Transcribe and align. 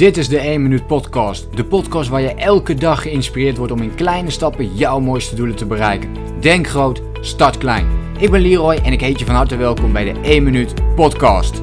Dit 0.00 0.16
is 0.16 0.28
de 0.28 0.38
1 0.38 0.62
Minuut 0.62 0.86
Podcast. 0.86 1.56
De 1.56 1.64
podcast 1.64 2.08
waar 2.08 2.20
je 2.20 2.34
elke 2.34 2.74
dag 2.74 3.02
geïnspireerd 3.02 3.56
wordt 3.56 3.72
om 3.72 3.82
in 3.82 3.94
kleine 3.94 4.30
stappen 4.30 4.74
jouw 4.76 5.00
mooiste 5.00 5.34
doelen 5.34 5.56
te 5.56 5.66
bereiken. 5.66 6.40
Denk 6.40 6.66
groot, 6.66 7.02
start 7.20 7.58
klein. 7.58 7.86
Ik 8.18 8.30
ben 8.30 8.40
Leroy 8.40 8.74
en 8.74 8.92
ik 8.92 9.00
heet 9.00 9.18
je 9.18 9.24
van 9.24 9.34
harte 9.34 9.56
welkom 9.56 9.92
bij 9.92 10.12
de 10.12 10.20
1 10.20 10.42
Minuut 10.42 10.94
Podcast. 10.94 11.62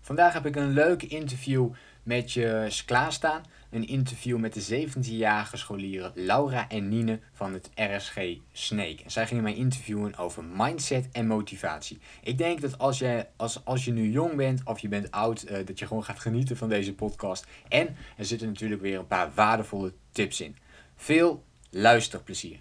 Vandaag 0.00 0.32
heb 0.32 0.46
ik 0.46 0.56
een 0.56 0.70
leuk 0.70 1.02
interview 1.02 1.68
met 2.02 2.32
je 2.32 2.82
klaarstaan. 2.86 3.42
Een 3.70 3.86
interview 3.86 4.38
met 4.38 4.54
de 4.54 4.86
17-jarige 4.86 5.56
scholieren 5.56 6.12
Laura 6.14 6.68
en 6.68 6.88
Nine 6.88 7.18
van 7.32 7.52
het 7.52 7.70
RSG 7.74 8.18
Snake. 8.52 8.98
Zij 9.06 9.26
gingen 9.26 9.42
mij 9.42 9.54
interviewen 9.54 10.16
over 10.16 10.44
mindset 10.44 11.08
en 11.12 11.26
motivatie. 11.26 11.98
Ik 12.22 12.38
denk 12.38 12.60
dat 12.60 12.78
als 12.78 12.98
je, 12.98 13.26
als, 13.36 13.64
als 13.64 13.84
je 13.84 13.92
nu 13.92 14.10
jong 14.10 14.34
bent 14.34 14.60
of 14.64 14.78
je 14.78 14.88
bent 14.88 15.10
oud, 15.10 15.44
uh, 15.50 15.66
dat 15.66 15.78
je 15.78 15.86
gewoon 15.86 16.04
gaat 16.04 16.18
genieten 16.18 16.56
van 16.56 16.68
deze 16.68 16.94
podcast. 16.94 17.46
En 17.68 17.96
er 18.16 18.24
zitten 18.24 18.48
natuurlijk 18.48 18.80
weer 18.80 18.98
een 18.98 19.06
paar 19.06 19.30
waardevolle 19.34 19.92
tips 20.12 20.40
in. 20.40 20.56
Veel 20.96 21.44
luisterplezier. 21.70 22.60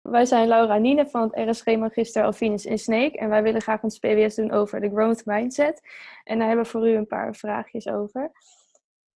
Wij 0.00 0.24
zijn 0.24 0.48
Laura 0.48 0.74
en 0.74 0.82
Nine 0.82 1.06
van 1.06 1.32
het 1.32 1.48
RSG 1.48 1.66
Magister 1.66 2.24
Alvinus 2.24 2.66
in 2.66 2.78
Snake. 2.78 3.18
En 3.18 3.28
wij 3.28 3.42
willen 3.42 3.62
graag 3.62 3.82
ons 3.82 3.98
PWS 3.98 4.34
doen 4.34 4.50
over 4.50 4.80
de 4.80 4.90
growth 4.90 5.24
mindset. 5.24 5.82
En 6.24 6.38
daar 6.38 6.46
hebben 6.46 6.64
we 6.64 6.70
voor 6.70 6.88
u 6.88 6.94
een 6.94 7.06
paar 7.06 7.34
vraagjes 7.34 7.88
over. 7.88 8.30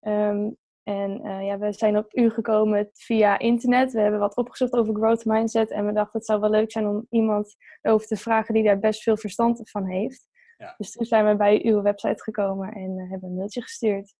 Um, 0.00 0.56
en 0.82 1.26
uh, 1.26 1.46
ja, 1.46 1.58
we 1.58 1.72
zijn 1.72 1.96
op 1.96 2.16
u 2.16 2.30
gekomen 2.30 2.88
via 2.92 3.38
internet. 3.38 3.92
We 3.92 4.00
hebben 4.00 4.20
wat 4.20 4.36
opgezocht 4.36 4.72
over 4.72 4.94
growth 4.94 5.24
mindset. 5.24 5.70
En 5.70 5.86
we 5.86 5.92
dachten 5.92 6.18
het 6.18 6.26
zou 6.26 6.40
wel 6.40 6.50
leuk 6.50 6.72
zijn 6.72 6.86
om 6.86 7.06
iemand 7.10 7.56
over 7.82 8.06
te 8.06 8.16
vragen 8.16 8.54
die 8.54 8.62
daar 8.62 8.78
best 8.78 9.02
veel 9.02 9.16
verstand 9.16 9.70
van 9.70 9.86
heeft. 9.86 10.28
Ja. 10.56 10.74
Dus 10.76 10.92
toen 10.92 11.06
zijn 11.06 11.26
we 11.26 11.36
bij 11.36 11.64
uw 11.64 11.82
website 11.82 12.22
gekomen 12.22 12.72
en 12.72 12.98
uh, 12.98 13.10
hebben 13.10 13.28
een 13.28 13.36
mailtje 13.36 13.62
gestuurd. 13.62 14.14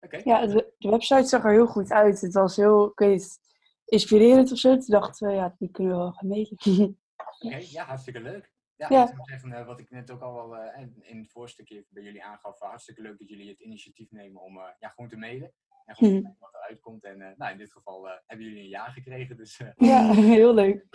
Okay. 0.00 0.20
Ja, 0.24 0.46
de, 0.46 0.74
de, 0.78 0.88
website 0.88 1.24
zag 1.24 1.44
er 1.44 1.50
heel 1.50 1.66
goed 1.66 1.90
uit. 1.90 2.20
Het 2.20 2.34
was 2.34 2.56
heel, 2.56 2.86
ik 2.86 2.98
weet 2.98 3.38
inspirerend 3.84 4.52
of 4.52 4.58
zo. 4.58 4.76
Toen 4.76 4.84
dachten 4.86 5.28
we, 5.28 5.34
ja, 5.34 5.54
die 5.58 5.70
kunnen 5.70 5.92
we 5.92 5.98
wel 5.98 6.12
gaan 6.12 6.28
mailen. 6.28 6.56
Oké, 7.34 7.46
okay, 7.46 7.66
ja, 7.70 7.84
hartstikke 7.84 8.20
leuk. 8.20 8.50
Ja, 8.76 8.86
ja. 8.90 9.08
ik 9.08 9.16
moet 9.16 9.28
zeggen, 9.28 9.50
uh, 9.50 9.66
wat 9.66 9.80
ik 9.80 9.90
net 9.90 10.10
ook 10.10 10.20
al 10.20 10.48
wel 10.48 10.62
in 11.00 11.18
het 11.18 11.30
voorstukje 11.30 11.86
bij 11.88 12.02
jullie 12.02 12.24
aangaf, 12.24 12.58
hartstikke 12.58 13.02
leuk 13.02 13.18
dat 13.18 13.28
jullie 13.28 13.48
het 13.48 13.60
initiatief 13.60 14.10
nemen 14.10 14.42
om 14.42 14.56
ja, 14.78 14.88
gewoon 14.88 15.10
te 15.10 15.16
mailen. 15.16 15.52
En 15.84 15.94
goed, 15.94 16.08
mm. 16.10 16.36
wat 16.38 16.54
eruit 16.54 16.80
komt. 16.80 17.04
En 17.04 17.20
uh, 17.20 17.28
nou, 17.36 17.52
in 17.52 17.58
dit 17.58 17.72
geval 17.72 18.06
uh, 18.06 18.12
hebben 18.26 18.46
jullie 18.46 18.62
een 18.62 18.68
ja 18.68 18.90
gekregen. 18.90 19.36
Dus, 19.36 19.60
uh, 19.60 19.70
ja, 19.76 20.12
heel 20.36 20.54
leuk. 20.54 20.86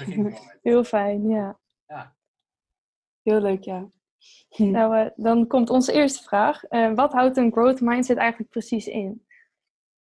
Heel 0.62 0.84
fijn, 0.84 1.30
ja. 1.30 1.60
ja. 1.86 2.16
Heel 3.22 3.42
leuk, 3.42 3.64
ja. 3.64 3.92
Nou, 4.58 5.12
dan 5.16 5.48
komt 5.48 5.70
onze 5.70 5.94
eerste 5.94 6.24
vraag. 6.24 6.62
wat 6.96 7.14
houdt 7.14 7.38
een 7.38 7.52
growth 7.52 7.82
mindset 7.82 8.18
eigenlijk 8.18 8.50
precies 8.50 8.88
in? 8.88 9.26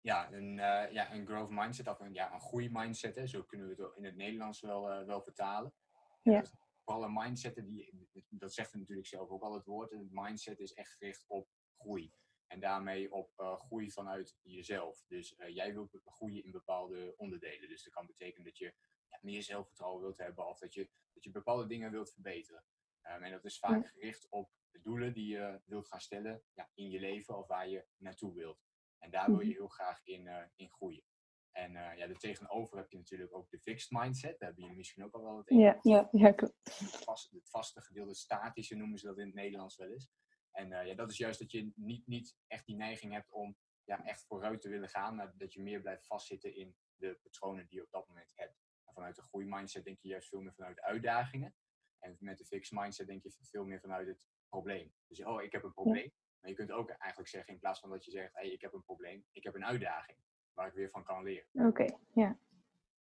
Ja, 0.01 0.31
een, 0.31 0.55
ja, 0.91 1.13
een 1.13 1.25
growth 1.25 1.49
mindset 1.49 1.87
of 1.87 1.99
een, 1.99 2.13
ja, 2.13 2.33
een 2.33 2.41
groeimindset. 2.41 3.15
Hè. 3.15 3.27
Zo 3.27 3.43
kunnen 3.43 3.67
we 3.67 3.83
het 3.83 3.97
in 3.97 4.05
het 4.05 4.15
Nederlands 4.15 4.61
wel, 4.61 5.05
wel 5.05 5.21
vertalen. 5.21 5.73
Ja. 6.21 6.43
Vooral 6.83 7.03
een 7.03 7.13
mindset, 7.13 7.55
die, 7.55 8.07
dat 8.29 8.53
zegt 8.53 8.71
het 8.71 8.79
natuurlijk 8.79 9.07
zelf 9.07 9.29
ook 9.29 9.41
al 9.41 9.53
het 9.53 9.65
woord. 9.65 9.91
Een 9.91 10.09
mindset 10.11 10.59
is 10.59 10.73
echt 10.73 10.91
gericht 10.91 11.23
op 11.27 11.47
groei. 11.77 12.11
En 12.47 12.59
daarmee 12.59 13.11
op 13.11 13.33
uh, 13.37 13.59
groei 13.59 13.91
vanuit 13.91 14.37
jezelf. 14.41 15.03
Dus 15.07 15.37
uh, 15.37 15.55
jij 15.55 15.73
wilt 15.73 15.99
groeien 16.05 16.43
in 16.43 16.51
bepaalde 16.51 17.13
onderdelen. 17.17 17.69
Dus 17.69 17.83
dat 17.83 17.93
kan 17.93 18.05
betekenen 18.05 18.45
dat 18.45 18.57
je 18.57 18.73
ja, 19.09 19.19
meer 19.21 19.43
zelfvertrouwen 19.43 20.01
wilt 20.01 20.17
hebben 20.17 20.47
of 20.47 20.59
dat 20.59 20.73
je, 20.73 20.89
dat 21.13 21.23
je 21.23 21.31
bepaalde 21.31 21.67
dingen 21.67 21.91
wilt 21.91 22.13
verbeteren. 22.13 22.63
Um, 23.03 23.23
en 23.23 23.31
dat 23.31 23.45
is 23.45 23.59
vaak 23.59 23.87
gericht 23.87 24.29
op 24.29 24.51
de 24.71 24.81
doelen 24.81 25.13
die 25.13 25.27
je 25.27 25.61
wilt 25.65 25.87
gaan 25.87 26.01
stellen 26.01 26.43
ja, 26.53 26.69
in 26.73 26.89
je 26.89 26.99
leven 26.99 27.37
of 27.37 27.47
waar 27.47 27.69
je 27.69 27.85
naartoe 27.97 28.33
wilt. 28.33 28.65
En 28.97 29.11
daar 29.11 29.27
wil 29.27 29.39
je 29.39 29.45
mhm. 29.45 29.55
heel 29.55 29.67
graag 29.67 30.03
in, 30.03 30.25
uh, 30.25 30.43
in 30.55 30.69
groeien. 30.69 31.03
En 31.51 31.71
uh, 31.71 31.97
ja, 31.97 32.13
tegenover 32.13 32.77
heb 32.77 32.91
je 32.91 32.97
natuurlijk 32.97 33.35
ook 33.35 33.49
de 33.49 33.59
fixed 33.59 33.91
mindset. 33.91 34.39
Daar 34.39 34.47
hebben 34.47 34.61
jullie 34.61 34.77
misschien 34.77 35.03
ook 35.03 35.13
al 35.13 35.23
wel 35.23 35.37
het 35.37 35.51
een. 35.51 35.57
Ja, 35.57 35.79
ja, 35.81 36.09
ja, 36.11 36.31
klopt. 36.31 36.79
Het 36.79 37.03
vaste, 37.03 37.35
het 37.35 37.49
vaste 37.49 37.81
gedeelte, 37.81 38.13
statische 38.13 38.75
noemen 38.75 38.97
ze 38.97 39.07
dat 39.07 39.17
in 39.17 39.25
het 39.25 39.35
Nederlands 39.35 39.77
wel 39.77 39.87
eens. 39.87 40.09
En 40.57 40.71
uh, 40.71 40.85
ja, 40.85 40.95
dat 40.95 41.11
is 41.11 41.17
juist 41.17 41.39
dat 41.39 41.51
je 41.51 41.71
niet, 41.75 42.07
niet 42.07 42.35
echt 42.47 42.65
die 42.65 42.75
neiging 42.75 43.13
hebt 43.13 43.31
om 43.31 43.57
ja, 43.83 44.05
echt 44.05 44.25
vooruit 44.25 44.61
te 44.61 44.69
willen 44.69 44.89
gaan, 44.89 45.15
maar 45.15 45.33
dat 45.37 45.53
je 45.53 45.61
meer 45.61 45.81
blijft 45.81 46.07
vastzitten 46.07 46.55
in 46.55 46.75
de 46.95 47.19
patronen 47.23 47.67
die 47.67 47.77
je 47.77 47.83
op 47.83 47.91
dat 47.91 48.07
moment 48.07 48.31
hebt. 48.35 48.57
En 48.83 48.93
vanuit 48.93 49.15
de 49.15 49.21
groeimindset 49.21 49.83
denk 49.83 49.99
je 49.99 50.07
juist 50.07 50.29
veel 50.29 50.41
meer 50.41 50.53
vanuit 50.53 50.81
uitdagingen. 50.81 51.55
En 51.99 52.17
met 52.19 52.37
de 52.37 52.45
fixed 52.45 52.79
mindset 52.79 53.07
denk 53.07 53.23
je 53.23 53.31
veel 53.41 53.65
meer 53.65 53.79
vanuit 53.79 54.07
het 54.07 54.27
probleem. 54.49 54.93
Dus 55.07 55.23
oh, 55.23 55.41
ik 55.41 55.51
heb 55.51 55.63
een 55.63 55.73
probleem. 55.73 56.11
Maar 56.39 56.49
je 56.49 56.55
kunt 56.55 56.71
ook 56.71 56.89
eigenlijk 56.89 57.29
zeggen, 57.29 57.53
in 57.53 57.59
plaats 57.59 57.79
van 57.79 57.89
dat 57.89 58.05
je 58.05 58.11
zegt, 58.11 58.33
hey, 58.33 58.49
ik 58.49 58.61
heb 58.61 58.73
een 58.73 58.83
probleem, 58.83 59.25
ik 59.31 59.43
heb 59.43 59.55
een 59.55 59.65
uitdaging 59.65 60.17
waar 60.53 60.67
ik 60.67 60.73
weer 60.73 60.89
van 60.89 61.03
kan 61.03 61.23
leren. 61.23 61.47
Oké, 61.51 61.97
ja. 62.13 62.39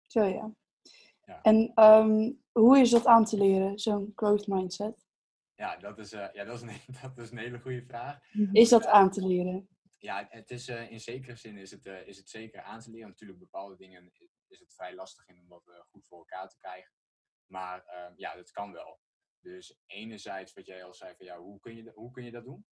Zo 0.01 0.24
ja. 0.24 0.53
ja. 1.25 1.41
En 1.41 1.84
um, 1.84 2.41
hoe 2.51 2.80
is 2.80 2.90
dat 2.90 3.06
aan 3.06 3.25
te 3.25 3.38
leren, 3.38 3.80
zo'n 3.80 4.12
growth 4.16 4.47
mindset? 4.47 5.00
Ja, 5.61 5.77
dat 5.77 5.97
is, 5.97 6.13
uh, 6.13 6.27
ja 6.33 6.44
dat, 6.44 6.55
is 6.55 6.61
een, 6.61 6.81
dat 7.01 7.17
is 7.17 7.31
een 7.31 7.38
hele 7.38 7.59
goede 7.59 7.83
vraag. 7.83 8.19
Is 8.51 8.69
dat 8.69 8.85
aan 8.85 9.11
te 9.11 9.27
leren? 9.27 9.69
Ja, 9.97 10.27
het 10.29 10.51
is, 10.51 10.69
uh, 10.69 10.91
in 10.91 10.99
zekere 10.99 11.35
zin 11.35 11.57
is 11.57 11.72
het, 11.72 11.85
uh, 11.85 12.07
is 12.07 12.17
het 12.17 12.29
zeker 12.29 12.61
aan 12.61 12.79
te 12.79 12.91
leren. 12.91 13.07
Natuurlijk, 13.07 13.39
bepaalde 13.39 13.75
dingen 13.75 14.11
is 14.47 14.59
het 14.59 14.73
vrij 14.73 14.95
lastig 14.95 15.27
in 15.27 15.39
om 15.39 15.47
dat 15.47 15.63
goed 15.89 16.07
voor 16.07 16.17
elkaar 16.17 16.50
te 16.50 16.57
krijgen. 16.57 16.91
Maar 17.45 17.85
ehm, 17.85 18.13
ja, 18.16 18.35
dat 18.35 18.51
kan 18.51 18.71
wel. 18.71 19.00
Dus 19.39 19.81
enerzijds 19.85 20.53
wat 20.53 20.66
jij 20.66 20.83
al 20.83 20.94
zei 20.94 21.16
van 21.16 21.25
ja, 21.25 21.38
hoe 21.38 21.59
kun 21.59 21.75
je, 21.75 21.91
hoe 21.94 22.11
kun 22.11 22.23
je 22.23 22.31
dat 22.31 22.44
doen? 22.44 22.66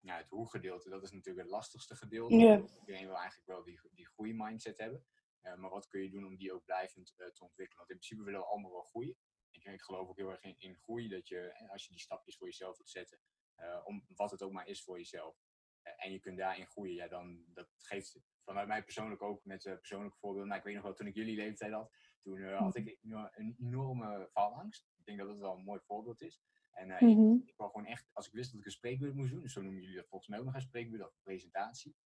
Ja, 0.00 0.16
het 0.16 0.28
hoe-gedeelte, 0.28 0.88
dat 0.88 1.02
is 1.02 1.12
natuurlijk 1.12 1.44
het 1.44 1.54
lastigste 1.54 1.96
gedeelte. 1.96 2.36
Yeah. 2.36 2.64
Iedereen 2.80 3.06
wil 3.06 3.16
eigenlijk 3.16 3.48
wel 3.48 3.64
die, 3.64 3.80
die 3.92 4.06
groeimindset 4.06 4.78
hebben. 4.78 5.04
maar 5.42 5.70
wat 5.70 5.88
kun 5.88 6.02
je 6.02 6.10
doen 6.10 6.26
om 6.26 6.36
die 6.36 6.52
ook 6.52 6.64
blijvend 6.64 7.14
te 7.16 7.44
ontwikkelen? 7.44 7.78
Want 7.78 7.90
in 7.90 7.96
principe 7.96 8.22
willen 8.22 8.40
we 8.40 8.46
allemaal 8.46 8.70
wel 8.70 8.82
groeien 8.82 9.16
ik, 9.62 9.72
ik 9.72 9.82
geloof 9.82 10.08
ook 10.08 10.16
heel 10.16 10.30
erg 10.30 10.42
in, 10.42 10.54
in 10.58 10.76
groei, 10.76 11.08
dat 11.08 11.28
je, 11.28 11.68
als 11.68 11.84
je 11.84 11.90
die 11.90 12.00
stapjes 12.00 12.36
voor 12.36 12.46
jezelf 12.46 12.76
wilt 12.76 12.90
zetten, 12.90 13.18
uh, 13.58 13.80
om 13.84 14.04
wat 14.14 14.30
het 14.30 14.42
ook 14.42 14.52
maar 14.52 14.66
is 14.66 14.82
voor 14.82 14.98
jezelf, 14.98 15.36
uh, 15.82 15.92
en 15.96 16.12
je 16.12 16.20
kunt 16.20 16.38
daarin 16.38 16.66
groeien, 16.66 16.94
ja, 16.94 17.08
dan 17.08 17.44
dat 17.46 17.68
geeft 17.76 18.20
vanuit 18.44 18.68
mij 18.68 18.84
persoonlijk 18.84 19.22
ook 19.22 19.44
met 19.44 19.64
uh, 19.64 19.74
persoonlijke 19.76 20.18
voorbeelden. 20.18 20.48
Nou, 20.48 20.58
ik 20.58 20.66
weet 20.66 20.74
nog 20.74 20.84
wel, 20.84 20.94
toen 20.94 21.06
ik 21.06 21.14
jullie 21.14 21.36
leeftijd 21.36 21.72
had, 21.72 21.92
toen 22.22 22.42
had 22.44 22.76
ik 22.76 22.98
een 23.02 23.56
enorme 23.58 24.28
faalangst. 24.32 24.88
Ik 24.96 25.04
denk 25.04 25.18
dat 25.18 25.28
dat 25.28 25.38
wel 25.38 25.56
een 25.56 25.64
mooi 25.64 25.80
voorbeeld 25.80 26.20
is. 26.20 26.40
En 26.70 26.88
mm 26.88 27.14
-hmm. 27.14 27.40
ik, 27.42 27.48
ik 27.48 27.56
wou 27.56 27.70
gewoon 27.70 27.86
echt, 27.86 28.08
als 28.12 28.26
ik 28.26 28.32
wist 28.32 28.50
dat 28.50 28.60
ik 28.60 28.66
een 28.66 28.72
spreekbeurt 28.72 29.14
moest 29.14 29.30
doen, 29.30 29.40
dus 29.40 29.52
zo 29.52 29.62
noemen 29.62 29.80
jullie 29.80 29.96
dat 29.96 30.08
volgens 30.08 30.30
mij 30.30 30.38
ook 30.38 30.44
nog 30.44 30.54
een 30.54 30.60
spreekbeurt 30.60 31.02
of 31.02 31.12
een 31.14 31.22
presentatie. 31.22 31.96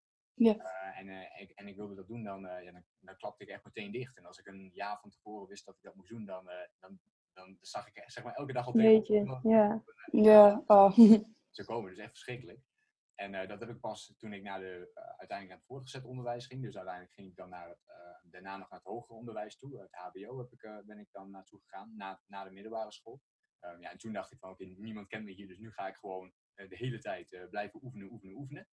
En, 0.93 1.09
ik, 1.39 1.51
en 1.51 1.67
ik 1.67 1.75
wilde 1.75 1.95
dat 1.95 2.07
doen, 2.07 2.23
dan, 2.23 2.41
ja, 2.41 2.71
dan, 2.71 2.83
dan, 2.99 3.17
klapte 3.17 3.43
ik 3.43 3.49
echt 3.49 3.63
meteen 3.63 3.91
dicht. 3.91 4.17
En 4.17 4.25
als 4.25 4.37
ik 4.37 4.45
een 4.45 4.69
jaar 4.73 4.99
van 4.99 5.09
tevoren 5.09 5.47
wist 5.47 5.65
dat 5.65 5.75
ik 5.75 5.81
dat 5.81 5.95
moest 5.95 6.09
doen, 6.09 6.25
dan, 6.25 6.49
dan 6.79 6.99
dan 7.37 7.57
zag 7.61 7.87
ik 7.87 8.03
zeg 8.05 8.23
maar 8.23 8.33
elke 8.33 8.53
dag 8.53 8.65
al 8.65 8.71
tegen. 8.71 9.39
ja. 9.43 9.83
Ja, 10.11 10.63
oh. 10.67 10.97
Ze 11.51 11.65
komen, 11.65 11.89
dus 11.89 11.99
echt 11.99 12.09
verschrikkelijk. 12.09 12.59
En 13.15 13.33
uh, 13.33 13.47
dat 13.47 13.59
heb 13.59 13.69
ik 13.69 13.79
pas 13.79 14.13
toen 14.17 14.33
ik 14.33 14.43
naar 14.43 14.59
de, 14.59 14.91
uh, 14.93 15.03
uiteindelijk 15.03 15.47
naar 15.47 15.57
het 15.57 15.65
voortgezet 15.65 16.05
onderwijs 16.05 16.45
ging. 16.45 16.61
Dus 16.61 16.75
uiteindelijk 16.75 17.13
ging 17.13 17.27
ik 17.27 17.35
dan 17.35 17.49
naar 17.49 17.69
het, 17.69 17.83
uh, 17.87 18.31
daarna 18.31 18.57
nog 18.57 18.69
naar 18.69 18.79
het 18.79 18.87
hogere 18.87 19.13
onderwijs 19.13 19.57
toe. 19.57 19.79
Het 19.79 19.95
HBO 19.95 20.37
heb 20.37 20.51
ik, 20.51 20.85
ben 20.85 20.99
ik 20.99 21.07
dan 21.11 21.31
naartoe 21.31 21.61
gegaan, 21.61 21.93
na, 21.95 22.21
na 22.25 22.43
de 22.43 22.51
middelbare 22.51 22.91
school. 22.91 23.21
Um, 23.61 23.81
ja, 23.81 23.91
en 23.91 23.97
toen 23.97 24.13
dacht 24.13 24.31
ik 24.31 24.39
van, 24.39 24.49
oké, 24.49 24.63
okay, 24.63 24.75
niemand 24.77 25.07
kent 25.07 25.25
me 25.25 25.31
hier, 25.31 25.47
dus 25.47 25.57
nu 25.57 25.71
ga 25.71 25.87
ik 25.87 25.95
gewoon 25.95 26.33
de 26.53 26.67
hele 26.69 26.99
tijd 26.99 27.47
blijven 27.49 27.83
oefenen, 27.83 28.11
oefenen, 28.11 28.35
oefenen. 28.35 28.67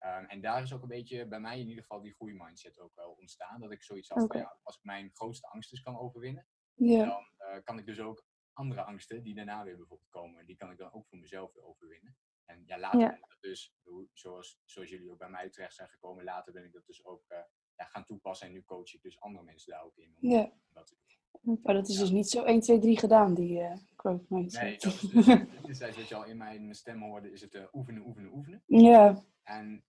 Um, 0.00 0.26
en 0.26 0.40
daar 0.40 0.62
is 0.62 0.72
ook 0.72 0.82
een 0.82 0.88
beetje 0.88 1.26
bij 1.26 1.40
mij 1.40 1.60
in 1.60 1.68
ieder 1.68 1.82
geval 1.82 2.02
die 2.02 2.14
groeimindset 2.14 2.78
ook 2.78 2.94
wel 2.94 3.10
ontstaan. 3.10 3.60
Dat 3.60 3.70
ik 3.70 3.82
zoiets 3.82 4.08
had 4.08 4.22
okay. 4.22 4.40
van, 4.40 4.50
ja, 4.50 4.58
als 4.62 4.76
ik 4.76 4.84
mijn 4.84 5.10
grootste 5.12 5.46
angst 5.46 5.70
dus 5.70 5.82
kan 5.82 5.98
overwinnen, 5.98 6.46
ja. 6.74 7.04
dan 7.04 7.26
uh, 7.44 7.62
kan 7.64 7.78
ik 7.78 7.86
dus 7.86 8.00
ook 8.00 8.24
andere 8.52 8.82
angsten 8.82 9.22
die 9.22 9.34
daarna 9.34 9.64
weer 9.64 9.76
bijvoorbeeld 9.76 10.10
komen, 10.10 10.46
die 10.46 10.56
kan 10.56 10.70
ik 10.70 10.78
dan 10.78 10.92
ook 10.92 11.06
voor 11.06 11.18
mezelf 11.18 11.52
weer 11.52 11.64
overwinnen. 11.64 12.16
En 12.44 12.62
ja, 12.66 12.78
later 12.78 13.00
ja. 13.00 13.08
ben 13.08 13.16
ik 13.16 13.28
dat 13.28 13.40
dus, 13.40 13.74
zoals, 14.12 14.60
zoals 14.64 14.88
jullie 14.88 15.10
ook 15.10 15.18
bij 15.18 15.28
mij 15.28 15.50
terecht 15.50 15.74
zijn 15.74 15.88
gekomen, 15.88 16.24
later 16.24 16.52
ben 16.52 16.64
ik 16.64 16.72
dat 16.72 16.86
dus 16.86 17.04
ook 17.04 17.24
uh, 17.28 17.38
ja, 17.76 17.84
gaan 17.84 18.04
toepassen. 18.04 18.46
En 18.46 18.52
nu 18.52 18.62
coach 18.62 18.94
ik 18.94 19.02
dus 19.02 19.20
andere 19.20 19.44
mensen 19.44 19.72
daar 19.72 19.84
ook 19.84 19.96
in. 19.96 20.16
Om, 20.20 20.30
ja. 20.30 20.52
dat 20.72 20.86
te 20.86 20.94
doen. 21.40 21.60
Maar 21.62 21.74
dat 21.74 21.88
is 21.88 21.98
dus 21.98 22.10
niet 22.10 22.28
zo 22.28 22.44
1, 22.44 22.60
2, 22.60 22.78
3 22.78 22.98
gedaan, 22.98 23.34
die 23.34 23.60
uh, 23.60 23.76
growth 23.96 24.28
mindset. 24.28 24.62
Nee, 24.62 24.78
dat 24.78 24.92
is 24.92 25.00
dus, 25.66 25.78
dus 25.78 25.96
wat 25.96 26.08
je 26.08 26.14
al 26.14 26.24
in 26.24 26.36
mijn 26.36 26.74
stem 26.74 27.02
hoorde, 27.02 27.32
is 27.32 27.40
het 27.40 27.54
uh, 27.54 27.64
oefenen, 27.72 28.06
oefenen, 28.06 28.32
oefenen. 28.32 28.62
Ja. 28.66 29.24
En 29.42 29.84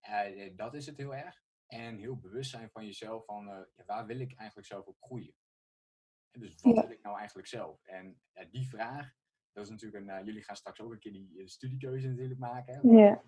dat 0.56 0.74
is 0.74 0.86
het 0.86 0.98
heel 0.98 1.16
erg. 1.16 1.44
En 1.68 1.98
heel 1.98 2.18
bewust 2.18 2.50
zijn 2.50 2.70
van 2.70 2.86
jezelf, 2.86 3.26
van 3.26 3.68
waar 3.86 4.06
wil 4.06 4.20
ik 4.20 4.34
eigenlijk 4.38 4.68
zelf 4.68 4.86
op 4.86 4.98
groeien? 5.00 5.36
Dus 6.40 6.62
wat 6.62 6.74
wil 6.74 6.92
ik 6.92 7.02
nou 7.02 7.18
eigenlijk 7.18 7.48
zelf? 7.48 7.86
En 7.86 8.22
ja, 8.34 8.46
die 8.46 8.70
vraag, 8.70 9.14
dat 9.52 9.64
is 9.64 9.70
natuurlijk 9.70 10.04
een, 10.04 10.20
uh, 10.20 10.26
jullie 10.26 10.44
gaan 10.44 10.56
straks 10.56 10.80
ook 10.80 10.92
een 10.92 11.00
keer 11.00 11.12
die 11.12 11.32
uh, 11.34 11.46
studiekeuze 11.48 12.08
natuurlijk 12.08 12.40
maken. 12.40 12.74
Hè, 12.74 12.98
ja. 12.98 13.24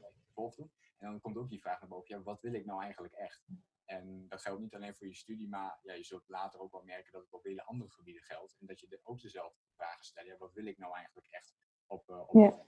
En 0.97 1.07
dan 1.07 1.21
komt 1.21 1.37
ook 1.37 1.49
die 1.49 1.61
vraag 1.61 1.79
naar 1.79 1.89
boven, 1.89 2.15
ja, 2.15 2.23
wat 2.23 2.41
wil 2.41 2.53
ik 2.53 2.65
nou 2.65 2.81
eigenlijk 2.83 3.13
echt? 3.13 3.45
En 3.85 4.25
dat 4.29 4.41
geldt 4.41 4.61
niet 4.61 4.75
alleen 4.75 4.95
voor 4.95 5.07
je 5.07 5.15
studie, 5.15 5.49
maar 5.49 5.79
ja, 5.81 5.93
je 5.93 6.03
zult 6.03 6.23
later 6.27 6.59
ook 6.59 6.71
wel 6.71 6.83
merken 6.83 7.11
dat 7.11 7.21
het 7.21 7.33
op 7.33 7.43
hele 7.43 7.63
andere 7.63 7.91
gebieden 7.91 8.23
geldt. 8.23 8.55
En 8.59 8.67
dat 8.67 8.79
je 8.79 8.87
er 8.89 8.99
ook 9.03 9.21
dezelfde 9.21 9.59
vragen 9.75 10.05
stelt. 10.05 10.27
Ja, 10.27 10.37
wat 10.37 10.53
wil 10.53 10.65
ik 10.65 10.77
nou 10.77 10.95
eigenlijk 10.95 11.27
echt 11.29 11.55
op, 11.85 12.09
uh, 12.09 12.19
op 12.19 12.33
ja. 12.33 12.65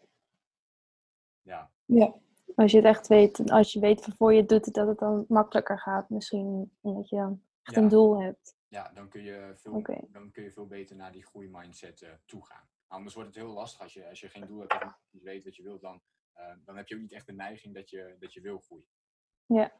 ja. 1.42 1.71
ja. 1.85 2.15
als 2.56 2.71
je 2.71 2.77
het 2.77 2.85
echt 2.85 3.07
weet, 3.07 3.51
als 3.51 3.74
je 3.74 3.80
weet 3.80 4.06
waarvoor 4.06 4.33
je 4.33 4.39
het 4.39 4.50
doet, 4.50 4.74
dat 4.74 4.88
het 4.88 5.00
dan 5.00 5.25
makkelijker 5.27 5.80
gaat. 5.80 6.09
Misschien 6.09 6.77
omdat 6.81 7.09
je 7.09 7.15
dan 7.15 7.44
echt 7.63 7.75
Ja. 7.75 7.81
een 7.81 7.88
doel 7.88 8.21
hebt. 8.21 8.57
Ja, 8.69 8.92
dan 8.94 9.10
kun 9.10 9.24
je 9.24 9.51
veel, 9.56 9.81
dan 10.12 10.31
kun 10.31 10.44
je 10.44 10.51
veel 10.51 10.68
beter 10.68 10.95
naar 10.95 11.12
die 11.12 11.25
groeimindset 11.25 12.01
eh 12.01 12.10
toe 12.25 12.45
gaan. 12.45 12.69
Anders 12.88 13.16
wordt 13.16 13.30
het 13.30 13.44
heel 13.44 13.54
lastig 13.54 13.81
als 13.81 13.94
je, 13.94 14.10
als 14.10 14.19
je 14.19 14.30
geen 14.30 14.48
doel 14.48 14.60
hebt 14.60 14.74
of 14.74 15.00
niet 15.10 15.24
weet 15.24 15.44
wat 15.44 15.56
je 15.56 15.63
wilt, 15.63 15.81
dan, 15.81 16.01
eh, 16.33 16.54
dan 16.66 16.77
heb 16.77 16.88
je 16.88 16.95
ook 16.95 17.01
niet 17.01 17.13
echt 17.13 17.25
de 17.25 17.33
neiging 17.33 17.74
dat 17.74 17.89
je, 17.89 18.16
dat 18.19 18.33
je 18.33 18.42
wil 18.42 18.60
groeien. 18.60 18.88
Ja. 19.45 19.71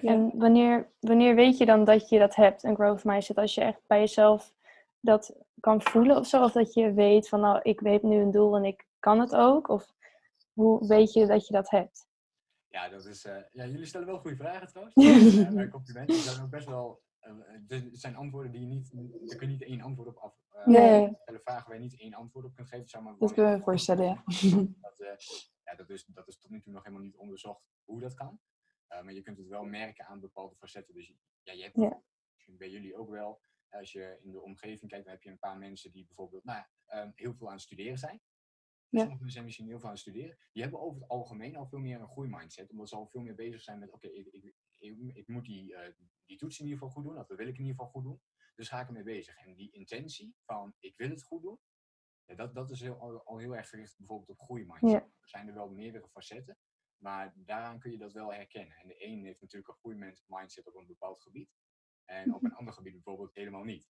Je 0.00 0.08
En 0.08 0.38
wanneer, 0.38 0.92
wanneer 1.00 1.34
weet 1.34 1.58
je 1.58 1.66
dan 1.66 1.84
dat 1.84 2.08
je 2.08 2.18
dat 2.18 2.34
hebt, 2.34 2.62
een 2.62 2.74
growth 2.74 3.04
mindset? 3.04 3.36
Als 3.36 3.54
je 3.54 3.60
echt 3.60 3.80
bij 3.86 3.98
jezelf 3.98 4.54
dat 5.00 5.36
kan 5.60 5.82
voelen 5.82 6.16
of 6.16 6.26
zo? 6.26 6.42
Of 6.42 6.52
dat 6.52 6.74
je 6.74 6.92
weet 6.92 7.28
van, 7.28 7.40
nou, 7.40 7.60
ik 7.62 7.80
weet 7.80 8.02
nu 8.02 8.16
een 8.20 8.30
doel 8.30 8.56
en 8.56 8.64
ik 8.64 8.86
kan 8.98 9.20
het 9.20 9.34
ook? 9.34 9.68
Of 9.68 9.92
hoe 10.52 10.86
weet 10.86 11.12
je 11.12 11.26
dat 11.26 11.46
je 11.46 11.52
dat 11.52 11.70
hebt? 11.70 12.06
Ja, 12.68 12.88
dat 12.88 13.04
is, 13.04 13.24
eh, 13.24 13.36
ja, 13.52 13.64
jullie 13.66 13.86
stellen 13.86 14.06
wel 14.06 14.18
goede 14.18 14.36
vragen 14.36 14.68
trouwens. 14.68 14.94
Eh, 15.46 15.50
mijn 15.50 15.70
complimenten 15.70 16.14
zijn 16.14 16.42
ook 16.42 16.50
best 16.50 16.68
wel. 16.68 17.02
Eh, 17.28 17.82
het 17.82 18.00
zijn 18.00 18.16
antwoorden 18.16 18.52
die 18.52 18.60
je 18.60 18.66
niet. 18.66 18.90
Daar 19.28 19.36
kun 19.36 19.46
je 19.50 19.52
niet 19.52 19.62
één 19.62 19.80
antwoord 19.80 20.08
op 20.08 20.16
af. 20.16 20.36
eh, 20.48 20.66
Nee. 20.66 21.14
stellen 21.22 21.40
vragen 21.40 21.66
waar 21.68 21.76
je 21.76 21.82
niet 21.82 22.00
één 22.00 22.14
antwoord 22.14 22.44
op 22.46 22.54
kunt 22.54 22.68
geven. 22.68 22.88
Zeg 22.88 23.00
maar, 23.02 23.16
Dat 23.18 23.32
kunnen 23.32 23.56
we 23.56 23.62
voorstellen, 23.62 24.04
ja. 24.04 24.22
Dat, 24.80 25.00
eh, 25.00 25.16
ja, 25.64 25.74
dat, 25.76 25.90
is, 25.90 26.04
dat 26.04 26.28
is 26.28 26.38
tot 26.38 26.50
nu 26.50 26.60
toe 26.60 26.72
nog 26.72 26.82
helemaal 26.84 27.04
niet 27.04 27.16
onderzocht 27.16 27.62
hoe 27.84 28.00
dat 28.00 28.14
kan. 28.14 28.40
Eh, 28.86 29.02
maar 29.02 29.12
je 29.12 29.22
kunt 29.22 29.38
het 29.38 29.46
wel 29.48 29.64
merken 29.64 30.06
aan 30.06 30.20
bepaalde 30.20 30.56
facetten. 30.56 30.94
Dus 30.94 31.12
ja, 31.42 31.52
je 31.52 31.62
hebt 31.62 31.76
Ja. 31.76 32.02
bij 32.46 32.70
jullie 32.70 32.96
ook 32.96 33.10
wel. 33.10 33.40
Als 33.70 33.92
je 33.92 34.18
in 34.22 34.30
de 34.32 34.40
omgeving 34.42 34.90
kijkt, 34.90 35.04
dan 35.04 35.14
heb 35.14 35.22
je 35.22 35.30
een 35.30 35.38
paar 35.38 35.58
mensen 35.58 35.92
die 35.92 36.06
bijvoorbeeld 36.06 36.44
nou, 36.44 36.58
ja, 36.58 36.70
eh, 37.02 37.08
heel 37.14 37.34
veel 37.34 37.46
aan 37.46 37.52
het 37.52 37.62
studeren 37.62 37.98
zijn. 37.98 38.20
Ja. 38.88 39.00
Sommigen 39.00 39.30
zijn 39.30 39.44
misschien 39.44 39.66
heel 39.66 39.76
veel 39.78 39.86
aan 39.86 39.92
het 39.94 40.00
studeren. 40.00 40.38
Die 40.52 40.62
hebben 40.62 40.80
over 40.80 41.00
het 41.00 41.08
algemeen 41.10 41.56
al 41.56 41.66
veel 41.66 41.78
meer 41.78 42.00
een 42.00 42.08
groeimindset. 42.08 42.70
Omdat 42.70 42.88
ze 42.88 42.96
al 42.96 43.06
veel 43.06 43.20
meer 43.20 43.34
bezig 43.34 43.62
zijn 43.62 43.78
met, 43.78 43.90
oké, 43.90 44.06
ik, 44.08 44.26
ik, 44.26 44.54
ik, 44.78 45.16
ik 45.16 45.28
moet 45.28 45.44
die, 45.44 45.74
eh, 45.74 45.92
die 46.26 46.36
toets 46.36 46.58
in 46.58 46.64
ieder 46.64 46.78
geval 46.78 46.94
goed 46.94 47.04
doen. 47.04 47.18
Of 47.18 47.26
dat 47.26 47.36
wil 47.36 47.46
ik 47.46 47.54
in 47.58 47.64
ieder 47.64 47.76
geval 47.76 47.90
goed 47.90 48.02
doen. 48.04 48.20
Dus 48.54 48.68
ga 48.68 48.80
ik 48.80 48.86
ermee 48.86 49.02
bezig. 49.02 49.36
En 49.36 49.54
die 49.54 49.70
intentie 49.72 50.34
van, 50.44 50.74
ik 50.78 50.96
wil 50.96 51.10
het 51.10 51.22
goed 51.22 51.42
doen. 51.42 51.58
Ja, 52.24 52.34
dat, 52.34 52.54
dat 52.54 52.70
is 52.70 52.80
heel, 52.80 53.00
al, 53.00 53.22
al 53.24 53.38
heel 53.38 53.56
erg 53.56 53.68
gericht 53.68 53.98
bijvoorbeeld 53.98 54.28
op 54.28 54.40
groeimindset. 54.40 54.90
Ja. 54.90 54.96
Er 55.20 55.28
zijn 55.28 55.48
er 55.48 55.54
wel 55.54 55.70
meerdere 55.70 56.08
facetten. 56.08 56.58
Maar 57.02 57.32
daaraan 57.36 57.78
kun 57.78 57.90
je 57.90 57.98
dat 57.98 58.12
wel 58.12 58.32
herkennen. 58.32 58.76
En 58.76 58.88
de 58.88 59.04
een 59.04 59.24
heeft 59.24 59.40
natuurlijk 59.40 59.68
een 59.72 59.78
groeimindset 59.78 60.66
op 60.66 60.74
een 60.74 60.86
bepaald 60.86 61.22
gebied. 61.22 61.50
En 62.04 62.34
op 62.34 62.44
een 62.44 62.54
ander 62.54 62.74
gebied 62.74 62.92
bijvoorbeeld 62.92 63.34
helemaal 63.34 63.64
niet. 63.64 63.88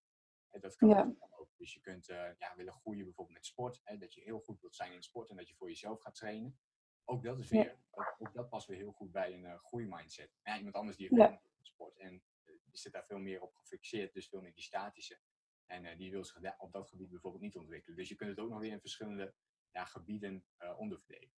En 0.49 0.61
dat 0.61 0.75
kan 0.75 0.89
Ja. 0.89 1.15
ook. 1.29 1.51
Dus 1.57 1.73
je 1.73 1.79
kunt 1.79 2.09
eh, 2.09 2.29
ja, 2.37 2.55
willen 2.55 2.73
groeien 2.73 3.03
bijvoorbeeld 3.03 3.37
met 3.37 3.45
sport. 3.45 3.81
Hè, 3.83 3.97
dat 3.97 4.13
je 4.13 4.21
heel 4.21 4.39
goed 4.39 4.59
wilt 4.61 4.75
zijn 4.75 4.93
in 4.93 5.03
sport 5.03 5.29
en 5.29 5.35
dat 5.35 5.47
je 5.47 5.55
voor 5.55 5.67
jezelf 5.67 6.01
gaat 6.01 6.15
trainen. 6.15 6.59
Ook 7.05 7.23
dat 7.23 7.39
is 7.39 7.49
Ja. 7.49 7.61
weer, 7.63 7.77
ook, 7.91 8.15
ook 8.19 8.33
dat 8.33 8.49
past 8.49 8.67
weer 8.67 8.77
heel 8.77 8.91
goed 8.91 9.11
bij 9.11 9.33
een 9.33 9.45
eh 9.45 9.59
groeimindset. 9.59 10.31
Ja, 10.43 10.57
iemand 10.57 10.75
anders 10.75 10.97
die 10.97 11.15
ja. 11.15 11.41
sport 11.61 11.97
en 11.97 12.23
eh, 12.43 12.53
die 12.65 12.77
zit 12.77 12.93
daar 12.93 13.05
veel 13.05 13.19
meer 13.19 13.41
op 13.41 13.55
gefixeerd, 13.55 14.13
dus 14.13 14.27
veel 14.27 14.41
meer 14.41 14.53
die 14.53 14.63
statische. 14.63 15.19
En 15.65 15.85
eh, 15.85 15.97
die 15.97 16.11
wil 16.11 16.23
zich 16.23 16.57
op 16.57 16.71
dat 16.71 16.89
gebied 16.89 17.09
bijvoorbeeld 17.09 17.43
niet 17.43 17.55
ontwikkelen. 17.55 17.97
Dus 17.97 18.09
je 18.09 18.15
kunt 18.15 18.29
het 18.29 18.39
ook 18.39 18.49
nog 18.49 18.59
weer 18.59 18.71
in 18.71 18.79
verschillende 18.79 19.33
ja, 19.71 19.85
gebieden 19.85 20.45
onderverdelen. 20.77 21.31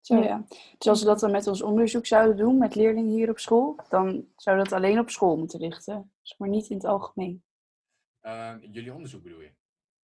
Zo 0.00 0.22
ja. 0.22 0.44
Dus 0.78 0.88
als 0.88 1.00
we 1.00 1.06
dat 1.06 1.20
dan 1.20 1.30
met 1.30 1.46
ons 1.46 1.62
onderzoek 1.62 2.06
zouden 2.06 2.36
doen, 2.36 2.58
met 2.58 2.74
leerlingen 2.74 3.12
hier 3.12 3.30
op 3.30 3.38
school, 3.38 3.80
dan 3.88 4.32
zou 4.36 4.56
dat 4.56 4.72
alleen 4.72 4.98
op 4.98 5.10
school 5.10 5.36
moeten 5.36 5.58
richten. 5.58 6.12
Dus 6.20 6.36
maar 6.36 6.48
niet 6.48 6.68
in 6.68 6.76
het 6.76 6.84
algemeen. 6.84 7.44
Ehm, 8.20 8.58
jullie 8.60 8.94
onderzoek 8.94 9.22
bedoel 9.22 9.40
je? 9.40 9.52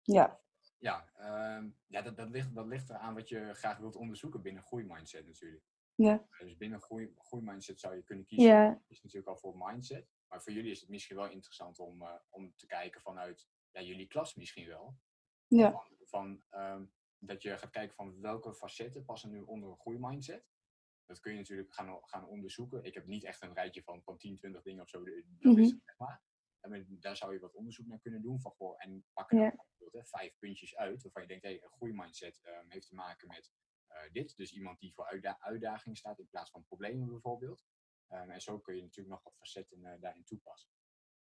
Ja, 0.02 0.40
Ja, 0.78 1.10
ehm, 1.16 1.68
ja 1.86 2.02
dat, 2.02 2.16
dat, 2.16 2.28
ligt, 2.30 2.54
dat 2.54 2.66
ligt 2.66 2.90
eraan 2.90 3.14
wat 3.14 3.28
je 3.28 3.54
graag 3.54 3.78
wilt 3.78 3.96
onderzoeken 3.96 4.42
binnen 4.42 4.62
groeimindset 4.62 5.26
natuurlijk. 5.26 5.64
ja, 5.94 6.26
Dus 6.38 6.56
binnen 6.56 6.80
groei, 6.80 7.12
groeimindset 7.18 7.80
zou 7.80 7.94
je 7.96 8.02
kunnen 8.02 8.24
kiezen. 8.24 8.48
Ja, 8.48 8.82
is 8.86 9.02
natuurlijk 9.02 9.28
al 9.28 9.36
voor 9.36 9.54
mindset. 9.58 10.08
Maar 10.28 10.42
voor 10.42 10.52
jullie 10.52 10.70
is 10.70 10.80
het 10.80 10.88
misschien 10.90 11.16
wel 11.16 11.30
interessant 11.30 11.78
om, 11.78 12.02
eh, 12.02 12.14
om 12.30 12.52
te 12.56 12.66
kijken 12.66 13.00
vanuit 13.00 13.48
ja, 13.70 13.80
jullie 13.80 14.06
klas 14.06 14.34
misschien 14.34 14.66
wel. 14.66 14.96
ja, 15.46 15.70
Van, 15.70 15.96
van, 16.00 16.42
ehm, 16.48 16.84
dat 17.18 17.42
je 17.42 17.58
gaat 17.58 17.70
kijken 17.70 17.94
van 17.94 18.20
welke 18.20 18.54
facetten 18.54 19.04
passen 19.04 19.30
nu 19.30 19.40
onder 19.40 19.70
een 19.70 19.78
groeimindset. 19.78 20.46
Dat 21.06 21.20
kun 21.20 21.32
je 21.32 21.38
natuurlijk 21.38 21.74
gaan, 21.74 21.98
gaan 22.02 22.26
onderzoeken. 22.26 22.84
Ik 22.84 22.94
heb 22.94 23.06
niet 23.06 23.24
echt 23.24 23.42
een 23.42 23.52
rijtje 23.54 23.82
van, 23.82 24.02
van 24.02 24.16
10, 24.16 24.36
20 24.36 24.62
dingen 24.62 24.82
of 24.82 24.88
zo. 24.88 25.04
Dat 25.04 25.14
Mhm. 25.52 25.58
is 25.58 25.70
het, 25.70 25.80
zeg 25.84 25.98
maar. 25.98 26.22
En 26.72 26.86
met- 26.88 27.02
daar 27.02 27.16
zou 27.16 27.32
je 27.32 27.40
wat 27.40 27.54
onderzoek 27.54 27.86
naar 27.86 27.98
kunnen 28.00 28.22
doen. 28.22 28.40
Van, 28.40 28.50
goh, 28.52 28.74
en 28.84 29.04
pak 29.12 29.32
er 29.32 29.38
Ja. 29.38 29.54
nou 29.90 30.04
vijf 30.06 30.38
puntjes 30.38 30.76
uit 30.76 31.02
waarvan 31.02 31.22
je 31.22 31.28
denkt, 31.28 31.44
hey, 31.44 31.62
een 31.62 31.70
groeimindset 31.70 32.40
ehm 32.42 32.64
heeft 32.70 32.88
te 32.88 32.94
maken 32.94 33.28
met 33.28 33.52
eh, 33.88 34.12
dit. 34.12 34.36
Dus 34.36 34.52
iemand 34.52 34.78
die 34.80 34.92
voor 34.94 35.06
uitda 35.06 35.36
uitdagingen 35.40 35.96
staat 35.96 36.18
in 36.18 36.28
plaats 36.28 36.50
van 36.50 36.64
problemen 36.64 37.08
bijvoorbeeld. 37.08 37.64
Ehm, 38.06 38.30
en 38.30 38.40
zo 38.40 38.58
kun 38.58 38.76
je 38.76 38.82
natuurlijk 38.82 39.14
nog 39.14 39.22
wat 39.22 39.36
facetten 39.36 39.84
eh, 39.84 40.00
daarin 40.00 40.24
toepassen. 40.24 40.70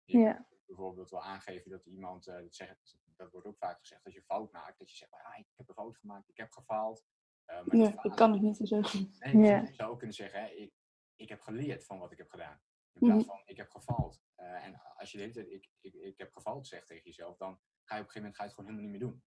Je 0.04 0.18
Ja. 0.18 0.34
kunt 0.34 0.66
bijvoorbeeld 0.66 1.10
wel 1.10 1.24
aangeven 1.24 1.72
dat 1.72 1.86
iemand, 1.86 2.28
eh, 2.28 2.36
dat, 2.36 2.56
zegt, 2.56 2.98
dat 3.16 3.32
wordt 3.32 3.48
ook 3.48 3.58
vaak 3.58 3.80
gezegd, 3.80 4.04
als 4.06 4.14
je 4.14 4.24
fout 4.24 4.52
maakt, 4.52 4.80
dat 4.80 4.90
je 4.90 4.96
zegt, 4.98 5.12
ah, 5.12 5.38
ik 5.38 5.48
heb 5.56 5.68
een 5.68 5.74
fout 5.74 5.98
gemaakt, 5.98 6.30
ik 6.30 6.38
heb 6.38 6.52
gefaald. 6.52 7.06
Eh, 7.46 7.64
maar 7.66 7.78
ja. 7.78 8.04
Ik 8.04 8.12
kan 8.16 8.32
het 8.32 8.42
niet 8.42 8.58
zo. 8.68 8.80
Nee, 9.20 9.38
Ja. 9.38 9.62
je 9.62 9.74
zou 9.74 9.92
ook 9.92 9.98
kunnen 9.98 10.16
zeggen, 10.16 10.42
hè, 10.42 10.48
ik, 10.50 10.74
ik 11.16 11.30
heb 11.30 11.42
geleerd 11.42 11.86
van 11.86 12.00
wat 12.00 12.12
ik 12.12 12.18
heb 12.18 12.30
gedaan. 12.30 12.62
In 13.00 13.08
plaats 13.08 13.26
Mhm. 13.26 13.36
van, 13.36 13.42
ik 13.46 13.58
heb 13.58 13.70
gefaald. 13.70 14.22
Eh, 14.36 14.66
en 14.66 14.82
als 14.96 15.12
je 15.12 15.18
de 15.18 15.24
hele 15.24 15.34
tijd, 15.36 15.50
ik, 15.52 15.70
ik, 15.82 15.94
ik 15.94 16.18
heb 16.18 16.32
gefaald 16.34 16.68
zegt 16.68 16.88
tegen 16.88 17.04
jezelf, 17.04 17.38
dan 17.38 17.60
ga 17.84 17.96
je 17.96 18.02
op 18.02 18.08
een 18.08 18.12
gegeven 18.14 18.16
moment 18.22 18.36
ga 18.36 18.44
je 18.44 18.50
het 18.50 18.58
gewoon 18.60 18.70
helemaal 18.70 18.92
niet 18.92 19.00
meer 19.02 19.10
doen. 19.10 19.24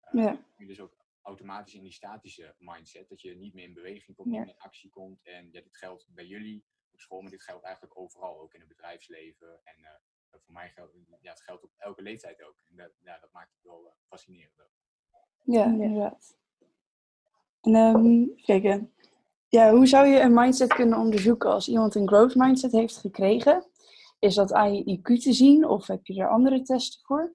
Eh, 0.00 0.22
Ja. 0.24 0.32
dan 0.32 0.42
kom 0.54 0.62
je 0.62 0.66
dus 0.66 0.80
ook 0.80 0.96
automatisch 1.22 1.74
in 1.74 1.82
die 1.82 1.92
statische 1.92 2.54
mindset, 2.58 3.08
dat 3.08 3.20
je 3.20 3.36
niet 3.36 3.54
meer 3.54 3.64
in 3.64 3.74
beweging 3.74 4.16
komt, 4.16 4.28
Ja. 4.32 4.36
niet 4.36 4.46
meer 4.46 4.54
in 4.54 4.60
actie 4.60 4.90
komt. 4.90 5.22
En 5.22 5.48
ja, 5.52 5.60
dit 5.60 5.76
geldt 5.76 6.06
bij 6.08 6.26
jullie 6.26 6.64
op 6.90 7.00
school, 7.00 7.20
maar 7.20 7.30
dit 7.30 7.42
geldt 7.42 7.64
eigenlijk 7.64 7.98
overal, 7.98 8.40
ook 8.40 8.54
in 8.54 8.60
het 8.60 8.68
bedrijfsleven. 8.68 9.60
En 9.64 9.84
eh, 9.84 9.90
voor 10.44 10.52
mij 10.54 10.70
geldt, 10.70 10.94
ja, 11.20 11.30
het 11.30 11.42
geldt 11.42 11.62
op 11.64 11.72
elke 11.76 12.02
leeftijd 12.02 12.42
ook. 12.42 12.60
En 12.68 12.76
dat, 12.76 12.92
ja, 13.00 13.18
dat 13.18 13.32
maakt 13.32 13.52
het 13.52 13.62
wel 13.62 13.94
fascinerend. 14.06 14.60
ook. 14.60 14.70
Ja, 15.44 15.64
inderdaad. 15.64 16.36
En 17.60 17.74
ehm, 17.74 18.42
kijken. 18.44 18.92
Ja, 19.48 19.70
hoe 19.70 19.86
zou 19.86 20.06
je 20.06 20.20
een 20.20 20.34
mindset 20.34 20.74
kunnen 20.74 20.98
onderzoeken 20.98 21.50
als 21.50 21.68
iemand 21.68 21.94
een 21.94 22.08
growth 22.08 22.34
mindset 22.34 22.72
heeft 22.72 22.96
gekregen? 22.96 23.66
Is 24.18 24.34
dat 24.34 24.52
aan 24.52 24.74
je 24.74 24.98
IQ 24.98 25.22
te 25.22 25.32
zien 25.32 25.64
of 25.64 25.86
heb 25.86 26.06
je 26.06 26.20
er 26.20 26.28
andere 26.28 26.62
testen 26.62 27.00
voor? 27.04 27.34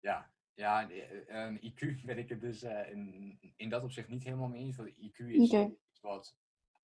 Ja, 0.00 0.32
ja 0.54 0.90
eh, 0.90 1.46
eh, 1.46 1.62
IQ 1.62 1.94
ben 2.06 2.18
ik 2.18 2.28
het 2.28 2.40
dus 2.40 2.62
eh, 2.62 2.90
in, 2.90 3.38
in 3.56 3.68
dat 3.68 3.82
opzicht 3.82 4.08
niet 4.08 4.24
helemaal 4.24 4.48
mee 4.48 4.60
eens. 4.60 4.76
Want 4.76 4.90
IQ 4.90 5.16
is 5.18 5.52
iets 5.52 6.00
wat 6.00 6.36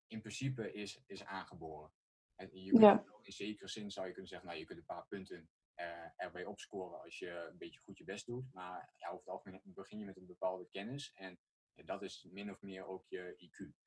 in 0.07 0.21
principe 0.21 0.73
is, 0.73 1.01
is 1.05 1.25
aangeboren. 1.25 1.91
En 2.35 2.49
je 2.51 2.79
Ja. 2.79 3.03
in 3.21 3.31
zekere 3.33 3.67
zin 3.67 3.91
zou 3.91 4.05
je 4.05 4.11
kunnen 4.11 4.29
zeggen, 4.29 4.47
nou 4.47 4.59
je 4.59 4.65
kunt 4.65 4.79
een 4.79 4.85
paar 4.85 5.05
punten 5.07 5.49
eh, 5.73 5.85
erbij 6.15 6.45
opscoren 6.45 7.01
als 7.01 7.19
je 7.19 7.47
een 7.51 7.57
beetje 7.57 7.79
goed 7.79 7.97
je 7.97 8.03
best 8.03 8.25
doet. 8.25 8.53
Maar 8.53 8.93
ja, 8.95 9.07
over 9.07 9.19
het 9.19 9.27
algemeen 9.27 9.61
begin 9.63 9.99
je 9.99 10.05
met 10.05 10.17
een 10.17 10.25
bepaalde 10.25 10.67
kennis 10.69 11.11
en 11.13 11.39
dat 11.85 12.01
is 12.01 12.27
min 12.31 12.51
of 12.51 12.61
meer 12.61 12.85
ook 12.85 13.05
je 13.07 13.35
IQ. 13.37 13.85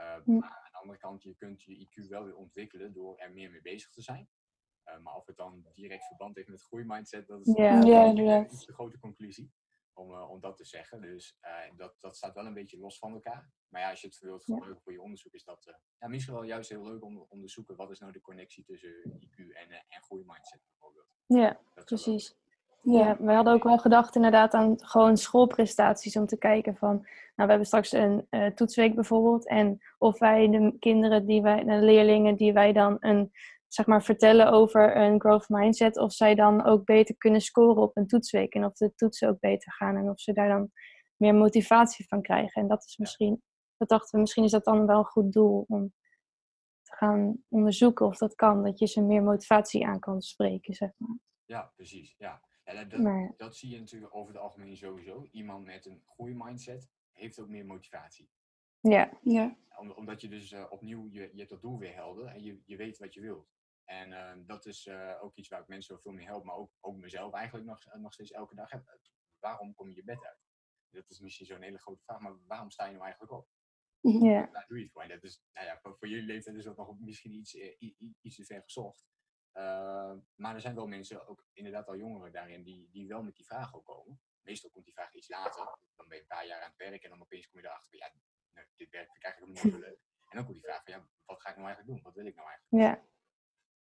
Eh, 0.00 0.16
Hm. 0.24 0.38
Maar 0.38 0.48
aan 0.64 0.70
de 0.72 0.78
andere 0.78 0.98
kant, 0.98 1.22
je 1.22 1.34
kunt 1.34 1.62
je 1.62 1.86
IQ 1.86 2.08
wel 2.08 2.24
weer 2.24 2.36
ontwikkelen 2.36 2.92
door 2.92 3.18
er 3.18 3.32
meer 3.32 3.50
mee 3.50 3.60
bezig 3.62 3.90
te 3.90 4.02
zijn. 4.02 4.28
Eh, 4.82 4.98
maar 4.98 5.14
of 5.14 5.26
het 5.26 5.36
dan 5.36 5.66
direct 5.74 6.06
verband 6.06 6.36
heeft 6.36 6.48
met 6.48 6.62
groeimindset, 6.62 7.26
dat 7.26 7.40
is 7.40 7.46
een 7.46 7.54
iets 8.52 8.64
te 8.64 8.72
grote 8.72 8.98
conclusie 8.98 9.52
om, 9.92 10.14
eh, 10.14 10.30
om 10.30 10.40
dat 10.40 10.56
te 10.56 10.64
zeggen. 10.64 11.00
Dus 11.00 11.38
dat, 11.76 12.00
dat 12.00 12.16
staat 12.16 12.34
wel 12.34 12.46
een 12.46 12.54
beetje 12.54 12.78
los 12.78 12.98
van 12.98 13.12
elkaar. 13.12 13.50
Maar 13.68 13.80
ja, 13.80 13.90
als 13.90 14.00
je 14.00 14.06
het 14.06 14.18
wilt 14.18 14.44
Ja. 14.46 14.54
gebruiken 14.54 14.82
voor 14.82 14.92
je 14.92 15.02
onderzoek, 15.02 15.32
is 15.34 15.44
dat 15.44 15.74
ja, 15.98 16.08
misschien 16.08 16.34
wel 16.34 16.42
juist 16.42 16.70
heel 16.70 16.84
leuk 16.84 17.02
om 17.02 17.14
te 17.16 17.28
onderzoeken 17.28 17.76
wat 17.76 17.90
is 17.90 17.98
nou 17.98 18.12
de 18.12 18.20
connectie 18.20 18.64
tussen 18.64 19.20
IQ 19.20 19.36
en, 19.52 19.70
en 19.70 20.02
groeimindset 20.02 20.60
bijvoorbeeld. 20.68 21.14
ja, 21.26 21.60
Dat 21.74 21.84
precies. 21.84 22.34
Ja, 22.82 23.16
we 23.20 23.32
hadden 23.32 23.52
ook 23.52 23.62
wel 23.62 23.78
gedacht 23.78 24.14
inderdaad 24.16 24.54
aan 24.54 24.74
gewoon 24.76 25.16
schoolprestaties 25.16 26.16
om 26.16 26.26
te 26.26 26.38
kijken 26.38 26.76
van, 26.76 26.90
nou 26.90 27.02
we 27.34 27.48
hebben 27.48 27.66
straks 27.66 27.92
een 27.92 28.26
eh, 28.30 28.46
toetsweek 28.46 28.94
bijvoorbeeld 28.94 29.48
en 29.48 29.78
of 29.98 30.18
wij 30.18 30.48
de 30.48 30.76
kinderen 30.78 31.26
die 31.26 31.42
wij, 31.42 31.64
de 31.64 31.76
leerlingen 31.76 32.36
die 32.36 32.52
wij 32.52 32.72
dan 32.72 32.96
een, 33.00 33.30
zeg 33.68 33.86
maar 33.86 34.02
vertellen 34.02 34.50
over 34.52 34.96
een 34.96 35.20
growth 35.20 35.48
mindset, 35.48 35.98
of 35.98 36.12
zij 36.12 36.34
dan 36.34 36.64
ook 36.64 36.84
beter 36.84 37.16
kunnen 37.16 37.40
scoren 37.40 37.82
op 37.82 37.96
een 37.96 38.06
toetsweek 38.06 38.54
en 38.54 38.64
of 38.64 38.72
de 38.72 38.94
toetsen 38.94 39.28
ook 39.28 39.40
beter 39.40 39.72
gaan 39.72 39.96
en 39.96 40.10
of 40.10 40.20
ze 40.20 40.32
daar 40.32 40.48
dan 40.48 40.70
meer 41.16 41.34
motivatie 41.34 42.08
van 42.08 42.22
krijgen. 42.22 42.62
En 42.62 42.68
dat 42.68 42.84
is 42.84 42.96
misschien, 42.96 43.42
dat 43.76 43.88
dachten 43.88 44.14
we, 44.14 44.20
misschien 44.20 44.44
is 44.44 44.50
dat 44.50 44.64
dan 44.64 44.86
wel 44.86 44.98
een 44.98 45.04
goed 45.04 45.32
doel 45.32 45.64
om 45.68 45.92
te 46.82 46.96
gaan 46.96 47.44
onderzoeken 47.48 48.06
of 48.06 48.16
dat 48.16 48.34
kan, 48.34 48.62
dat 48.62 48.78
je 48.78 48.86
ze 48.86 49.02
meer 49.02 49.22
motivatie 49.22 49.86
aan 49.86 49.98
kan 49.98 50.20
spreken, 50.20 50.74
zeg 50.74 50.90
maar. 50.96 51.18
Ja, 51.44 51.72
precies. 51.76 52.14
Ja. 52.18 52.40
Ja, 52.72 52.78
dat, 52.80 52.90
dat, 52.90 53.00
Maar 53.00 53.34
dat 53.36 53.56
zie 53.56 53.70
je 53.70 53.78
natuurlijk 53.78 54.14
over 54.14 54.32
het 54.34 54.42
algemeen 54.42 54.76
sowieso. 54.76 55.28
Iemand 55.30 55.64
met 55.64 55.86
een 55.86 56.02
groeimindset 56.06 56.90
heeft 57.12 57.38
ook 57.40 57.48
meer 57.48 57.66
motivatie. 57.66 58.30
ja, 58.80 59.18
ja, 59.22 59.56
Om- 59.78 59.90
omdat 59.90 60.20
je 60.20 60.28
dus 60.28 60.52
eh, 60.52 60.66
opnieuw, 60.70 61.08
je, 61.08 61.20
je 61.32 61.38
hebt 61.38 61.50
dat 61.50 61.62
doel 61.62 61.78
weer 61.78 61.94
helder 61.94 62.26
en 62.26 62.42
je, 62.42 62.62
je 62.64 62.76
weet 62.76 62.98
wat 62.98 63.14
je 63.14 63.20
wilt. 63.20 63.48
En 63.84 64.12
eh, 64.12 64.32
dat 64.46 64.66
is 64.66 64.86
eh, 64.86 65.18
ook 65.22 65.36
iets 65.36 65.48
waar 65.48 65.60
ik 65.60 65.66
mensen 65.68 66.00
veel 66.00 66.12
mee 66.12 66.26
help, 66.26 66.44
maar 66.44 66.54
ook, 66.56 66.72
ook 66.80 66.96
mezelf 66.96 67.32
eigenlijk 67.34 67.66
nog, 67.66 67.84
eh, 67.84 68.00
nog 68.00 68.12
steeds 68.12 68.30
elke 68.30 68.54
dag 68.54 68.70
heb. 68.70 68.98
Waarom 69.38 69.74
kom 69.74 69.88
je 69.88 69.94
je 69.96 70.04
bed 70.04 70.24
uit? 70.26 70.38
Dat 70.90 71.10
is 71.10 71.20
misschien 71.20 71.46
zo'n 71.46 71.62
hele 71.62 71.78
grote 71.78 72.02
vraag, 72.02 72.20
maar 72.20 72.36
waarom 72.46 72.70
sta 72.70 72.84
je 72.84 72.90
nou 72.92 73.02
eigenlijk 73.02 73.32
op? 73.32 73.48
Ja. 74.00 74.46
Daar 74.52 74.66
doe 74.68 74.76
je 74.76 74.82
het 74.82 74.92
voor. 74.92 75.02
En 75.02 75.08
dat 75.08 75.22
is, 75.22 75.42
nou 75.52 75.66
ja, 75.66 75.78
voor, 75.80 75.96
voor 75.98 76.08
jullie 76.08 76.24
leeftijd 76.26 76.56
is 76.56 76.64
dat 76.64 76.76
nog 76.76 76.98
misschien 76.98 77.32
iets, 77.32 77.54
eh, 77.54 77.92
iets 78.20 78.36
te 78.36 78.44
ver 78.44 78.62
gezocht. 78.62 79.04
Eh, 79.60 80.12
maar 80.34 80.54
er 80.54 80.60
zijn 80.60 80.74
wel 80.74 80.86
mensen, 80.86 81.26
ook 81.26 81.44
inderdaad 81.52 81.86
al 81.88 81.96
jongeren 81.96 82.32
daarin, 82.32 82.62
die, 82.62 82.88
die 82.90 83.08
wel 83.08 83.22
met 83.22 83.36
die 83.36 83.46
vraag 83.46 83.74
ook 83.74 83.84
komen. 83.84 84.20
Meestal 84.40 84.70
komt 84.70 84.84
die 84.84 84.94
vraag 84.94 85.14
iets 85.14 85.28
later. 85.28 85.64
Dan 85.96 86.08
ben 86.08 86.16
je 86.16 86.22
een 86.22 86.26
paar 86.28 86.46
jaar 86.46 86.62
aan 86.62 86.68
het 86.68 86.78
werk 86.78 87.02
en 87.02 87.10
dan 87.10 87.20
opeens 87.22 87.48
kom 87.48 87.60
je 87.60 87.66
erachter, 87.66 87.98
ja, 87.98 88.12
nou, 88.52 88.66
dit 88.76 88.90
werk 88.90 89.04
vind 89.04 89.16
ik 89.16 89.24
eigenlijk 89.24 89.52
helemaal 89.52 89.64
niet 89.64 89.82
zo 89.82 89.88
leuk. 89.90 90.00
En 90.28 90.36
dan 90.36 90.44
komt 90.44 90.56
die 90.56 90.64
vraag 90.64 90.84
van, 90.84 90.92
ja, 90.92 91.08
wat 91.24 91.40
ga 91.40 91.48
ik 91.50 91.56
nou 91.56 91.66
eigenlijk 91.66 91.94
doen? 91.94 92.04
Wat 92.04 92.14
wil 92.14 92.26
ik 92.26 92.34
nou 92.34 92.48
eigenlijk? 92.48 92.84
Ja. 92.84 93.08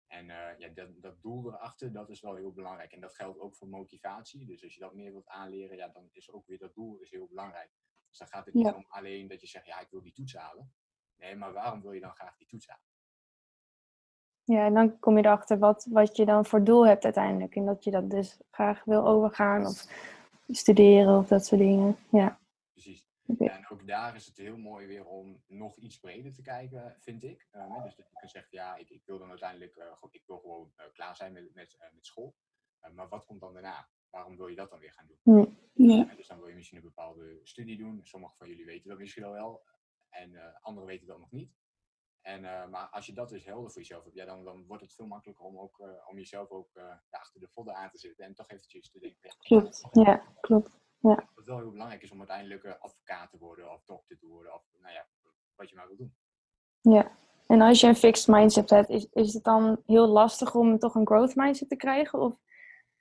En 0.07 0.29
eh, 0.29 0.59
ja, 0.59 0.67
dat, 0.69 1.01
dat 1.01 1.21
doel 1.21 1.53
erachter, 1.53 1.91
dat 1.91 2.09
is 2.09 2.21
wel 2.21 2.35
heel 2.35 2.53
belangrijk. 2.53 2.91
En 2.91 3.01
dat 3.01 3.15
geldt 3.15 3.39
ook 3.39 3.55
voor 3.55 3.67
motivatie. 3.67 4.45
Dus 4.45 4.63
als 4.63 4.73
je 4.73 4.79
dat 4.79 4.93
meer 4.93 5.11
wilt 5.11 5.27
aanleren, 5.27 5.77
ja, 5.77 5.87
dan 5.87 6.09
is 6.11 6.31
ook 6.31 6.47
weer 6.47 6.57
dat 6.57 6.73
doel 6.73 6.97
is 6.97 7.11
heel 7.11 7.27
belangrijk. 7.27 7.71
Dus 8.09 8.17
dan 8.17 8.27
gaat 8.27 8.45
het 8.45 8.53
niet 8.53 8.65
Ja. 8.65 8.73
om 8.73 8.85
alleen 8.87 9.27
dat 9.27 9.41
je 9.41 9.47
zegt, 9.47 9.65
ja, 9.65 9.79
ik 9.79 9.89
wil 9.89 10.01
die 10.01 10.13
toets 10.13 10.35
halen. 10.35 10.73
Nee, 11.15 11.35
maar 11.35 11.53
waarom 11.53 11.81
wil 11.81 11.91
je 11.91 11.99
dan 11.99 12.15
graag 12.15 12.37
die 12.37 12.47
toets 12.47 12.67
halen? 12.67 12.86
Ja, 14.47 14.65
en 14.65 14.73
dan 14.73 14.99
kom 14.99 15.17
je 15.17 15.25
erachter 15.25 15.57
wat, 15.57 15.87
wat 15.89 16.15
je 16.17 16.25
dan 16.25 16.45
voor 16.45 16.63
doel 16.63 16.87
hebt 16.87 17.03
uiteindelijk. 17.03 17.55
En 17.55 17.65
dat 17.65 17.83
je 17.83 17.91
dat 17.91 18.09
dus 18.09 18.37
graag 18.51 18.83
wil 18.83 19.07
overgaan 19.07 19.65
of 19.65 19.85
studeren 20.47 21.17
of 21.17 21.27
dat 21.27 21.45
soort 21.45 21.61
dingen. 21.61 21.97
Ja, 22.11 22.39
Precies. 22.73 23.05
En 23.37 23.69
ook 23.69 23.87
daar 23.87 24.15
is 24.15 24.25
het 24.25 24.37
heel 24.37 24.57
mooi 24.57 24.87
weer 24.87 25.05
om 25.05 25.43
nog 25.47 25.77
iets 25.77 25.99
breder 25.99 26.33
te 26.33 26.41
kijken, 26.41 26.95
vind 26.99 27.23
ik. 27.23 27.47
Eh, 27.51 27.83
dus 27.83 27.95
dat 27.95 28.07
je 28.09 28.15
kunt 28.19 28.31
zeggen, 28.31 28.57
ja, 28.57 28.75
ik, 28.75 28.89
ik 28.89 29.01
wil 29.05 29.19
dan 29.19 29.29
uiteindelijk, 29.29 29.75
eh, 29.75 30.03
ik 30.11 30.23
wil 30.25 30.37
gewoon 30.39 30.71
eh, 30.75 30.85
klaar 30.93 31.15
zijn 31.15 31.33
met, 31.33 31.53
met, 31.53 31.77
met 31.93 32.05
school. 32.05 32.35
Eh, 32.79 32.91
maar 32.91 33.07
wat 33.07 33.25
komt 33.25 33.39
dan 33.39 33.53
daarna? 33.53 33.89
Waarom 34.09 34.37
wil 34.37 34.47
je 34.47 34.55
dat 34.55 34.69
dan 34.69 34.79
weer 34.79 34.93
gaan 34.93 35.07
doen? 35.07 35.57
Ja. 35.73 36.03
Dus 36.15 36.27
dan 36.27 36.39
wil 36.39 36.47
je 36.47 36.55
misschien 36.55 36.77
een 36.77 36.83
bepaalde 36.83 37.39
studie 37.43 37.77
doen. 37.77 37.99
Sommigen 38.03 38.37
van 38.37 38.47
jullie 38.47 38.65
weten 38.65 38.89
dat 38.89 38.99
misschien 38.99 39.23
al 39.23 39.31
wel. 39.31 39.63
En 40.09 40.35
eh, 40.35 40.55
anderen 40.61 40.87
weten 40.87 41.07
dat 41.07 41.19
nog 41.19 41.31
niet. 41.31 41.51
En, 42.27 42.45
eh, 42.45 42.67
maar 42.67 42.87
als 42.89 43.05
je 43.05 43.13
dat 43.13 43.29
dus 43.29 43.45
helder 43.45 43.71
voor 43.71 43.81
jezelf 43.81 44.03
hebt, 44.03 44.15
ja, 44.15 44.25
dan, 44.25 44.43
dan 44.43 44.65
wordt 44.65 44.83
het 44.83 44.93
veel 44.93 45.05
makkelijker 45.05 45.45
om, 45.45 45.59
ook, 45.59 45.79
eh, 45.79 46.09
om 46.09 46.17
jezelf 46.17 46.49
ook 46.49 46.69
eh, 46.73 46.83
ja, 46.83 47.17
achter 47.19 47.39
de 47.39 47.47
vodden 47.47 47.75
aan 47.75 47.89
te 47.89 47.97
zitten. 47.97 48.25
En 48.25 48.33
toch 48.33 48.49
eventjes 48.49 48.91
te 48.91 48.99
denken, 48.99 49.19
ja, 49.21 49.35
Klopt. 49.37 49.87
ja 49.91 50.23
klopt. 50.39 50.79
wat 50.99 51.45
wel 51.45 51.57
heel 51.57 51.71
belangrijk 51.71 52.01
is 52.01 52.11
om 52.11 52.17
uiteindelijk 52.17 52.65
advocaat 52.65 53.29
te 53.29 53.37
worden 53.37 53.71
of 53.71 53.83
dokter 53.83 54.17
te 54.17 54.27
worden. 54.27 54.53
Of 54.53 54.63
nou 54.81 54.93
ja, 54.93 55.07
wat 55.55 55.69
je 55.69 55.75
maar 55.75 55.87
wil 55.87 55.97
doen. 55.97 56.15
Ja. 56.81 57.17
En 57.47 57.61
als 57.61 57.79
je 57.79 57.87
een 57.87 57.95
fixed 57.95 58.27
mindset 58.27 58.69
hebt, 58.69 58.89
is, 58.89 59.07
is 59.11 59.33
het 59.33 59.43
dan 59.43 59.81
heel 59.85 60.07
lastig 60.07 60.55
om 60.55 60.79
toch 60.79 60.95
een 60.95 61.07
growth 61.07 61.35
mindset 61.35 61.69
te 61.69 61.75
krijgen? 61.75 62.19
Of 62.19 62.33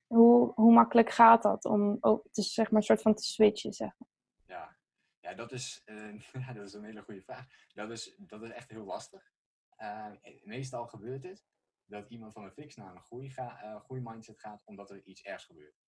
hoe, 0.06 0.52
hoe 0.54 0.72
makkelijk 0.72 1.10
gaat 1.10 1.42
dat 1.42 1.64
om 1.64 1.96
ook 2.00 2.22
te, 2.30 2.42
zeg 2.42 2.70
maar, 2.70 2.80
een 2.80 2.86
soort 2.86 3.02
van 3.02 3.14
te 3.14 3.22
switchen? 3.22 3.72
Zeg 3.72 3.90
maar? 3.98 4.08
Ja, 5.26 5.34
dat, 5.34 5.52
is, 5.52 5.82
ja 6.46 6.52
dat 6.52 6.66
is 6.66 6.72
een 6.72 6.84
hele 6.84 7.02
goede 7.02 7.22
vraag. 7.22 7.46
Dat 7.74 7.90
is, 7.90 8.14
dat 8.18 8.42
is 8.42 8.50
echt 8.50 8.70
heel 8.70 8.84
lastig. 8.84 9.32
Eh, 9.76 10.12
meestal 10.42 10.86
gebeurt 10.86 11.22
het 11.22 11.46
dat 11.84 12.10
iemand 12.10 12.32
van 12.32 12.44
een 12.44 12.52
fix 12.52 12.76
naar 12.76 12.94
een 12.94 13.02
groei, 13.02 13.30
ga, 13.30 13.62
eh, 13.62 13.80
groeimindset 13.80 14.38
gaat 14.38 14.62
omdat 14.64 14.90
er 14.90 15.02
iets 15.02 15.22
ergs 15.22 15.44
gebeurt. 15.44 15.80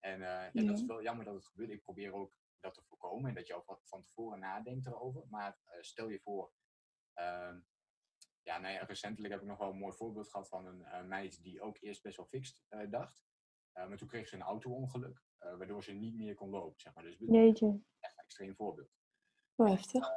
En 0.00 0.22
eh, 0.22 0.52
ja, 0.52 0.62
dat 0.62 0.78
is 0.78 0.84
wel 0.84 1.02
jammer 1.02 1.24
dat 1.24 1.34
het 1.34 1.46
gebeurt. 1.46 1.70
Ik 1.70 1.82
probeer 1.82 2.12
ook 2.12 2.36
dat 2.60 2.74
te 2.74 2.82
voorkomen 2.82 3.28
en 3.28 3.34
dat 3.34 3.46
je 3.46 3.54
ook 3.54 3.66
wat 3.66 3.82
van 3.84 4.02
tevoren 4.02 4.38
nadenkt 4.38 4.86
erover. 4.86 5.26
Maar 5.28 5.58
stel 5.80 6.08
je 6.08 6.20
voor, 6.20 6.52
ehm, 7.14 7.60
ja, 8.42 8.58
nou 8.58 8.74
ja, 8.74 8.84
recentelijk 8.84 9.32
heb 9.32 9.42
ik 9.42 9.48
nog 9.48 9.58
wel 9.58 9.70
een 9.70 9.78
mooi 9.78 9.96
voorbeeld 9.96 10.28
gehad 10.28 10.48
van 10.48 10.66
een 10.66 10.84
eh, 10.84 11.04
meid 11.04 11.42
die 11.42 11.60
ook 11.60 11.76
eerst 11.80 12.02
best 12.02 12.16
wel 12.16 12.26
fixed 12.26 12.62
dacht. 12.90 13.26
Eh, 13.72 13.88
maar 13.88 13.96
toen 13.96 14.08
kreeg 14.08 14.28
ze 14.28 14.34
een 14.34 14.42
auto-ongeluk, 14.42 15.22
waardoor 15.38 15.84
ze 15.84 15.92
niet 15.92 16.16
meer 16.16 16.34
kon 16.34 16.50
lopen. 16.50 16.80
Zeg 16.80 16.94
maar. 16.94 17.04
Dus 17.04 17.16
Jeetje. 17.18 17.80
Extreem 18.28 18.54
voorbeeld. 18.54 18.90
Wel 19.54 19.66
heftig. 19.68 20.08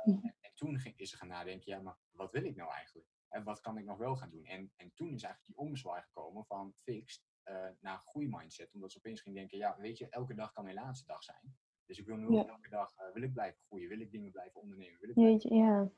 En 0.41 0.51
toen 0.53 0.80
ging, 0.80 0.98
is 0.98 1.10
ze 1.10 1.18
gaan 1.18 1.27
nadenken, 1.27 1.72
ja, 1.72 1.82
maar 1.82 1.98
wat 2.12 2.32
wil 2.32 2.44
ik 2.44 2.56
nou 2.56 2.72
eigenlijk? 2.72 3.08
En 3.30 3.44
wat 3.44 3.60
kan 3.62 3.77
ik 3.77 3.86
nog 3.86 3.98
wel 3.98 4.15
gaan 4.15 4.30
doen? 4.30 4.46
En, 4.46 4.72
en 4.75 4.94
toen 4.94 5.13
is 5.13 5.24
eigenlijk 5.24 5.46
die 5.46 5.58
omzwaai 5.58 6.01
gekomen 6.01 6.46
van 6.46 6.74
fixed 6.75 7.24
eh, 7.44 7.70
naar 7.80 7.98
groeimindset. 8.00 8.74
Omdat 8.74 8.91
ze 8.91 8.98
opeens 8.98 9.22
ging 9.22 9.36
denken, 9.36 9.58
ja, 9.58 9.77
weet 9.77 9.98
je, 9.98 10.10
elke 10.10 10.34
dag 10.34 10.51
kan 10.51 10.63
mijn 10.63 10.75
laatste 10.75 11.06
dag 11.06 11.24
zijn. 11.24 11.58
Dus 11.86 11.98
ik 11.98 12.06
wil 12.06 12.15
nu 12.15 12.32
Ja. 12.36 12.46
elke 12.48 12.70
dag, 12.70 12.96
eh, 12.96 13.13
wil 13.13 13.24
ik 13.24 13.34
blijven 13.34 13.62
groeien? 13.62 13.89
Wil 13.89 14.00
ik 14.00 14.12
dingen 14.12 14.32
blijven 14.32 14.62
ondernemen? 14.62 15.00
Wil 15.00 15.10
ik 15.10 15.15
blijven- 15.15 15.56
ja. 15.56 15.91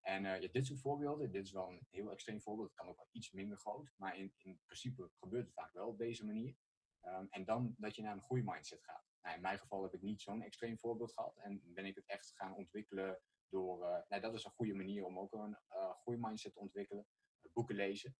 En 0.00 0.24
eh, 0.24 0.40
ja, 0.40 0.48
dit 0.48 0.66
soort 0.66 0.80
voorbeelden, 0.80 1.30
dit 1.30 1.44
is 1.44 1.52
wel 1.52 1.68
een 1.68 1.86
heel 1.90 2.10
extreem 2.10 2.40
voorbeeld. 2.40 2.68
Het 2.68 2.76
kan 2.78 2.88
ook 2.88 2.96
wel 2.96 3.08
iets 3.10 3.30
minder 3.32 3.58
groot. 3.58 3.92
Maar 3.96 4.16
in, 4.16 4.32
in 4.36 4.60
principe 4.64 5.10
gebeurt 5.14 5.44
het 5.44 5.54
vaak 5.54 5.72
wel 5.72 5.88
op 5.88 5.98
deze 5.98 6.24
manier. 6.24 6.56
Ehm, 7.00 7.26
en 7.30 7.44
dan 7.44 7.74
dat 7.78 7.94
je 7.96 8.02
naar 8.02 8.14
een 8.14 8.22
groeimindset 8.22 8.84
gaat. 8.84 9.08
Nou, 9.22 9.34
in 9.36 9.42
mijn 9.42 9.58
geval 9.58 9.82
heb 9.82 9.94
ik 9.94 10.02
niet 10.02 10.22
zo'n 10.22 10.42
extreem 10.42 10.78
voorbeeld 10.78 11.12
gehad. 11.12 11.36
En 11.36 11.62
ben 11.64 11.86
ik 11.86 11.94
het 11.94 12.06
echt 12.06 12.32
gaan 12.34 12.54
ontwikkelen 12.54 13.20
door... 13.48 13.84
eh, 13.84 14.02
nou, 14.08 14.22
dat 14.22 14.34
is 14.34 14.44
een 14.44 14.50
goede 14.50 14.74
manier 14.74 15.04
om 15.04 15.18
ook 15.18 15.32
een 15.32 15.56
eh 15.68 15.90
groeimindset 16.00 16.52
te 16.52 16.60
ontwikkelen. 16.60 17.06
Eh, 17.40 17.52
boeken 17.52 17.74
lezen. 17.76 18.16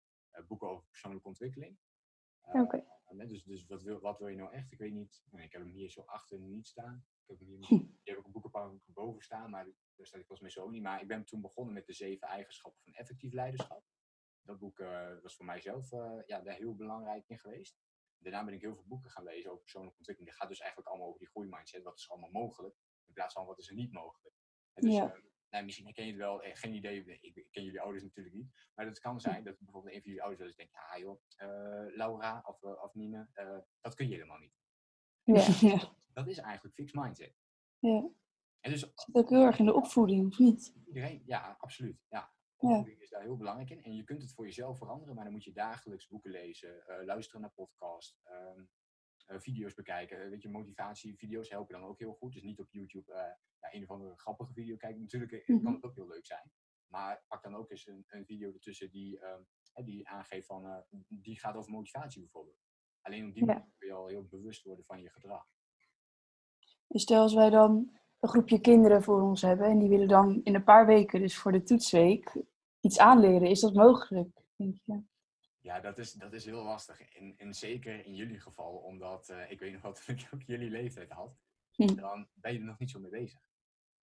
boeken 0.46 0.68
over 0.68 0.86
persoonlijke 0.88 1.28
ontwikkeling. 1.28 1.78
Oké. 2.40 2.84
hè, 3.04 3.26
dus 3.26 3.42
dus 3.44 3.66
wat, 3.66 3.82
wil, 3.82 4.00
wat 4.00 4.18
wil 4.18 4.28
je 4.28 4.36
nou 4.36 4.52
echt? 4.52 4.72
Ik 4.72 4.78
weet 4.78 4.92
niet. 4.92 5.22
Nee, 5.30 5.44
ik 5.44 5.52
heb 5.52 5.62
hem 5.62 5.70
hier 5.70 5.90
zo 5.90 6.00
achter 6.00 6.38
niet 6.38 6.66
staan. 6.66 7.04
Ik 7.26 7.26
heb 7.26 7.38
hem 7.38 7.48
hier, 7.48 7.66
hier 8.02 8.14
heb 8.14 8.18
ik 8.18 8.24
een 8.24 8.32
boekenbank 8.32 8.82
boven 8.86 9.22
staan, 9.22 9.50
maar 9.50 9.64
daar 9.64 10.06
staat 10.06 10.20
ik 10.20 10.26
volgens 10.26 10.40
mij 10.40 10.64
zo 10.64 10.70
niet. 10.70 10.82
Maar 10.82 11.00
ik 11.00 11.08
ben 11.08 11.24
toen 11.24 11.40
begonnen 11.40 11.74
met 11.74 11.86
de 11.86 11.92
zeven 11.92 12.28
eigenschappen 12.28 12.82
van 12.82 12.92
effectief 12.92 13.32
leiderschap. 13.32 13.84
Dat 14.42 14.58
boek 14.58 14.78
was 15.22 15.36
voor 15.36 15.46
mijzelf 15.46 15.92
eh, 15.92 16.18
ja, 16.26 16.40
daar 16.40 16.56
heel 16.56 16.74
belangrijk 16.74 17.28
in 17.28 17.38
geweest. 17.38 17.78
Daarna 18.20 18.44
ben 18.44 18.54
ik 18.54 18.60
heel 18.60 18.74
veel 18.74 18.84
boeken 18.86 19.10
gaan 19.10 19.24
lezen 19.24 19.50
over 19.50 19.62
persoonlijke 19.62 19.96
ontwikkeling. 19.98 20.32
Dat 20.34 20.40
gaat 20.42 20.50
dus 20.50 20.60
eigenlijk 20.60 20.88
allemaal 20.90 21.08
over 21.08 21.20
die 21.20 21.28
groeimindset. 21.28 21.82
Wat 21.82 21.98
is 21.98 22.10
allemaal 22.10 22.30
mogelijk? 22.30 22.74
In 23.06 23.12
plaats 23.12 23.34
van 23.34 23.46
wat 23.46 23.58
is 23.58 23.68
er 23.68 23.74
niet 23.74 23.92
mogelijk. 23.92 24.34
En 24.72 24.82
dus, 24.82 24.94
Ja. 24.94 25.14
eh, 25.14 25.20
nou, 25.50 25.64
misschien 25.64 25.84
herken 25.86 26.04
je 26.04 26.10
het 26.10 26.20
wel, 26.20 26.42
eh, 26.42 26.56
geen 26.56 26.74
idee, 26.74 27.04
ik, 27.20 27.46
ken 27.50 27.64
jullie 27.64 27.80
ouders 27.80 28.02
natuurlijk 28.04 28.36
niet. 28.36 28.68
Maar 28.74 28.86
het 28.86 29.00
kan 29.00 29.20
zijn 29.20 29.44
dat 29.44 29.58
bijvoorbeeld 29.58 29.94
een 29.94 30.00
van 30.02 30.10
jullie 30.10 30.20
ouders 30.26 30.38
wel 30.40 30.48
eens 30.48 30.56
denkt, 30.56 30.72
ja 30.72 30.98
joh, 30.98 31.20
eh, 31.36 31.96
Laura 31.96 32.42
of, 32.46 32.62
of 32.62 32.94
Nine, 32.94 33.28
eh, 33.32 33.58
dat 33.80 33.94
kun 33.94 34.08
je 34.08 34.14
helemaal 34.14 34.38
niet. 34.38 34.54
Ja. 35.22 35.46
Ja. 35.60 35.92
Dat 36.12 36.26
is 36.28 36.38
eigenlijk 36.38 36.74
fixed 36.74 37.02
mindset. 37.02 37.34
ja. 37.78 38.10
En 38.60 38.70
dus 38.70 38.80
Zit 38.80 39.14
ook 39.14 39.28
heel 39.30 39.44
erg 39.44 39.58
in 39.58 39.64
de 39.64 39.74
opvoeding, 39.74 40.26
of 40.26 40.38
niet? 40.38 40.74
iedereen, 40.86 41.22
ja, 41.26 41.56
absoluut. 41.58 42.04
Ja. 42.08 42.32
Ja. 42.60 42.84
Is 42.98 43.08
daar 43.10 43.22
heel 43.22 43.36
belangrijk 43.36 43.70
in. 43.70 43.82
En 43.82 43.94
je 43.94 44.04
kunt 44.04 44.22
het 44.22 44.32
voor 44.32 44.44
jezelf 44.44 44.78
veranderen, 44.78 45.14
maar 45.14 45.24
dan 45.24 45.32
moet 45.32 45.44
je 45.44 45.52
dagelijks 45.52 46.08
boeken 46.08 46.30
lezen, 46.30 46.86
eh, 46.86 47.04
luisteren 47.04 47.40
naar 47.40 47.50
podcasts, 47.52 48.20
ehm, 48.22 48.64
eh, 49.26 49.38
video's 49.38 49.74
bekijken. 49.74 50.22
Eh, 50.22 50.28
weet 50.28 50.42
je, 50.42 50.48
motivatievideo's 50.48 51.50
helpen 51.50 51.80
dan 51.80 51.88
ook 51.88 51.98
heel 51.98 52.12
goed. 52.14 52.32
Dus 52.32 52.42
niet 52.42 52.60
op 52.60 52.70
YouTube 52.70 53.12
ja, 53.60 53.72
een 53.74 53.82
of 53.82 53.90
andere 53.90 54.16
grappige 54.18 54.52
video 54.52 54.76
kijken. 54.76 55.00
Natuurlijk 55.00 55.32
eh, 55.32 55.48
Mhm. 55.48 55.62
kan 55.64 55.74
het 55.74 55.82
ook 55.84 55.94
heel 55.94 56.08
leuk 56.08 56.26
zijn. 56.26 56.52
Maar 56.86 57.24
pak 57.28 57.42
dan 57.42 57.54
ook 57.54 57.70
eens 57.70 57.86
een, 57.86 58.04
een 58.08 58.24
video 58.24 58.52
ertussen 58.52 58.90
die, 58.90 59.18
ehm, 59.20 59.42
die 59.84 60.08
aangeeft 60.08 60.46
van, 60.46 60.84
die 61.08 61.38
gaat 61.40 61.54
over 61.56 61.70
motivatie 61.70 62.20
bijvoorbeeld. 62.20 62.58
Alleen 63.00 63.26
op 63.28 63.34
die 63.34 63.44
Ja. 63.46 63.52
manier 63.52 63.72
kun 63.78 63.88
je 63.88 63.94
al 63.94 64.06
heel 64.08 64.24
bewust 64.24 64.62
worden 64.62 64.84
van 64.84 65.00
je 65.02 65.10
gedrag. 65.10 65.48
Dus 66.86 67.02
stel 67.02 67.22
als 67.22 67.34
wij 67.34 67.50
dan 67.50 67.98
een 68.20 68.28
groepje 68.28 68.60
kinderen 68.60 69.02
voor 69.02 69.22
ons 69.22 69.42
hebben 69.42 69.66
en 69.66 69.78
die 69.78 69.88
willen 69.88 70.08
dan 70.08 70.40
in 70.44 70.54
een 70.54 70.64
paar 70.64 70.86
weken, 70.86 71.20
dus 71.20 71.36
voor 71.36 71.52
de 71.52 71.62
toetsweek, 71.62 72.32
iets 72.80 72.98
aanleren. 72.98 73.48
Is 73.48 73.60
dat 73.60 73.74
mogelijk, 73.74 74.42
denk 74.56 74.76
je? 74.84 75.02
Ja, 75.60 75.80
dat 75.80 75.98
is, 75.98 76.12
dat 76.12 76.32
is 76.32 76.44
heel 76.44 76.62
lastig. 76.62 77.00
En, 77.14 77.34
en 77.36 77.54
zeker 77.54 78.06
in 78.06 78.14
jullie 78.14 78.40
geval, 78.40 78.72
omdat 78.76 79.28
eh, 79.28 79.50
ik 79.50 79.58
weet 79.60 79.72
nog 79.72 79.82
wat 79.82 80.02
ik 80.06 80.28
ook 80.34 80.42
jullie 80.42 80.70
leeftijd 80.70 81.10
had, 81.10 81.38
Hm. 81.70 81.94
dan 81.94 82.28
ben 82.34 82.52
je 82.52 82.58
er 82.58 82.64
nog 82.64 82.78
niet 82.78 82.90
zo 82.90 83.00
mee 83.00 83.10
bezig. 83.10 83.40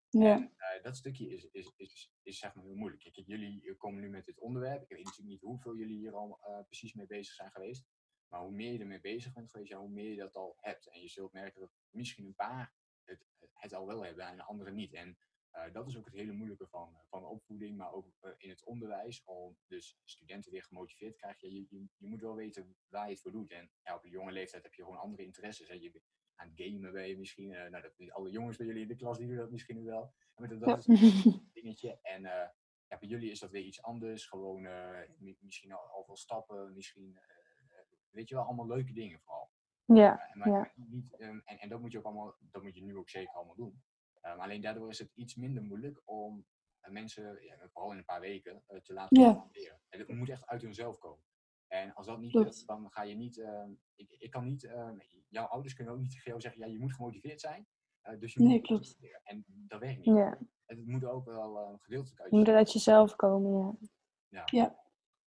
Ja, 0.09 0.51
Eh, 0.57 0.83
dat 0.83 0.97
stukje 0.97 1.29
is, 1.29 1.49
is, 1.53 1.73
is, 1.77 2.13
is 2.23 2.39
zeg 2.39 2.55
maar 2.55 2.65
heel 2.65 2.75
moeilijk. 2.75 3.03
Kijk, 3.03 3.27
jullie 3.27 3.75
komen 3.77 4.01
nu 4.03 4.09
met 4.09 4.25
dit 4.25 4.39
onderwerp. 4.41 4.83
Ik 4.83 4.89
weet 4.89 5.05
natuurlijk 5.05 5.31
niet 5.31 5.41
hoeveel 5.41 5.77
jullie 5.77 5.97
hier 5.99 6.15
al 6.15 6.39
eh, 6.43 6.59
precies 6.67 6.95
mee 6.95 7.07
bezig 7.07 7.35
zijn 7.35 7.51
geweest. 7.51 7.85
Maar 8.29 8.41
hoe 8.41 8.51
meer 8.53 8.73
je 8.73 8.79
ermee 8.79 9.01
bezig 9.01 9.33
bent 9.33 9.51
geweest, 9.51 9.71
ja, 9.71 9.79
hoe 9.79 9.89
meer 9.89 10.11
je 10.11 10.17
dat 10.17 10.37
al 10.37 10.57
hebt. 10.61 10.89
En 10.89 11.01
je 11.01 11.09
zult 11.09 11.33
merken 11.33 11.61
dat 11.61 11.71
misschien 11.91 12.27
een 12.27 12.35
paar 12.35 12.73
het, 13.05 13.27
het 13.55 13.75
al 13.75 13.87
wel 13.87 14.05
hebben 14.05 14.27
en 14.27 14.37
de 14.37 14.43
anderen 14.45 14.75
niet. 14.75 14.93
En 14.93 15.19
eh, 15.51 15.73
dat 15.73 15.87
is 15.89 15.97
ook 15.97 16.05
het 16.05 16.15
hele 16.15 16.33
moeilijke 16.33 16.67
van, 16.67 16.97
van 17.09 17.21
de 17.21 17.27
opvoeding, 17.29 17.77
maar 17.77 17.93
ook 17.93 18.07
eh, 18.21 18.31
in 18.37 18.49
het 18.49 18.65
onderwijs. 18.65 19.23
Om 19.25 19.57
dus 19.67 19.99
studenten 20.05 20.53
weer 20.53 20.63
gemotiveerd. 20.63 21.19
Ja, 21.19 21.35
je, 21.39 21.53
je, 21.69 21.87
je 21.97 22.07
moet 22.07 22.21
wel 22.21 22.35
weten 22.35 22.77
waar 22.89 23.05
je 23.07 23.13
het 23.13 23.21
voor 23.21 23.33
doet. 23.33 23.51
En 23.51 23.71
ja, 23.83 23.95
op 23.95 24.05
een 24.05 24.11
jonge 24.11 24.33
leeftijd 24.33 24.63
heb 24.63 24.75
je 24.75 24.83
gewoon 24.83 24.99
andere 24.99 25.25
interesses. 25.25 25.69
Hè. 25.69 25.75
Je, 25.75 26.03
aan 26.35 26.49
het 26.55 26.61
gamen 26.63 26.93
ben 26.93 27.09
je 27.09 27.19
misschien. 27.19 27.53
eh, 27.53 27.71
nou, 27.71 27.83
dat, 27.83 28.11
alle 28.11 28.31
jongens 28.31 28.57
bij 28.57 28.67
jullie 28.67 28.83
in 28.83 28.89
de 28.89 28.97
klas 28.97 29.19
die 29.19 29.27
doen 29.27 29.37
dat 29.37 29.51
misschien 29.51 29.85
wel. 29.85 30.15
Maar 30.37 30.49
dat, 30.49 30.61
dat 30.61 30.85
Ja. 30.85 30.93
is 30.95 31.25
een 31.25 31.51
dingetje. 31.53 31.99
En 32.03 32.25
eh, 32.25 32.49
ja, 32.89 32.99
bij 32.99 33.09
jullie 33.09 33.31
is 33.31 33.39
dat 33.41 33.51
weer 33.51 33.63
iets 33.65 33.83
anders. 33.83 34.27
Gewoon 34.27 34.67
eh, 34.67 35.01
mi- 35.19 35.37
misschien 35.41 35.73
al, 35.73 35.87
al 35.89 36.05
veel 36.05 36.17
stappen. 36.17 36.75
Misschien, 36.75 37.17
eh, 37.17 37.23
weet 38.11 38.29
je 38.29 38.35
wel, 38.35 38.45
allemaal 38.45 38.67
leuke 38.67 38.93
dingen 38.93 39.21
vooral. 39.21 39.42
Ja. 39.97 40.29
Eh, 40.29 40.35
maar 40.35 40.49
Ja. 40.49 40.73
niet, 40.75 41.17
ehm, 41.17 41.39
en, 41.45 41.59
en 41.59 41.69
dat 41.69 41.81
moet 41.81 41.93
je 41.93 41.99
ook 41.99 42.05
allemaal, 42.05 42.35
dat 42.41 42.63
moet 42.63 42.75
je 42.75 42.83
nu 42.85 42.97
ook 42.97 43.11
zeker 43.11 43.35
allemaal 43.35 43.55
doen. 43.57 43.83
Ehm, 44.21 44.39
alleen 44.39 44.61
daardoor 44.61 44.89
is 44.89 44.99
het 44.99 45.11
iets 45.15 45.35
minder 45.35 45.63
moeilijk 45.63 46.01
om 46.05 46.47
eh, 46.81 46.91
mensen, 46.93 47.43
ja, 47.45 47.69
vooral 47.73 47.93
in 47.93 47.99
een 47.99 48.05
paar 48.05 48.21
weken, 48.21 48.63
eh, 48.67 48.81
te 48.81 48.93
laten 48.93 49.21
Ja. 49.21 49.49
leren. 49.53 49.81
En 49.89 49.99
het 49.99 50.09
moet 50.09 50.29
echt 50.29 50.47
uit 50.47 50.63
hunzelf 50.63 50.99
komen. 50.99 51.25
En 51.69 51.95
als 51.95 52.07
dat 52.07 52.19
niet 52.21 52.31
Klopt. 52.31 52.47
lukt, 52.47 52.67
dan 52.67 52.91
ga 52.91 53.03
je 53.03 53.15
niet, 53.15 53.39
ehm, 53.39 53.71
ik, 53.95 54.11
ik 54.11 54.31
kan 54.31 54.45
niet, 54.45 54.61
jouw 55.29 55.47
ouders 55.47 55.75
kunnen 55.75 55.95
ook 55.95 56.01
niet 56.01 56.11
tegen 56.11 56.29
jou 56.31 56.41
zeggen, 56.41 56.61
ja, 56.61 56.67
je 56.67 56.79
moet 56.79 56.95
gemotiveerd 56.95 57.41
zijn. 57.41 57.67
Dus 58.19 58.35
je 58.35 58.41
Nee, 58.41 58.53
moet 58.59 58.67
klopt. 58.67 58.99
En 59.23 59.45
dat 59.47 59.81
werkt 59.81 59.97
niet. 59.97 60.07
Ja, 60.17 60.39
Het 60.67 60.87
moet 60.87 61.05
ook 61.05 61.25
wel 61.25 61.79
gedeeltelijk 61.83 62.21
uit 62.21 62.31
je 62.31 62.37
moet 62.37 62.47
het 62.47 62.57
jezelf 62.57 62.59
uit 62.59 62.73
jezelf 62.73 63.17
komen, 63.17 63.79
ja. 63.81 63.89
Ja. 64.29 64.59
Ja. 64.61 64.82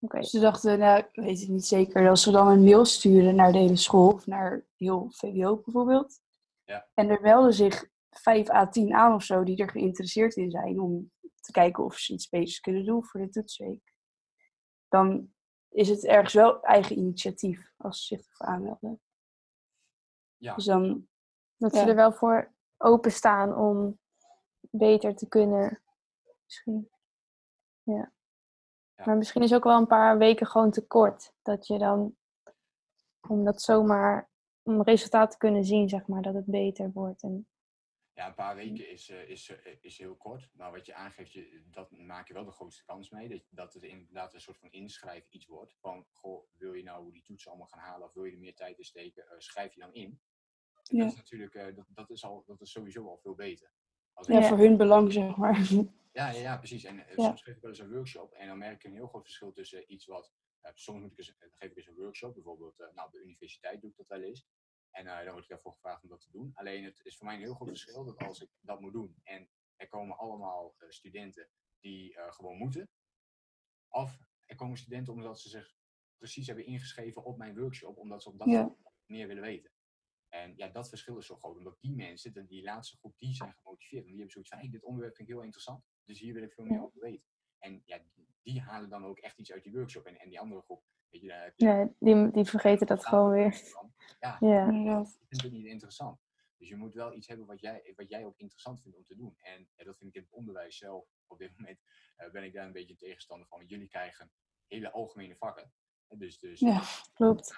Oké. 0.05 0.19
Dus 0.19 0.29
ze 0.29 0.39
dachten, 0.39 0.79
nou, 0.79 0.99
ik 0.99 1.09
weet 1.11 1.39
het 1.39 1.49
niet 1.49 1.65
zeker, 1.65 2.09
als 2.09 2.25
we 2.25 2.31
dan 2.31 2.47
een 2.47 2.63
mail 2.63 2.85
sturen 2.85 3.35
naar 3.35 3.51
de 3.51 3.57
hele 3.57 3.75
school 3.75 4.11
of 4.11 4.27
naar 4.27 4.65
heel 4.75 5.07
VWO 5.11 5.55
bijvoorbeeld. 5.57 6.19
Ja. 6.63 6.87
En 6.93 7.09
er 7.09 7.21
melden 7.21 7.53
zich 7.53 7.89
5 8.09 8.49
à 8.49 8.69
10 8.69 8.93
aan 8.93 9.13
of 9.13 9.23
zo 9.23 9.43
die 9.43 9.57
er 9.57 9.69
geïnteresseerd 9.69 10.35
in 10.35 10.51
zijn 10.51 10.79
om 10.79 11.11
te 11.41 11.51
kijken 11.51 11.83
of 11.83 11.97
ze 11.97 12.13
iets 12.13 12.29
beters 12.29 12.59
kunnen 12.59 12.85
doen 12.85 13.05
voor 13.05 13.21
de 13.21 13.29
toetsweek. 13.29 13.93
Dan 14.87 15.33
is 15.69 15.89
het 15.89 16.05
ergens 16.05 16.33
wel 16.33 16.63
eigen 16.63 16.97
initiatief 16.97 17.73
als 17.77 17.99
ze 18.07 18.15
zich 18.15 18.25
ervoor 18.27 18.45
aanmelden. 18.47 19.01
Ja. 20.37 20.55
Dus 20.55 20.65
dan, 20.65 21.07
Dat 21.57 21.73
Ja. 21.73 21.83
ze 21.83 21.89
er 21.89 21.95
wel 21.95 22.11
voor 22.11 22.53
openstaan 22.77 23.55
om 23.55 23.99
beter 24.59 25.15
te 25.15 25.27
kunnen. 25.27 25.81
Misschien. 26.43 26.89
Ja. 27.83 28.13
Ja. 28.95 29.03
Maar 29.05 29.17
misschien 29.17 29.41
is 29.43 29.53
ook 29.53 29.63
wel 29.63 29.77
een 29.77 29.87
paar 29.87 30.17
weken 30.17 30.47
gewoon 30.47 30.71
te 30.71 30.87
kort. 30.87 31.33
Dat 31.41 31.67
je 31.67 31.77
dan, 31.77 32.15
om 33.27 33.43
dat 33.43 33.61
zomaar, 33.61 34.29
om 34.63 34.81
resultaat 34.83 35.31
te 35.31 35.37
kunnen 35.37 35.63
zien, 35.65 35.89
zeg 35.89 36.07
maar, 36.07 36.21
dat 36.21 36.33
het 36.33 36.45
beter 36.45 36.91
wordt. 36.91 37.23
En, 37.23 37.47
Ja, 38.13 38.27
een 38.27 38.33
paar 38.35 38.55
weken 38.55 38.89
is, 38.91 39.09
eh, 39.09 39.29
is, 39.29 39.49
eh, 39.49 39.75
is 39.81 39.97
heel 39.97 40.15
kort. 40.15 40.49
Maar 40.53 40.71
wat 40.71 40.85
je 40.85 40.93
aangeeft, 40.93 41.31
je, 41.31 41.63
dat 41.71 41.91
maak 41.91 42.27
je 42.27 42.33
wel 42.33 42.45
de 42.45 42.51
grootste 42.51 42.85
kans 42.85 43.09
mee. 43.09 43.29
Dat, 43.29 43.41
dat 43.49 43.73
het 43.73 43.83
inderdaad 43.83 44.33
een 44.33 44.41
soort 44.41 44.57
van 44.59 44.71
inschrijf 44.71 45.27
iets 45.29 45.45
wordt. 45.45 45.75
Van, 45.79 46.05
goh, 46.11 46.43
wil 46.57 46.73
je 46.73 46.83
nou 46.83 47.11
die 47.11 47.21
toetsen 47.23 47.49
allemaal 47.51 47.67
gaan 47.69 47.79
halen 47.79 48.07
of 48.07 48.13
wil 48.13 48.23
je 48.23 48.31
er 48.31 48.39
meer 48.39 48.55
tijd 48.55 48.77
in 48.77 48.83
steken? 48.83 49.23
Eh, 49.23 49.35
schrijf 49.37 49.73
je 49.73 49.79
dan 49.79 49.93
in. 49.93 50.19
En 50.83 50.97
Ja. 50.97 51.03
Dat 51.03 51.11
is 51.11 51.17
natuurlijk, 51.17 51.75
dat, 51.75 51.85
dat, 51.93 52.09
is 52.09 52.23
al, 52.23 52.43
dat 52.45 52.61
is 52.61 52.71
sowieso 52.71 53.07
al 53.07 53.17
veel 53.17 53.35
beter. 53.35 53.71
Als 54.13 54.27
ja, 54.27 54.39
ik- 54.39 54.45
voor 54.45 54.57
hun 54.57 54.77
belang 54.77 55.13
zeg 55.13 55.35
maar. 55.35 55.67
Ja, 56.15 56.29
ja, 56.29 56.39
ja, 56.39 56.57
precies. 56.57 56.83
En 56.83 57.07
eh, 57.07 57.17
soms 57.17 57.41
geef 57.43 57.55
ik 57.55 57.61
wel 57.61 57.69
eens 57.71 57.79
een 57.79 57.91
workshop 57.91 58.33
en 58.33 58.47
dan 58.47 58.57
merk 58.57 58.75
ik 58.75 58.83
een 58.83 58.93
heel 58.93 59.07
groot 59.07 59.23
verschil 59.23 59.51
tussen 59.51 59.91
iets 59.93 60.05
wat. 60.05 60.31
eh, 60.61 60.71
soms 60.73 61.01
moet 61.01 61.11
ik 61.11 61.17
eens, 61.17 61.37
eh, 61.37 61.49
geef 61.51 61.69
ik 61.71 61.77
eens 61.77 61.87
een 61.87 61.95
workshop, 61.95 62.33
bijvoorbeeld 62.33 62.77
nou, 62.77 63.07
op 63.07 63.11
de 63.11 63.21
universiteit 63.23 63.81
doe 63.81 63.89
ik 63.89 63.95
dat 63.95 64.07
wel 64.07 64.21
eens. 64.21 64.45
En 64.91 65.05
dan 65.05 65.31
word 65.31 65.43
ik 65.43 65.49
daarvoor 65.49 65.73
gevraagd 65.73 66.03
om 66.03 66.09
dat 66.09 66.21
te 66.21 66.31
doen. 66.31 66.51
Alleen 66.53 66.83
het 66.83 66.99
is 67.05 67.17
voor 67.17 67.25
mij 67.25 67.35
een 67.35 67.41
heel 67.41 67.53
groot 67.53 67.67
verschil 67.67 68.03
dat 68.05 68.17
als 68.17 68.41
ik 68.41 68.49
dat 68.61 68.79
moet 68.79 68.93
doen 68.93 69.19
en 69.23 69.49
er 69.75 69.87
komen 69.87 70.17
allemaal 70.17 70.75
studenten 70.89 71.49
die 71.79 72.17
gewoon 72.29 72.57
moeten. 72.57 72.89
Of 73.89 74.17
er 74.45 74.55
komen 74.55 74.77
studenten 74.77 75.13
omdat 75.13 75.39
ze 75.39 75.49
zich 75.49 75.75
precies 76.17 76.47
hebben 76.47 76.65
ingeschreven 76.65 77.23
op 77.23 77.37
mijn 77.37 77.59
workshop, 77.59 77.97
omdat 77.97 78.21
ze 78.23 78.29
op 78.29 78.37
dat 78.39 78.47
Ja. 78.47 78.61
moment 78.61 78.79
meer 79.05 79.27
willen 79.27 79.43
weten. 79.43 79.71
En 80.29 80.53
ja, 80.57 80.67
dat 80.67 80.89
verschil 80.89 81.17
is 81.17 81.25
zo 81.25 81.35
groot, 81.35 81.57
omdat 81.57 81.79
die 81.79 81.95
mensen, 81.95 82.45
die 82.47 82.63
laatste 82.63 82.97
groep, 82.97 83.17
die 83.17 83.35
zijn 83.35 83.53
gemotiveerd. 83.53 84.01
En 84.01 84.07
die 84.07 84.15
hebben 84.15 84.31
zoiets 84.31 84.49
van, 84.51 84.59
hey, 84.59 84.69
dit 84.69 84.83
onderwerp 84.83 85.15
vind 85.15 85.27
ik 85.29 85.33
heel 85.33 85.43
interessant, 85.43 85.83
dus 86.05 86.19
hier 86.19 86.33
wil 86.33 86.43
ik 86.43 86.53
veel 86.53 86.65
meer 86.65 86.83
over 86.83 86.99
weten. 86.99 87.25
En 87.59 87.81
ja, 87.85 87.99
die, 88.41 88.61
halen 88.61 88.89
dan 88.89 89.05
ook 89.05 89.19
echt 89.19 89.37
iets 89.39 89.51
uit 89.51 89.63
die 89.63 89.73
workshop. 89.73 90.05
En, 90.05 90.19
en 90.19 90.29
die 90.29 90.39
andere 90.39 90.61
groep, 90.61 90.83
weet 91.09 91.21
je, 91.21 91.27
daar 91.27 91.53
ja, 91.55 91.89
die, 91.99 92.31
die 92.31 92.45
vergeten 92.45 92.87
dat 92.87 93.05
gewoon 93.05 93.31
weer. 93.31 93.61
Ja, 94.19 94.37
Ja. 94.39 94.99
Ik 95.01 95.27
vind 95.27 95.41
het 95.41 95.51
niet 95.51 95.65
interessant. 95.65 96.19
Dus 96.57 96.69
je 96.69 96.75
moet 96.75 96.93
wel 96.93 97.13
iets 97.13 97.27
hebben 97.27 97.45
wat 97.45 97.61
jij, 97.61 97.93
wat 97.95 98.09
jij 98.09 98.25
ook 98.25 98.37
interessant 98.37 98.81
vindt 98.81 98.97
om 98.97 99.03
te 99.03 99.15
doen. 99.15 99.35
En 99.37 99.69
ja, 99.75 99.83
dat 99.83 99.97
vind 99.97 100.09
ik 100.09 100.15
in 100.15 100.21
het 100.21 100.31
onderwijs 100.31 100.77
zelf. 100.77 101.05
Op 101.27 101.37
dit 101.37 101.51
moment 101.57 101.79
eh, 102.15 102.31
ben 102.31 102.43
ik 102.43 102.53
daar 102.53 102.65
een 102.65 102.71
beetje 102.71 102.95
tegenstander 102.95 103.47
van. 103.47 103.65
Jullie 103.65 103.87
krijgen 103.87 104.31
hele 104.67 104.91
algemene 104.91 105.35
vakken. 105.35 105.71
Dus, 106.07 106.39
dus 106.39 106.59
Ja, 106.59 106.81
Klopt. 107.13 107.55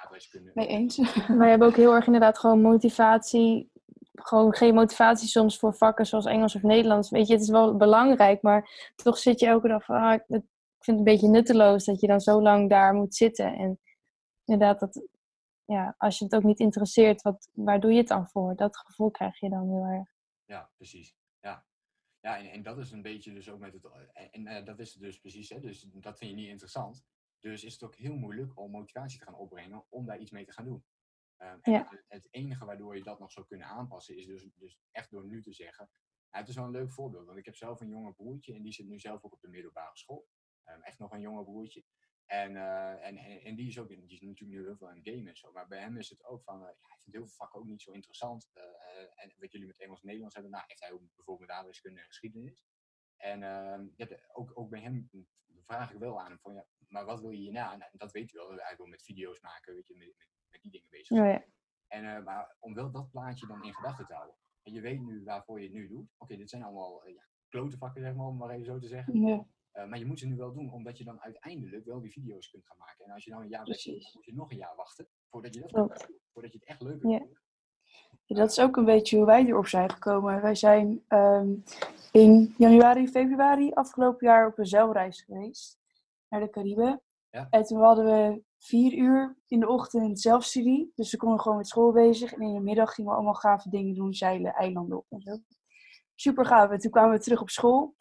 mee 0.54 0.68
eens. 0.68 0.98
Wij 1.28 1.50
hebben 1.50 1.68
ook 1.68 1.76
heel 1.76 1.94
erg 1.94 2.06
inderdaad 2.06 2.38
gewoon 2.38 2.62
motivatie. 2.62 3.72
Gewoon 4.22 4.56
geen 4.56 4.74
motivatie 4.74 5.28
soms 5.28 5.60
voor 5.60 5.74
vakken 5.76 6.06
zoals 6.06 6.26
Engels 6.26 6.56
of 6.56 6.62
Nederlands. 6.62 7.10
Weet 7.10 7.28
je, 7.28 7.34
het 7.34 7.42
is 7.42 7.50
wel 7.50 7.76
belangrijk, 7.76 8.42
maar 8.42 8.92
toch 8.96 9.18
zit 9.18 9.40
je 9.40 9.46
elke 9.46 9.68
dag 9.68 9.86
van, 9.86 9.96
ah, 9.96 10.14
ik 10.14 10.24
vind 10.28 10.50
het 10.80 10.98
een 10.98 11.04
beetje 11.04 11.28
nutteloos 11.28 11.86
dat 11.86 12.02
je 12.02 12.08
dan 12.08 12.20
zo 12.20 12.42
lang 12.42 12.70
daar 12.70 12.94
moet 12.94 13.16
zitten. 13.16 13.54
En 13.54 13.80
inderdaad, 14.46 14.80
dat, 14.80 15.08
ja, 15.66 15.96
als 15.98 16.18
je 16.18 16.24
het 16.24 16.36
ook 16.36 16.44
niet 16.44 16.60
interesseert, 16.60 17.22
wat, 17.22 17.50
waar 17.54 17.80
doe 17.80 17.92
je 17.92 17.98
het 17.98 18.08
dan 18.08 18.28
voor? 18.28 18.56
Dat 18.56 18.78
gevoel 18.78 19.12
krijg 19.12 19.40
je 19.40 19.50
dan 19.50 19.70
heel 19.70 19.86
erg. 19.86 20.10
Ja, 20.46 20.72
precies. 20.78 21.16
Ja, 21.40 21.66
ja 22.20 22.38
en, 22.38 22.52
en 22.52 22.64
dat 22.64 22.78
is 22.78 22.92
een 22.92 23.02
beetje 23.02 23.34
dus 23.34 23.50
ook 23.50 23.60
met 23.60 23.74
het. 23.74 23.86
En, 24.14 24.32
en 24.32 24.48
eh, 24.48 24.66
dat 24.66 24.80
is 24.80 24.94
het 24.94 25.02
dus 25.02 25.20
precies, 25.20 25.50
hè? 25.50 25.60
Dus 25.60 25.88
dat 25.94 26.18
vind 26.18 26.32
je 26.32 26.38
niet 26.38 26.50
interessant. 26.50 27.06
Dus 27.40 27.64
is 27.64 27.74
het 27.74 27.84
ook 27.84 27.96
heel 27.96 28.16
moeilijk 28.16 28.60
om 28.60 28.72
motivatie 28.72 29.20
te 29.20 29.26
gaan 29.26 29.36
opbrengen 29.36 29.86
om 29.90 30.06
daar 30.06 30.20
iets 30.20 30.32
mee 30.32 30.46
te 30.46 30.54
gaan 30.54 30.66
doen. 30.66 30.84
Ehm, 31.38 31.58
en 31.62 31.72
Ja. 31.72 32.04
het, 32.08 32.28
enige 32.32 32.66
waardoor 32.66 32.96
je 32.96 33.04
dat 33.04 33.20
nog 33.20 33.32
zou 33.32 33.46
kunnen 33.46 33.68
aanpassen 33.68 34.16
is 34.18 34.26
dus, 34.26 34.50
dus 34.56 34.80
echt 34.92 35.10
door 35.12 35.26
nu 35.26 35.42
te 35.42 35.54
zeggen. 35.54 35.90
Nou, 36.32 36.44
het 36.46 36.48
is 36.48 36.56
wel 36.56 36.66
een 36.66 36.72
leuk 36.72 36.92
voorbeeld, 36.92 37.26
want 37.26 37.38
ik 37.38 37.46
heb 37.46 37.56
zelf 37.56 37.82
een 37.82 37.90
jonger 37.90 38.14
broertje 38.14 38.54
en 38.54 38.62
die 38.62 38.74
zit 38.74 38.88
nu 38.88 39.00
zelf 39.00 39.24
ook 39.24 39.34
op 39.34 39.42
de 39.42 39.48
middelbare 39.48 39.98
school. 39.98 40.28
Ehm, 40.64 40.82
echt 40.82 41.00
nog 41.00 41.12
een 41.12 41.22
jonger 41.22 41.44
broertje. 41.44 41.84
En, 42.26 42.56
eh, 42.56 43.06
en, 43.08 43.18
en, 43.18 43.42
en 43.42 43.56
die 43.56 43.68
is 43.68 43.80
ook 43.80 43.88
die 43.88 43.98
is 43.98 44.22
natuurlijk 44.22 44.58
nu 44.58 44.64
heel 44.64 44.78
veel 44.78 44.90
aan 44.90 44.96
het 44.96 45.10
gamen 45.10 45.28
en 45.28 45.38
zo. 45.38 45.52
Maar 45.52 45.68
bij 45.68 45.80
hem 45.80 45.98
is 45.98 46.10
het 46.10 46.24
ook 46.26 46.44
van, 46.44 46.56
eh, 46.56 46.62
ja, 46.62 46.88
hij 46.88 46.98
vindt 47.02 47.18
heel 47.18 47.28
veel 47.28 47.36
vakken 47.36 47.60
ook 47.60 47.66
niet 47.66 47.82
zo 47.82 47.92
interessant. 47.92 48.50
Eh, 48.54 49.24
en 49.24 49.34
wat 49.38 49.52
jullie 49.52 49.68
met 49.68 49.80
Engels 49.80 50.00
en 50.00 50.06
Nederlands 50.06 50.34
hebben, 50.36 50.54
nou, 50.54 50.64
heeft 50.68 50.80
hij 50.82 50.92
ook 50.92 51.02
bijvoorbeeld 51.16 51.40
met 51.48 51.50
aardrijkskunde 51.50 52.00
en 52.00 52.06
geschiedenis. 52.06 52.64
En 53.18 53.44
ehm, 53.44 53.88
ja, 53.96 54.08
ook, 54.34 54.52
ook 54.60 54.70
bij 54.70 54.82
hem 54.82 55.10
vraag 55.66 55.92
ik 55.92 56.00
wel 56.00 56.22
aan 56.22 56.30
hem 56.30 56.40
van, 56.40 56.54
ja, 56.54 56.68
maar 56.88 57.06
wat 57.06 57.22
wil 57.22 57.30
je 57.30 57.38
hierna? 57.38 57.76
Nou, 57.76 57.92
dat 57.94 58.12
weet 58.12 58.30
je 58.32 58.38
wel, 58.38 58.56
hij 58.56 58.76
wil 58.78 58.86
met 58.86 59.04
video's 59.04 59.40
maken, 59.40 59.74
weet 59.74 59.88
je, 59.88 59.96
met 59.96 60.16
die 60.70 60.72
dingen 60.72 60.90
bezig 60.90 61.08
zijn. 61.08 61.24
Ja, 61.26 61.32
ja. 61.32 61.44
En, 61.88 62.16
eh, 62.18 62.24
maar 62.24 62.56
om 62.60 62.74
wel 62.74 62.92
dat 62.92 63.12
plaatje 63.12 63.48
dan 63.48 63.64
in 63.64 63.74
gedachten 63.74 64.06
te 64.06 64.14
houden. 64.14 64.36
En 64.64 64.74
je 64.74 64.82
weet 64.82 65.02
nu 65.02 65.24
waarvoor 65.24 65.60
je 65.60 65.66
het 65.66 65.74
nu 65.74 65.88
doet. 65.88 66.14
Oké, 66.18 66.36
dit 66.38 66.50
zijn 66.50 66.64
allemaal 66.64 67.04
eh, 67.04 67.14
ja, 67.14 67.22
klote 67.50 67.78
vakken, 67.78 68.02
zeg 68.02 68.16
maar, 68.16 68.26
om 68.26 68.38
maar 68.38 68.50
even 68.50 68.66
zo 68.66 68.80
te 68.80 68.88
zeggen. 68.88 69.20
Ja, 69.22 69.46
Eh, 69.72 69.86
maar 69.88 70.00
je 70.00 70.06
moet 70.06 70.20
ze 70.20 70.28
nu 70.28 70.36
wel 70.36 70.54
doen, 70.54 70.74
omdat 70.74 70.98
je 70.98 71.04
dan 71.04 71.22
uiteindelijk 71.22 71.86
wel 71.86 72.02
die 72.02 72.12
video's 72.12 72.50
kunt 72.50 72.66
gaan 72.66 72.78
maken. 72.78 73.06
En 73.06 73.12
als 73.12 73.24
je 73.24 73.32
dan 73.32 73.42
een 73.42 73.48
jaar 73.50 73.64
bent, 73.64 73.86
moet 74.14 74.26
je 74.26 74.34
nog 74.34 74.52
een 74.52 74.58
jaar 74.58 74.76
wachten 74.76 75.08
voordat 75.30 75.54
je 75.54 75.62
dat 75.62 75.70
doen. 75.70 75.92
Voordat 76.34 76.52
je 76.52 76.58
het 76.60 76.68
echt 76.68 76.82
leuk 76.82 77.02
Ja. 77.04 77.20
doen. 77.20 77.38
Ja, 78.26 78.36
dat 78.36 78.50
is 78.52 78.60
ook 78.60 78.76
een 78.78 78.86
beetje 78.86 79.18
hoe 79.18 79.26
wij 79.26 79.46
erop 79.46 79.68
zijn 79.68 79.90
gekomen. 79.92 80.42
Wij 80.42 80.56
zijn 80.56 81.04
ehm, 81.08 81.54
in 82.12 82.54
januari, 82.58 83.08
februari 83.08 83.72
afgelopen 83.74 84.28
jaar 84.28 84.48
op 84.48 84.58
een 84.58 84.66
zeilreis 84.66 85.22
geweest 85.22 85.80
naar 86.30 86.40
de 86.40 86.50
Cariben. 86.50 87.02
Ja. 87.30 87.48
En 87.50 87.64
toen 87.64 87.82
hadden 87.82 88.06
we 88.06 88.42
vier 88.58 88.94
uur 88.94 89.38
in 89.48 89.60
de 89.60 89.68
ochtend 89.68 90.20
zelfstudie. 90.20 90.92
Dus 90.96 91.12
we 91.12 91.18
konden 91.18 91.40
gewoon 91.40 91.58
met 91.58 91.68
school 91.68 91.92
bezig. 91.92 92.34
En 92.34 92.42
in 92.42 92.54
de 92.54 92.60
middag 92.60 92.94
gingen 92.94 93.10
we 93.12 93.16
allemaal 93.18 93.34
gave 93.34 93.70
dingen 93.70 93.96
doen, 93.96 94.14
zeilen, 94.14 94.54
eilanden 94.54 94.98
op 94.98 95.06
en 95.10 95.22
zo. 95.22 95.38
Super 96.16 96.46
gaaf. 96.46 96.70
En 96.72 96.80
toen 96.80 96.92
kwamen 96.92 97.12
we 97.18 97.24
terug 97.24 97.42
op 97.42 97.50
school. 97.50 97.96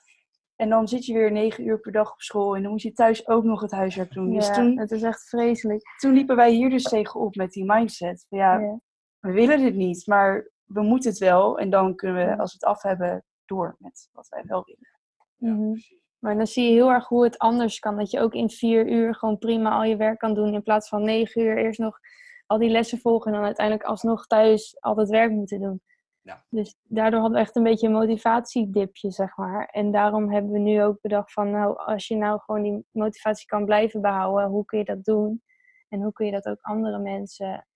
En 0.57 0.69
dan 0.69 0.89
zit 0.89 1.07
je 1.07 1.13
weer 1.13 1.33
negen 1.33 1.67
uur 1.67 1.81
per 1.81 1.93
dag 1.93 2.13
op 2.13 2.21
school. 2.21 2.57
En 2.57 2.63
dan 2.63 2.71
moet 2.71 2.83
je 2.83 2.93
thuis 2.93 3.29
ook 3.29 3.45
nog 3.45 3.61
het 3.61 3.71
huiswerk 3.71 4.13
doen. 4.13 4.31
Dus 4.31 4.47
Ja, 4.47 4.53
toen, 4.55 4.79
het 4.79 4.91
is 4.91 5.03
echt 5.03 5.29
vreselijk. 5.29 5.83
toen 5.99 6.13
liepen 6.13 6.37
wij 6.37 6.53
hier 6.53 6.71
dus 6.71 6.83
tegenop 6.83 7.35
met 7.35 7.53
die 7.53 7.65
mindset. 7.65 8.27
Van 8.29 8.39
ja, 8.39 8.59
Ja. 8.59 8.81
we 9.21 9.33
willen 9.33 9.59
dit 9.59 9.75
niet, 9.75 10.07
maar 10.07 10.51
we 10.65 10.83
moeten 10.83 11.11
het 11.11 11.19
wel. 11.19 11.59
En 11.59 11.71
dan 11.71 11.95
kunnen 11.95 12.27
we, 12.27 12.39
als 12.39 12.53
we 12.53 12.59
het 12.67 12.75
af 12.77 12.83
hebben, 12.83 13.25
door 13.45 13.77
met 13.79 14.09
wat 14.13 14.29
wij 14.29 14.43
wel 14.47 14.65
willen. 14.65 14.99
Ja, 15.37 15.49
Mhm. 15.53 15.71
precies. 15.73 16.05
Maar 16.27 16.37
dan 16.37 16.47
zie 16.47 16.65
je 16.65 16.73
heel 16.73 16.91
erg 16.91 17.09
hoe 17.09 17.25
het 17.25 17.39
anders 17.39 17.79
kan. 17.79 17.97
Dat 17.97 18.11
je 18.11 18.21
ook 18.21 18.35
in 18.35 18.51
vier 18.51 18.89
uur 18.89 19.15
gewoon 19.15 19.39
prima 19.39 19.71
al 19.71 19.85
je 19.85 19.97
werk 19.97 20.19
kan 20.19 20.35
doen. 20.35 20.55
In 20.55 20.63
plaats 20.63 20.89
van 20.89 21.03
negen 21.03 21.43
uur 21.43 21.59
eerst 21.59 21.79
nog 21.79 21.99
al 22.47 22.59
die 22.59 22.71
lessen 22.71 22.99
volgen. 22.99 23.31
En 23.31 23.37
dan 23.37 23.47
uiteindelijk 23.47 23.87
alsnog 23.87 24.27
thuis 24.27 24.77
al 24.81 24.95
dat 24.95 25.09
werk 25.09 25.31
moeten 25.31 25.61
doen. 25.61 25.83
Ja. 26.21 26.45
Dus 26.49 26.77
daardoor 26.83 27.21
hadden 27.21 27.39
we 27.39 27.45
echt 27.45 27.57
een 27.57 27.63
beetje 27.63 27.87
een 27.87 27.93
motivatiedipje, 27.93 29.11
zeg 29.11 29.37
maar. 29.37 29.67
En 29.67 29.91
daarom 29.93 30.33
hebben 30.33 30.53
we 30.53 30.59
nu 30.59 30.83
ook 30.83 31.01
bedacht 31.01 31.33
van... 31.33 31.51
Nou, 31.51 31.79
als 31.79 32.07
je 32.09 32.17
nou 32.17 32.41
gewoon 32.41 32.63
die 32.63 32.87
motivatie 32.91 33.47
kan 33.47 33.65
blijven 33.65 34.01
behouden. 34.01 34.49
Hoe 34.49 34.65
kun 34.65 34.79
je 34.79 34.85
dat 34.85 35.05
doen? 35.05 35.43
En 35.89 36.03
hoe 36.03 36.13
kun 36.13 36.27
je 36.27 36.33
dat 36.33 36.47
ook 36.47 36.61
andere 36.61 36.99
mensen 36.99 37.67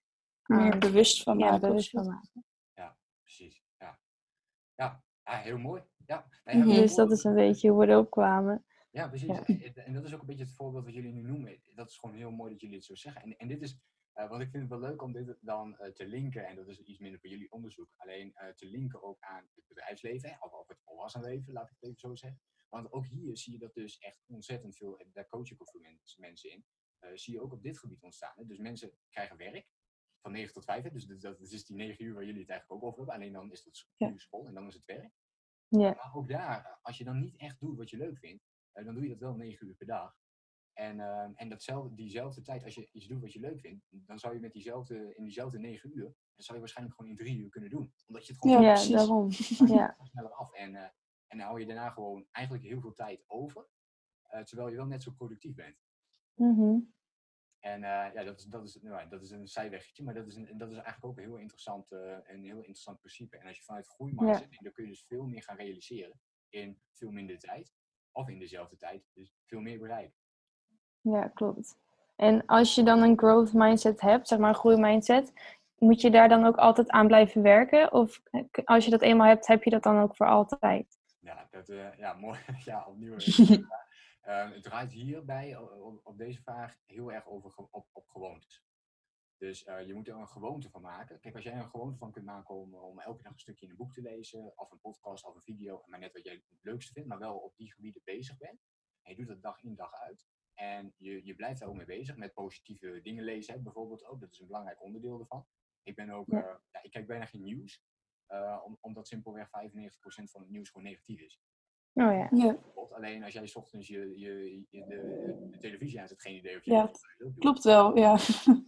Meer 0.42 0.78
bewust 0.78 1.22
van 1.22 1.38
ja, 1.38 1.44
maken. 1.44 1.68
bewust 1.68 1.90
van 1.90 2.04
zo. 2.04 2.10
maken. 2.10 2.44
Precies, 3.22 3.62
ja. 3.78 3.98
Ja, 4.74 5.02
ja 5.24 5.36
heel 5.36 5.58
mooi. 5.58 5.82
Ja, 6.14 6.27
Mhm. 6.44 6.66
Dus 6.68 6.94
dat 6.94 7.11
is 7.11 7.25
een 7.25 7.35
beetje 7.35 7.70
hoe 7.70 7.81
we 7.87 7.92
erop 7.92 8.11
kwamen. 8.11 8.64
Ja, 8.90 9.09
precies. 9.09 9.29
Ja. 9.29 9.44
En, 9.85 9.92
dat 9.92 10.05
is 10.05 10.14
ook 10.14 10.20
een 10.20 10.27
beetje 10.27 10.44
het 10.44 10.55
voorbeeld 10.55 10.85
wat 10.85 10.94
jullie 10.94 11.12
nu 11.12 11.23
noemen. 11.23 11.61
Dat 11.75 11.88
is 11.90 11.99
gewoon 11.99 12.16
heel 12.16 12.31
mooi 12.31 12.51
dat 12.53 12.61
jullie 12.61 12.77
het 12.77 12.85
zo 12.85 12.94
zeggen. 12.94 13.23
En, 13.23 13.37
en 13.37 13.49
dit 13.49 13.62
is, 13.62 13.79
eh, 14.12 14.29
want 14.29 14.42
ik 14.42 14.51
vind 14.51 14.62
het 14.62 14.70
wel 14.81 14.88
leuk 14.90 15.03
om 15.03 15.12
dit 15.12 15.37
dan 15.40 15.77
eh, 15.79 15.90
te 15.92 16.07
linken, 16.07 16.46
en 16.46 16.57
dat 16.57 16.68
is 16.68 16.79
iets 16.81 16.99
minder 16.99 17.20
voor 17.20 17.31
jullie 17.31 17.51
onderzoek, 17.51 17.92
alleen 17.96 18.35
eh, 18.35 18.49
te 18.49 18.66
linken 18.66 19.03
ook 19.03 19.20
aan 19.20 19.49
het 19.55 19.64
bedrijfsleven, 19.68 20.37
of, 20.40 20.53
of 20.53 20.68
het 20.68 20.81
volwassenleven, 20.85 21.53
laat 21.53 21.64
ik 21.70 21.75
het 21.75 21.83
even 21.83 21.99
zo 22.01 22.14
zeggen. 22.14 22.40
Want 22.68 22.92
ook 22.92 23.07
hier 23.07 23.37
zie 23.37 23.53
je 23.53 23.59
dat 23.59 23.75
dus 23.75 23.99
echt 23.99 24.23
ontzettend 24.27 24.77
veel, 24.77 24.99
en 24.99 25.11
daar 25.12 25.27
coach 25.29 25.51
ik 25.51 25.61
ook 25.62 25.70
veel 25.70 25.81
mens- 25.81 26.16
mensen 26.16 26.51
in, 26.51 26.64
eh, 26.99 27.11
zie 27.14 27.35
je 27.35 27.40
ook 27.40 27.53
op 27.53 27.62
dit 27.62 27.79
gebied 27.79 28.03
ontstaan. 28.03 28.33
Hè. 28.37 28.46
Dus 28.46 28.59
mensen 28.59 28.92
krijgen 29.11 29.37
werk 29.37 29.68
van 30.23 30.33
9 30.33 30.53
tot 30.53 30.64
5, 30.64 30.83
hè. 30.83 30.90
dus 30.90 31.07
dat, 31.07 31.20
dat 31.20 31.51
is 31.51 31.64
die 31.64 31.77
9 31.77 32.05
uur 32.05 32.14
waar 32.14 32.25
jullie 32.25 32.40
het 32.40 32.51
eigenlijk 32.51 32.83
ook 32.83 32.88
over 32.88 32.99
hebben, 32.99 33.14
alleen 33.14 33.33
dan 33.33 33.53
is 33.53 33.62
dat 33.62 33.87
Ja. 33.96 34.11
uur 34.11 34.20
school 34.20 34.46
en 34.46 34.55
dan 34.55 34.66
is 34.66 34.75
het 34.75 34.85
werk. 34.85 35.12
Ja. 35.70 35.90
Maar 35.94 36.11
ook 36.14 36.28
daar, 36.28 36.64
eh, 36.64 36.72
als 36.83 36.98
je 36.98 37.04
dan 37.04 37.18
niet 37.18 37.37
echt 37.37 37.61
doet 37.61 37.76
wat 37.76 37.90
je 37.90 37.96
leuk 37.96 38.18
vindt, 38.18 38.44
eh, 38.72 38.85
dan 38.85 38.94
doe 38.94 39.02
je 39.02 39.09
dat 39.09 39.18
wel 39.18 39.35
9 39.37 39.66
uur 39.66 39.74
per 39.74 39.87
dag. 39.87 40.18
En, 40.72 41.00
ehm, 41.00 41.33
en 41.35 41.48
datzelfde, 41.48 41.94
diezelfde 41.94 42.42
tijd, 42.42 42.64
als 42.64 42.74
je 42.74 42.88
iets 42.92 43.06
doet 43.06 43.20
wat 43.20 43.33
je 43.33 43.40
leuk 43.40 43.61
vindt, 43.61 43.85
dan 43.90 44.18
zou 44.18 44.35
je 44.35 44.40
met 44.40 44.52
diezelfde, 44.52 45.14
in 45.14 45.24
diezelfde 45.24 45.59
negen 45.59 45.90
uur, 45.98 46.14
zou 46.37 46.52
je 46.54 46.59
waarschijnlijk 46.59 46.96
gewoon 46.96 47.11
in 47.11 47.16
drie 47.16 47.38
uur 47.38 47.48
kunnen 47.48 47.70
doen. 47.70 47.92
Omdat 48.06 48.26
je 48.26 48.33
het 48.33 48.40
gewoon 48.42 48.62
Ja, 48.62 48.72
precies. 48.72 48.94
daarom. 48.94 49.28
Ja. 49.78 49.96
sneller 50.02 50.33
af. 50.33 50.52
En, 50.52 50.74
eh, 50.74 50.83
en 51.26 51.38
dan 51.38 51.46
hou 51.46 51.61
je 51.61 51.66
daarna 51.66 51.90
gewoon 51.90 52.26
eigenlijk 52.30 52.64
heel 52.66 52.80
veel 52.80 52.92
tijd 52.92 53.24
over, 53.26 53.68
terwijl 54.44 54.68
je 54.68 54.76
wel 54.76 54.87
net 54.87 55.02
zo 55.02 55.11
productief 55.12 55.54
bent. 55.54 55.76
Mhm. 56.35 56.78
En 57.61 57.85
eh, 57.85 58.14
ja, 58.14 58.25
dat 58.25 58.38
is, 58.38 58.44
dat, 58.44 58.64
is, 58.64 58.79
nou, 58.83 59.01
ja, 59.01 59.07
dat 59.07 59.23
is 59.23 59.31
een 59.31 59.49
zijweggetje, 59.49 60.05
maar 60.05 60.14
dat 60.14 60.27
is, 60.27 60.37
een, 60.37 60.59
dat 60.59 60.68
is 60.68 60.75
eigenlijk 60.75 61.05
ook 61.05 61.16
een 61.16 61.25
heel 61.25 61.37
interessant, 61.37 61.90
een 61.90 62.44
heel 62.44 62.57
interessant 62.57 62.99
principe. 62.99 63.37
En 63.37 63.46
als 63.46 63.57
je 63.57 63.62
vanuit 63.62 63.88
groeimindset 63.88 64.49
denkt, 64.49 64.64
dan 64.64 64.73
kun 64.73 64.85
je 64.85 64.90
dus 64.90 65.05
veel 65.09 65.27
meer 65.27 65.42
gaan 65.42 65.57
realiseren 65.57 66.20
in 66.49 66.81
veel 66.92 67.11
minder 67.11 67.38
tijd, 67.38 67.73
of 68.12 68.29
in 68.29 68.38
dezelfde 68.38 68.77
tijd, 68.77 69.11
dus 69.12 69.33
veel 69.46 69.61
meer 69.61 69.79
bereiken. 69.79 70.18
Ja, 71.01 71.29
klopt. 71.29 71.79
En 72.16 72.46
als 72.46 72.75
je 72.75 72.83
dan 72.83 73.03
een 73.03 73.18
growth 73.18 73.53
mindset 73.53 74.01
hebt, 74.01 74.29
zeg 74.29 74.38
maar 74.38 74.49
een 74.49 74.55
groeimindset, 74.55 75.33
moet 75.79 76.01
je 76.01 76.11
daar 76.11 76.29
dan 76.29 76.44
ook 76.44 76.57
altijd 76.57 76.90
aan 76.90 77.07
blijven 77.07 77.42
werken? 77.42 77.92
Of 77.92 78.20
eh, 78.31 78.42
als 78.64 78.85
je 78.85 78.90
dat 78.90 79.03
eenmaal 79.03 79.27
hebt, 79.27 79.46
heb 79.46 79.62
je 79.62 79.70
dat 79.70 79.83
dan 79.83 80.01
ook 80.01 80.16
voor 80.16 80.27
altijd? 80.27 80.99
Ja, 81.20 81.49
dat, 81.51 81.66
ja 81.96 82.14
mooi. 82.14 82.38
ja, 82.64 82.85
opnieuw. 82.88 83.16
een 84.22 84.33
goede 84.33 84.38
vraag. 84.38 84.48
Eh, 84.48 84.54
het 84.54 84.62
draait 84.62 84.92
hierbij, 84.92 85.56
o- 85.56 85.68
o- 85.70 86.00
op 86.02 86.18
deze 86.18 86.42
vraag, 86.42 86.76
heel 86.87 87.12
erg 87.12 87.26
over 87.26 87.54
op, 87.70 87.88
op 87.92 88.09
gewoontes. 88.09 88.64
Dus 89.37 89.64
eh, 89.64 89.87
je 89.87 89.94
moet 89.94 90.09
er 90.09 90.14
een 90.14 90.28
gewoonte 90.28 90.70
van 90.70 90.83
maken. 90.83 91.20
Kijk, 91.20 91.35
als 91.35 91.44
jij 91.44 91.52
er 91.52 91.59
een 91.62 91.70
gewoonte 91.70 91.98
van 91.98 92.12
kunt 92.12 92.24
maken 92.24 92.54
om, 92.54 92.74
om 92.74 93.00
elke 93.00 93.22
dag 93.22 93.33
een 93.33 93.38
stukje 93.38 93.64
in 93.64 93.70
een 93.70 93.76
boek 93.76 93.92
te 93.92 94.00
lezen, 94.02 94.59
of 94.59 94.70
een 94.70 94.80
podcast, 94.80 95.24
of 95.24 95.35
een 95.35 95.42
video, 95.42 95.83
maar 95.87 95.98
net 95.98 96.12
wat 96.12 96.24
jij 96.24 96.35
het 96.35 96.59
leukste 96.62 96.92
vindt, 96.92 97.09
maar 97.09 97.18
wel 97.18 97.38
op 97.38 97.56
die 97.56 97.72
gebieden 97.72 98.02
bezig 98.04 98.37
bent, 98.37 98.61
en 99.02 99.11
je 99.11 99.16
doet 99.16 99.26
dat 99.28 99.42
dag 99.42 99.62
in 99.62 99.74
dag 99.74 99.92
uit, 99.94 100.26
en 100.54 100.94
je, 100.96 101.24
je 101.24 101.35
blijft 101.35 101.61
daar 101.61 101.68
ook 101.68 101.76
mee 101.76 101.87
bezig, 101.87 102.16
met 102.16 102.33
positieve 102.33 103.00
dingen 103.02 103.24
lezen, 103.24 103.54
hè, 103.54 103.61
bijvoorbeeld 103.61 104.04
ook, 104.04 104.20
dat 104.20 104.33
is 104.33 104.38
een 104.38 104.46
belangrijk 104.46 104.83
onderdeel 104.83 105.20
ervan. 105.20 105.46
Ik 105.83 105.94
ben 105.94 106.11
ook, 106.11 106.26
Ja. 106.30 106.42
eh, 106.48 106.56
ja, 106.70 106.83
ik 106.83 106.90
kijk 106.90 107.06
bijna 107.06 107.26
geen 107.26 107.42
nieuws, 107.42 107.83
eh, 108.26 108.61
om, 108.64 108.78
omdat 108.80 109.09
simpelweg 109.09 109.48
95% 109.48 110.30
van 110.30 110.40
het 110.40 110.50
nieuws 110.50 110.70
gewoon 110.70 110.87
negatief 110.87 111.20
is. 111.20 111.40
Oh 111.94 112.29
ja. 112.31 112.57
Alleen 112.90 113.24
als 113.24 113.33
jij 113.33 113.46
's 113.46 113.55
ochtends 113.57 113.88
je, 113.88 114.18
je, 114.18 114.64
je 114.70 114.85
de, 114.87 115.48
de 115.50 115.59
televisie 115.59 116.00
aanzet, 116.00 116.20
geen 116.20 116.37
idee 116.37 116.57
of 116.57 116.64
je... 116.64 116.70
Ja, 116.72 116.90
klopt 117.38 117.64
wel. 117.64 117.96
Ja. 117.96 118.16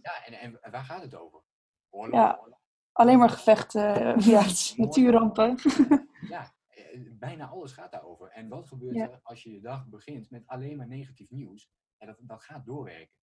Ja, 0.01 0.25
en, 0.25 0.61
en 0.61 0.71
waar 0.71 0.83
gaat 0.83 1.01
het 1.01 1.15
over? 1.15 1.41
Oorlog, 1.89 2.15
Ja. 2.19 2.37
oorlog. 2.41 2.59
Alleen 2.91 3.17
maar 3.17 3.29
gevechten. 3.29 3.95
eh, 4.15 4.25
ja, 4.25 4.43
natuurrampen. 4.75 5.57
Ja, 6.29 6.53
eh, 6.67 6.99
bijna 7.11 7.47
alles 7.47 7.71
gaat 7.71 7.91
daarover. 7.91 8.29
En 8.29 8.47
wat 8.49 8.67
gebeurt 8.67 8.95
Ja. 8.95 9.09
er 9.11 9.19
als 9.23 9.43
je 9.43 9.51
je 9.53 9.61
dag 9.61 9.87
begint 9.87 10.29
met 10.29 10.43
alleen 10.47 10.77
maar 10.77 10.87
negatief 10.87 11.29
nieuws? 11.29 11.69
En 11.97 12.07
dat, 12.07 12.17
dat 12.21 12.43
gaat 12.43 12.65
doorwerken. 12.65 13.15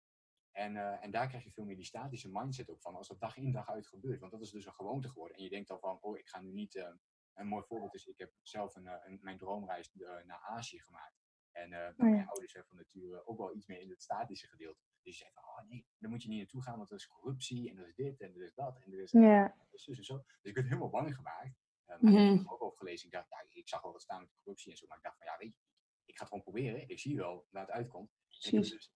En, 0.51 0.77
eh, 0.77 1.03
en 1.03 1.11
daar 1.11 1.27
krijg 1.27 1.43
je 1.43 1.51
veel 1.51 1.65
meer 1.65 1.75
die 1.75 1.85
statische 1.85 2.29
mindset 2.31 2.69
ook 2.69 2.81
van, 2.81 2.95
als 2.95 3.07
dat 3.07 3.19
dag 3.19 3.37
in 3.37 3.51
dag 3.51 3.69
uit 3.69 3.87
gebeurt. 3.87 4.19
Want 4.19 4.31
dat 4.31 4.41
is 4.41 4.51
dus 4.51 4.65
een 4.65 4.73
gewoonte 4.73 5.09
geworden. 5.09 5.37
En 5.37 5.43
je 5.43 5.49
denkt 5.49 5.67
dan 5.67 5.79
van, 5.79 5.97
oh, 6.01 6.17
ik 6.17 6.27
ga 6.27 6.41
nu 6.41 6.51
niet... 6.51 6.75
eh, 6.75 6.87
een 7.39 7.47
mooi 7.47 7.63
voorbeeld 7.65 7.93
is, 7.93 8.05
ik 8.05 8.17
heb 8.17 8.31
zelf 8.41 8.75
een, 8.75 8.87
eh, 8.87 8.95
een, 9.05 9.19
mijn 9.21 9.37
droomreis 9.37 9.91
eh, 9.91 10.23
naar 10.25 10.39
Azië 10.39 10.79
gemaakt. 10.81 11.17
En 11.51 11.73
eh, 11.73 11.79
nou, 11.79 11.91
Oh 11.91 11.97
ja. 11.97 12.05
mijn 12.05 12.27
ouders 12.27 12.51
zijn 12.51 12.65
van 12.65 12.75
nature 12.75 13.25
ook 13.27 13.37
wel 13.37 13.55
iets 13.55 13.65
meer 13.65 13.79
in 13.79 13.89
het 13.89 14.01
statische 14.01 14.47
gedeelte. 14.47 14.79
Dus 15.01 15.17
je 15.17 15.23
zegt 15.23 15.33
van, 15.33 15.43
oh 15.43 15.61
nee, 15.69 15.85
daar 15.97 16.09
moet 16.11 16.23
je 16.23 16.29
niet 16.29 16.37
naartoe 16.37 16.63
gaan, 16.63 16.77
want 16.77 16.89
er 16.89 16.95
is 16.95 17.07
corruptie 17.07 17.69
en 17.69 17.77
er 17.77 17.87
is 17.87 17.95
dit 17.95 18.21
en 18.21 18.35
er 18.35 18.43
is 18.43 18.53
dat 18.53 18.79
en 18.81 18.91
er 18.93 18.99
is... 19.01 19.11
Ja. 19.11 19.55
Dus, 19.69 19.85
dus 19.85 19.97
en 19.97 20.03
zo. 20.03 20.17
Dus 20.17 20.25
ik 20.41 20.55
werd 20.55 20.67
helemaal 20.67 20.89
bang 20.89 21.15
gemaakt. 21.15 21.55
Maar 21.85 21.95
ik 21.97 22.01
Mhm. 22.03 22.15
heb 22.37 22.45
er 22.45 22.51
ook 22.51 22.61
over 22.63 22.77
gelezen. 22.77 23.05
Ik 23.05 23.11
dacht, 23.13 23.29
ja, 23.29 23.45
ik 23.49 23.67
zag 23.67 23.81
wel 23.81 23.91
wat 23.91 24.01
staan 24.01 24.19
met 24.21 24.31
corruptie 24.35 24.71
en 24.71 24.77
zo. 24.77 24.87
Maar 24.87 24.97
ik 24.97 25.03
dacht 25.03 25.17
van, 25.17 25.25
ja, 25.27 25.37
weet 25.37 25.53
je, 25.55 25.59
ik 26.05 26.15
ga 26.17 26.23
het 26.23 26.27
gewoon 26.27 26.43
proberen. 26.43 26.89
Ik 26.89 26.99
zie 26.99 27.15
wel 27.15 27.47
waar 27.49 27.61
het 27.65 27.71
uitkomt. 27.71 28.11
En 28.11 28.47
ik 28.47 28.53
heb, 28.53 28.63
dus, 28.63 28.91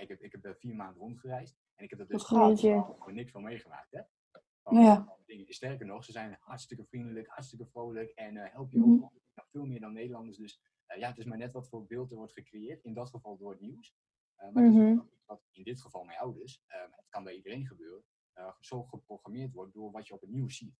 ik 0.00 0.08
heb, 0.08 0.20
ik 0.20 0.32
heb 0.42 0.58
vier 0.60 0.74
maanden 0.76 1.00
rondgereisd. 1.02 1.56
En 1.74 1.84
ik 1.84 1.90
heb 1.90 1.98
er 1.98 2.06
dus 2.06 2.22
gewoon 2.24 3.14
niks 3.14 3.30
van 3.30 3.42
meegemaakt. 3.42 3.90
Hè? 3.90 4.00
Ja. 4.64 5.16
dingen. 5.26 5.52
Sterker 5.54 5.86
nog, 5.86 6.04
ze 6.04 6.12
zijn 6.12 6.36
hartstikke 6.40 6.84
vriendelijk, 6.84 7.26
hartstikke 7.28 7.66
vrolijk. 7.66 8.10
En 8.10 8.36
eh 8.36 8.52
help 8.52 8.70
je 8.72 8.78
ook 8.84 9.00
nog 9.00 9.12
veel 9.50 9.64
meer 9.66 9.80
dan 9.80 9.92
Nederlanders. 9.92 10.36
Dus 10.36 10.60
eh, 10.86 10.98
ja, 10.98 11.08
het 11.08 11.18
is 11.18 11.24
maar 11.24 11.38
net 11.38 11.52
wat 11.52 11.68
voor 11.68 11.86
beeld 11.86 12.10
er 12.10 12.16
wordt 12.16 12.32
gecreëerd. 12.32 12.84
In 12.84 12.94
dat 12.94 13.10
geval 13.10 13.36
door 13.36 13.50
het 13.50 13.60
nieuws. 13.60 13.94
Eh, 14.34 14.50
maar 14.50 14.64
het 14.64 14.72
is 14.74 14.78
Mhm. 14.80 15.00
wat 15.24 15.42
in 15.50 15.62
dit 15.62 15.80
geval 15.80 16.04
mijn 16.04 16.18
ouders, 16.18 16.62
eh, 16.66 16.80
het 16.82 17.08
kan 17.08 17.24
bij 17.24 17.34
iedereen 17.34 17.66
gebeuren, 17.66 18.04
zo 18.60 18.82
geprogrammeerd 18.82 19.52
wordt 19.52 19.72
door 19.74 19.90
wat 19.90 20.06
je 20.06 20.14
op 20.14 20.20
het 20.20 20.30
nieuws 20.30 20.56
ziet. 20.56 20.78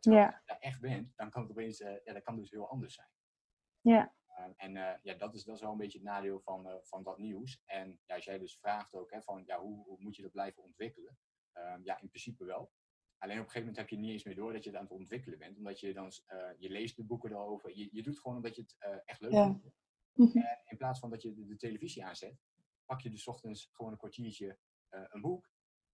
Terwijl 0.00 0.24
je 0.26 0.40
daar 0.44 0.58
echt 0.58 0.80
bent, 0.80 1.12
dan 1.16 1.30
kan 1.30 1.42
het 1.42 1.50
opeens, 1.50 1.78
ja, 1.78 2.00
dat 2.12 2.22
kan 2.22 2.36
dus 2.36 2.50
heel 2.50 2.68
anders 2.68 2.94
zijn. 2.94 3.08
Ja. 3.80 4.14
Eh, 4.26 4.44
en 4.56 4.72
ja, 5.02 5.14
dat 5.14 5.34
is, 5.34 5.44
dat 5.44 5.54
is 5.54 5.60
wel 5.60 5.70
een 5.72 5.78
beetje 5.78 5.98
het 5.98 6.06
nadeel 6.06 6.40
van, 6.40 6.80
van 6.82 7.02
dat 7.02 7.18
nieuws. 7.18 7.62
En 7.66 8.00
ja, 8.06 8.14
als 8.14 8.24
jij 8.24 8.38
dus 8.38 8.58
vraagt 8.58 8.94
ook, 8.94 9.10
hè, 9.10 9.22
van 9.22 9.42
ja, 9.46 9.60
hoe, 9.60 9.84
hoe 9.84 9.96
moet 10.00 10.16
je 10.16 10.22
dat 10.22 10.30
blijven 10.32 10.62
ontwikkelen? 10.62 11.18
Ehm, 11.52 11.80
ja, 11.84 12.00
in 12.00 12.08
principe 12.08 12.44
wel. 12.44 12.72
Alleen 13.22 13.38
op 13.38 13.44
een 13.44 13.50
gegeven 13.50 13.72
moment 13.72 13.76
heb 13.76 13.88
je 13.88 13.96
niet 14.04 14.10
eens 14.12 14.24
meer 14.24 14.34
door 14.34 14.52
dat 14.52 14.64
je 14.64 14.70
het 14.70 14.78
aan 14.78 14.84
het 14.84 14.92
ontwikkelen 14.92 15.38
bent. 15.38 15.56
Omdat 15.56 15.80
je 15.80 15.92
dan, 15.92 16.10
eh, 16.26 16.50
je 16.58 16.70
leest 16.70 16.96
de 16.96 17.04
boeken 17.04 17.30
erover. 17.30 17.76
Je, 17.76 17.88
je 17.92 18.02
doet 18.02 18.18
gewoon 18.20 18.36
omdat 18.36 18.56
je 18.56 18.62
het 18.62 18.76
eh, 18.78 18.96
echt 19.04 19.20
leuk 19.20 19.32
Ja. 19.32 19.44
vindt. 19.44 19.76
Mhm. 20.12 20.38
En 20.38 20.60
in 20.64 20.76
plaats 20.76 20.98
van 21.00 21.10
dat 21.10 21.22
je 21.22 21.34
de, 21.34 21.46
de 21.46 21.56
televisie 21.56 22.04
aanzet, 22.04 22.36
pak 22.86 23.00
je 23.00 23.10
dus 23.10 23.22
's 23.22 23.26
ochtends 23.26 23.68
gewoon 23.72 23.92
een 23.92 23.98
kwartiertje 23.98 24.58
eh, 24.88 25.04
een 25.08 25.20
boek. 25.20 25.50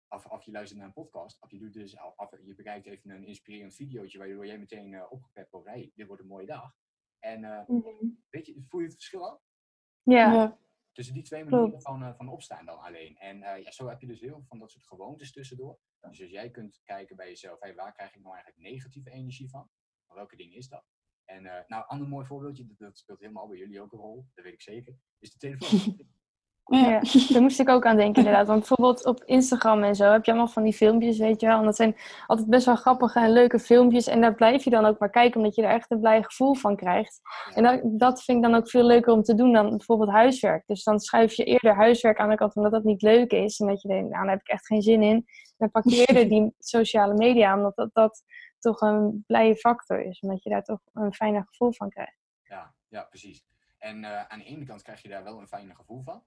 Of, 0.08 0.26
of 0.26 0.42
je 0.44 0.50
luistert 0.50 0.78
naar 0.78 0.88
een 0.88 0.94
podcast. 0.94 1.42
Of 1.42 1.50
je, 1.50 1.58
doet 1.58 1.72
dus, 1.72 1.96
of 2.16 2.30
je 2.44 2.54
bekijkt 2.54 2.86
even 2.86 3.10
een 3.10 3.24
inspirerend 3.26 3.74
videootje 3.74 4.18
waardoor 4.18 4.46
jij 4.46 4.58
meteen 4.58 4.94
eh 4.94 5.12
opgepept 5.12 5.50
wordt. 5.50 5.68
Hey, 5.68 5.90
dit 5.94 6.06
wordt 6.06 6.22
een 6.22 6.28
mooie 6.28 6.46
dag. 6.46 6.74
En 7.18 7.44
eh, 7.44 7.68
Mhm. 7.68 8.06
weet 8.30 8.46
je, 8.46 8.62
voel 8.68 8.80
je 8.80 8.86
het 8.86 8.94
verschil 8.94 9.28
al? 9.30 9.42
Ja. 10.02 10.32
Ja. 10.32 10.58
Tussen 10.92 11.14
die 11.14 11.22
twee 11.22 11.44
manieren 11.44 11.82
van, 11.82 12.02
eh, 12.02 12.14
van 12.14 12.28
opstaan 12.28 12.66
dan 12.66 12.78
alleen. 12.78 13.16
En 13.16 13.42
eh, 13.42 13.62
ja, 13.62 13.70
zo 13.70 13.88
heb 13.88 14.00
je 14.00 14.06
dus 14.06 14.20
heel 14.20 14.30
veel 14.30 14.44
van 14.48 14.58
dat 14.58 14.70
soort 14.70 14.86
gewoontes 14.86 15.32
tussendoor. 15.32 15.78
Dus 16.00 16.20
als 16.20 16.30
jij 16.30 16.50
kunt 16.50 16.80
kijken 16.84 17.16
bij 17.16 17.28
jezelf, 17.28 17.60
hey, 17.60 17.74
waar 17.74 17.92
krijg 17.92 18.14
ik 18.14 18.22
nou 18.22 18.34
eigenlijk 18.34 18.64
negatieve 18.64 19.10
energie 19.10 19.50
van? 19.50 19.70
Maar 20.06 20.16
welke 20.16 20.36
dingen 20.36 20.56
is 20.56 20.68
dat? 20.68 20.84
En 21.24 21.46
eh 21.46 21.68
nou, 21.68 21.82
een 21.82 21.88
ander 21.88 22.08
mooi 22.08 22.26
voorbeeldje, 22.26 22.66
dat, 22.66 22.78
dat 22.78 22.98
speelt 22.98 23.20
helemaal 23.20 23.48
bij 23.48 23.58
jullie 23.58 23.80
ook 23.80 23.92
een 23.92 23.98
rol, 23.98 24.26
dat 24.34 24.44
weet 24.44 24.52
ik 24.54 24.62
zeker, 24.62 24.98
is 25.18 25.32
de 25.32 25.38
telefoon. 25.38 25.98
Ja. 26.80 27.00
Daar 27.28 27.42
moest 27.42 27.60
ik 27.60 27.68
ook 27.68 27.86
aan 27.86 27.96
denken 27.96 28.24
inderdaad. 28.24 28.46
Want 28.46 28.58
bijvoorbeeld 28.58 29.04
op 29.04 29.22
Instagram 29.24 29.82
en 29.82 29.94
zo 29.94 30.04
heb 30.04 30.24
je 30.24 30.30
allemaal 30.30 30.52
van 30.52 30.62
die 30.62 30.72
filmpjes, 30.72 31.18
weet 31.18 31.40
je 31.40 31.46
wel. 31.46 31.58
En 31.58 31.64
dat 31.64 31.76
zijn 31.76 31.96
altijd 32.26 32.48
best 32.48 32.66
wel 32.66 32.76
grappige 32.76 33.18
en 33.18 33.32
leuke 33.32 33.58
filmpjes. 33.58 34.06
En 34.06 34.20
daar 34.20 34.34
blijf 34.34 34.64
je 34.64 34.70
dan 34.70 34.84
ook 34.84 34.98
maar 34.98 35.10
kijken, 35.10 35.40
omdat 35.40 35.54
je 35.54 35.62
er 35.62 35.70
echt 35.70 35.90
een 35.90 36.00
blij 36.00 36.22
gevoel 36.22 36.54
van 36.54 36.76
krijgt. 36.76 37.20
En 37.54 37.62
dat, 37.62 37.80
dat 37.82 38.22
vind 38.22 38.36
ik 38.38 38.50
dan 38.50 38.54
ook 38.54 38.70
veel 38.70 38.84
leuker 38.84 39.12
om 39.12 39.22
te 39.22 39.34
doen 39.34 39.52
dan 39.52 39.68
bijvoorbeeld 39.68 40.10
huiswerk. 40.10 40.66
Dus 40.66 40.84
dan 40.84 41.00
schuif 41.00 41.32
je 41.32 41.44
eerder 41.44 41.74
huiswerk 41.74 42.18
aan 42.18 42.28
de 42.28 42.36
kant 42.36 42.56
omdat 42.56 42.72
dat 42.72 42.84
niet 42.84 43.02
leuk 43.02 43.32
is. 43.32 43.60
En 43.60 43.66
dat 43.66 43.82
je 43.82 43.88
denkt, 43.88 44.10
nou 44.10 44.22
daar 44.22 44.32
heb 44.32 44.40
ik 44.40 44.48
echt 44.48 44.66
geen 44.66 44.82
zin 44.82 45.02
in. 45.02 45.24
Dan 45.56 45.70
pak 45.70 45.84
je 45.84 46.04
eerder 46.06 46.28
die 46.28 46.54
sociale 46.58 47.14
media, 47.14 47.56
omdat 47.56 47.76
dat, 47.76 47.90
dat 47.92 48.22
toch 48.58 48.80
een 48.80 49.24
blije 49.26 49.56
factor 49.56 50.04
is. 50.04 50.20
Omdat 50.20 50.42
je 50.42 50.50
daar 50.50 50.64
toch 50.64 50.80
een 50.92 51.14
fijner 51.14 51.44
gevoel 51.46 51.72
van 51.72 51.88
krijgt. 51.88 52.18
Ja, 52.42 52.74
ja 52.88 53.02
precies. 53.02 53.44
En 53.78 54.04
eh, 54.04 54.24
aan 54.24 54.38
de 54.38 54.44
ene 54.44 54.64
kant 54.64 54.82
krijg 54.82 55.02
je 55.02 55.08
daar 55.08 55.24
wel 55.24 55.40
een 55.40 55.48
fijne 55.48 55.74
gevoel 55.74 56.02
van. 56.02 56.22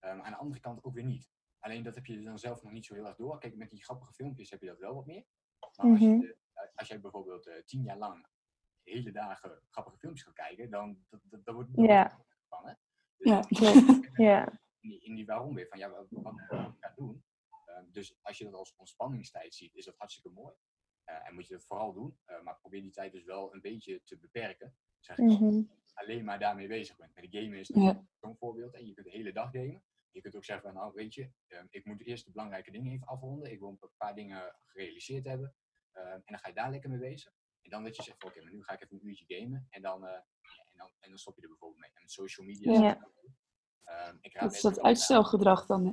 Ehm, 0.00 0.20
aan 0.20 0.30
de 0.32 0.36
andere 0.38 0.60
kant 0.60 0.84
ook 0.84 0.94
weer 0.94 1.04
niet. 1.04 1.30
Alleen 1.58 1.82
dat 1.82 1.94
heb 1.94 2.06
je 2.06 2.22
dan 2.22 2.38
zelf 2.38 2.62
nog 2.62 2.72
niet 2.72 2.86
zo 2.86 2.94
heel 2.94 3.06
erg 3.06 3.16
door. 3.16 3.38
Kijk, 3.38 3.56
met 3.56 3.70
die 3.70 3.82
grappige 3.84 4.12
filmpjes 4.12 4.50
heb 4.50 4.60
je 4.60 4.66
dat 4.66 4.78
wel 4.78 4.94
wat 4.94 5.06
meer. 5.06 5.24
Maar 5.58 5.90
als, 5.90 6.00
je, 6.00 6.06
Mhm. 6.08 6.22
eh, 6.24 6.68
als 6.74 6.88
jij 6.88 7.00
bijvoorbeeld 7.00 7.46
eh, 7.46 7.62
tien 7.64 7.82
jaar 7.82 7.98
lang 7.98 8.26
hele 8.82 9.12
dagen 9.12 9.62
grappige 9.70 9.98
filmpjes 9.98 10.24
gaat 10.24 10.34
kijken, 10.34 10.70
dan 10.70 11.04
dat, 11.08 11.20
dat, 11.24 11.44
dat 11.44 11.54
wordt 11.54 11.74
dat 11.76 11.84
Ja. 11.86 12.02
wordt 12.16 12.30
er 12.30 12.38
van, 12.48 12.66
hè? 12.68 12.74
Dus 13.16 13.30
Ja. 13.30 13.40
Klopt. 14.00 14.16
Ja. 14.16 14.48
in 14.80 14.88
die, 14.88 15.00
in 15.00 15.14
die 15.14 15.26
waarom 15.26 15.54
weer 15.54 15.66
van 15.68 15.78
ja, 15.78 15.90
wat, 15.90 16.06
wat 16.10 16.32
moet 16.32 16.40
ik 16.42 16.46
gaan 16.80 16.92
doen? 16.96 17.24
Ehm, 17.64 17.90
dus 17.90 18.18
als 18.22 18.38
je 18.38 18.44
dat 18.44 18.54
als 18.54 18.74
ontspanningstijd 18.76 19.54
ziet, 19.54 19.74
is 19.74 19.84
dat 19.84 19.96
hartstikke 19.96 20.30
mooi. 20.30 20.54
Eh, 21.10 21.28
en 21.28 21.34
moet 21.34 21.46
je 21.46 21.54
dat 21.54 21.64
vooral 21.66 21.92
doen. 21.92 22.18
Eh, 22.24 22.42
maar 22.42 22.58
probeer 22.58 22.82
die 22.82 22.90
tijd 22.92 23.12
dus 23.12 23.24
wel 23.24 23.54
een 23.54 23.60
beetje 23.60 24.02
te 24.04 24.18
beperken. 24.18 24.76
Zeg 24.98 25.18
ik. 25.18 25.24
Mhm. 25.24 25.62
Alleen 25.94 26.24
maar 26.24 26.38
daarmee 26.38 26.68
bezig 26.68 26.96
bent. 26.96 27.14
Met 27.14 27.30
de 27.30 27.38
gamen 27.40 27.58
is 27.58 27.68
Ja. 27.68 27.74
natuurlijk 27.80 28.06
zo'n 28.20 28.36
voorbeeld. 28.36 28.74
En 28.74 28.86
je 28.86 28.94
kunt 28.94 29.06
de 29.06 29.12
hele 29.12 29.32
dag 29.32 29.50
gamen. 29.50 29.82
Je 30.10 30.20
kunt 30.20 30.36
ook 30.36 30.44
zeggen 30.44 30.64
van 30.66 30.74
nou 30.74 30.92
weet 30.94 31.14
je, 31.14 31.30
ehm, 31.46 31.66
ik 31.70 31.84
moet 31.84 32.06
eerst 32.06 32.24
de 32.24 32.30
belangrijke 32.30 32.70
dingen 32.70 32.92
even 32.92 33.06
afronden. 33.06 33.50
Ik 33.52 33.58
wil 33.58 33.68
een 33.68 33.90
paar 33.96 34.14
dingen 34.14 34.56
gerealiseerd 34.66 35.24
hebben. 35.24 35.54
Ehm, 35.92 36.06
en 36.06 36.22
dan 36.24 36.38
ga 36.38 36.48
je 36.48 36.54
daar 36.54 36.70
lekker 36.70 36.90
mee 36.90 36.98
bezig. 36.98 37.32
En 37.62 37.70
dan 37.70 37.82
dat 37.84 37.96
je 37.96 38.02
zegt 38.02 38.18
van 38.20 38.28
oké, 38.30 38.42
maar 38.42 38.52
nu 38.52 38.62
ga 38.62 38.72
ik 38.72 38.82
even 38.82 38.96
een 38.96 39.06
uurtje 39.08 39.24
gamen. 39.34 39.66
En 39.70 39.82
dan, 39.82 40.06
eh, 40.06 40.12
ja, 40.40 40.64
en 40.72 40.76
dan, 40.76 40.90
en 41.00 41.08
dan 41.08 41.18
stop 41.18 41.36
je 41.36 41.42
er 41.42 41.48
bijvoorbeeld 41.48 41.80
mee. 41.80 41.90
En 41.94 42.00
met 42.00 42.10
social 42.10 42.46
media. 42.46 42.72
Ja. 42.72 43.08
Ehm, 43.90 44.16
ik 44.20 44.32
raad 44.34 44.42
Dat 44.42 44.54
is 44.54 44.60
dat 44.60 44.80
uitstelgedrag 44.80 45.66
dan. 45.66 45.84
hè. 45.86 45.92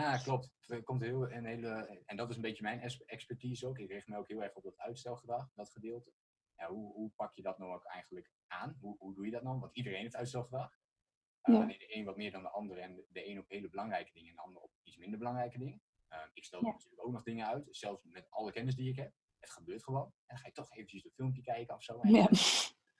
ja, 0.00 0.18
klopt. 0.18 0.50
Er 0.66 0.82
komt 0.82 1.00
heel, 1.00 1.30
een 1.30 1.44
hele, 1.44 2.02
en 2.06 2.16
dat 2.16 2.30
is 2.30 2.36
een 2.36 2.42
beetje 2.42 2.62
mijn 2.62 2.80
expertise 3.06 3.66
ook. 3.66 3.78
Ik 3.78 3.90
richt 3.90 4.08
me 4.08 4.16
ook 4.16 4.28
heel 4.28 4.42
erg 4.42 4.54
op 4.54 4.62
dat 4.62 4.78
uitstelgedrag, 4.78 5.50
dat 5.54 5.70
gedeelte. 5.70 6.12
Ja, 6.56 6.68
hoe, 6.68 6.92
hoe 6.92 7.10
pak 7.16 7.34
je 7.34 7.42
dat 7.42 7.58
nou 7.58 7.72
ook 7.74 7.84
eigenlijk 7.84 8.30
aan? 8.46 8.76
Hoe, 8.80 8.96
hoe 8.98 9.14
doe 9.14 9.24
je 9.24 9.30
dat 9.30 9.42
nou? 9.42 9.58
Want 9.58 9.76
iedereen 9.76 10.00
heeft 10.00 10.16
uitstelgedrag. 10.16 10.72
Uh, 10.72 11.54
Ja. 11.54 11.62
Alleen 11.62 11.78
de 11.78 11.96
een 11.96 12.04
wat 12.04 12.16
meer 12.16 12.30
dan 12.30 12.42
de 12.42 12.50
ander. 12.50 12.78
En 12.78 12.94
de, 12.94 13.06
de 13.08 13.28
een 13.28 13.38
op 13.38 13.48
hele 13.48 13.68
belangrijke 13.68 14.12
dingen 14.12 14.28
en 14.30 14.34
de 14.34 14.42
ander 14.42 14.62
op 14.62 14.70
iets 14.82 14.96
minder 14.96 15.18
belangrijke 15.18 15.58
dingen. 15.58 15.82
Uh, 16.12 16.18
ik 16.32 16.44
stel 16.44 16.64
Ja. 16.64 16.70
natuurlijk 16.70 17.06
ook 17.06 17.12
nog 17.12 17.22
dingen 17.22 17.46
uit, 17.46 17.66
zelfs 17.70 18.02
met 18.04 18.26
alle 18.30 18.52
kennis 18.52 18.74
die 18.74 18.88
ik 18.90 18.96
heb. 18.96 19.12
Het 19.38 19.50
gebeurt 19.50 19.84
gewoon. 19.84 20.04
En 20.04 20.12
dan 20.26 20.38
ga 20.38 20.46
je 20.46 20.52
toch 20.52 20.72
eventjes 20.72 21.04
een 21.04 21.10
filmpje 21.14 21.42
kijken 21.42 21.74
of 21.74 21.82
zo. 21.82 21.98
Ja. 22.02 22.28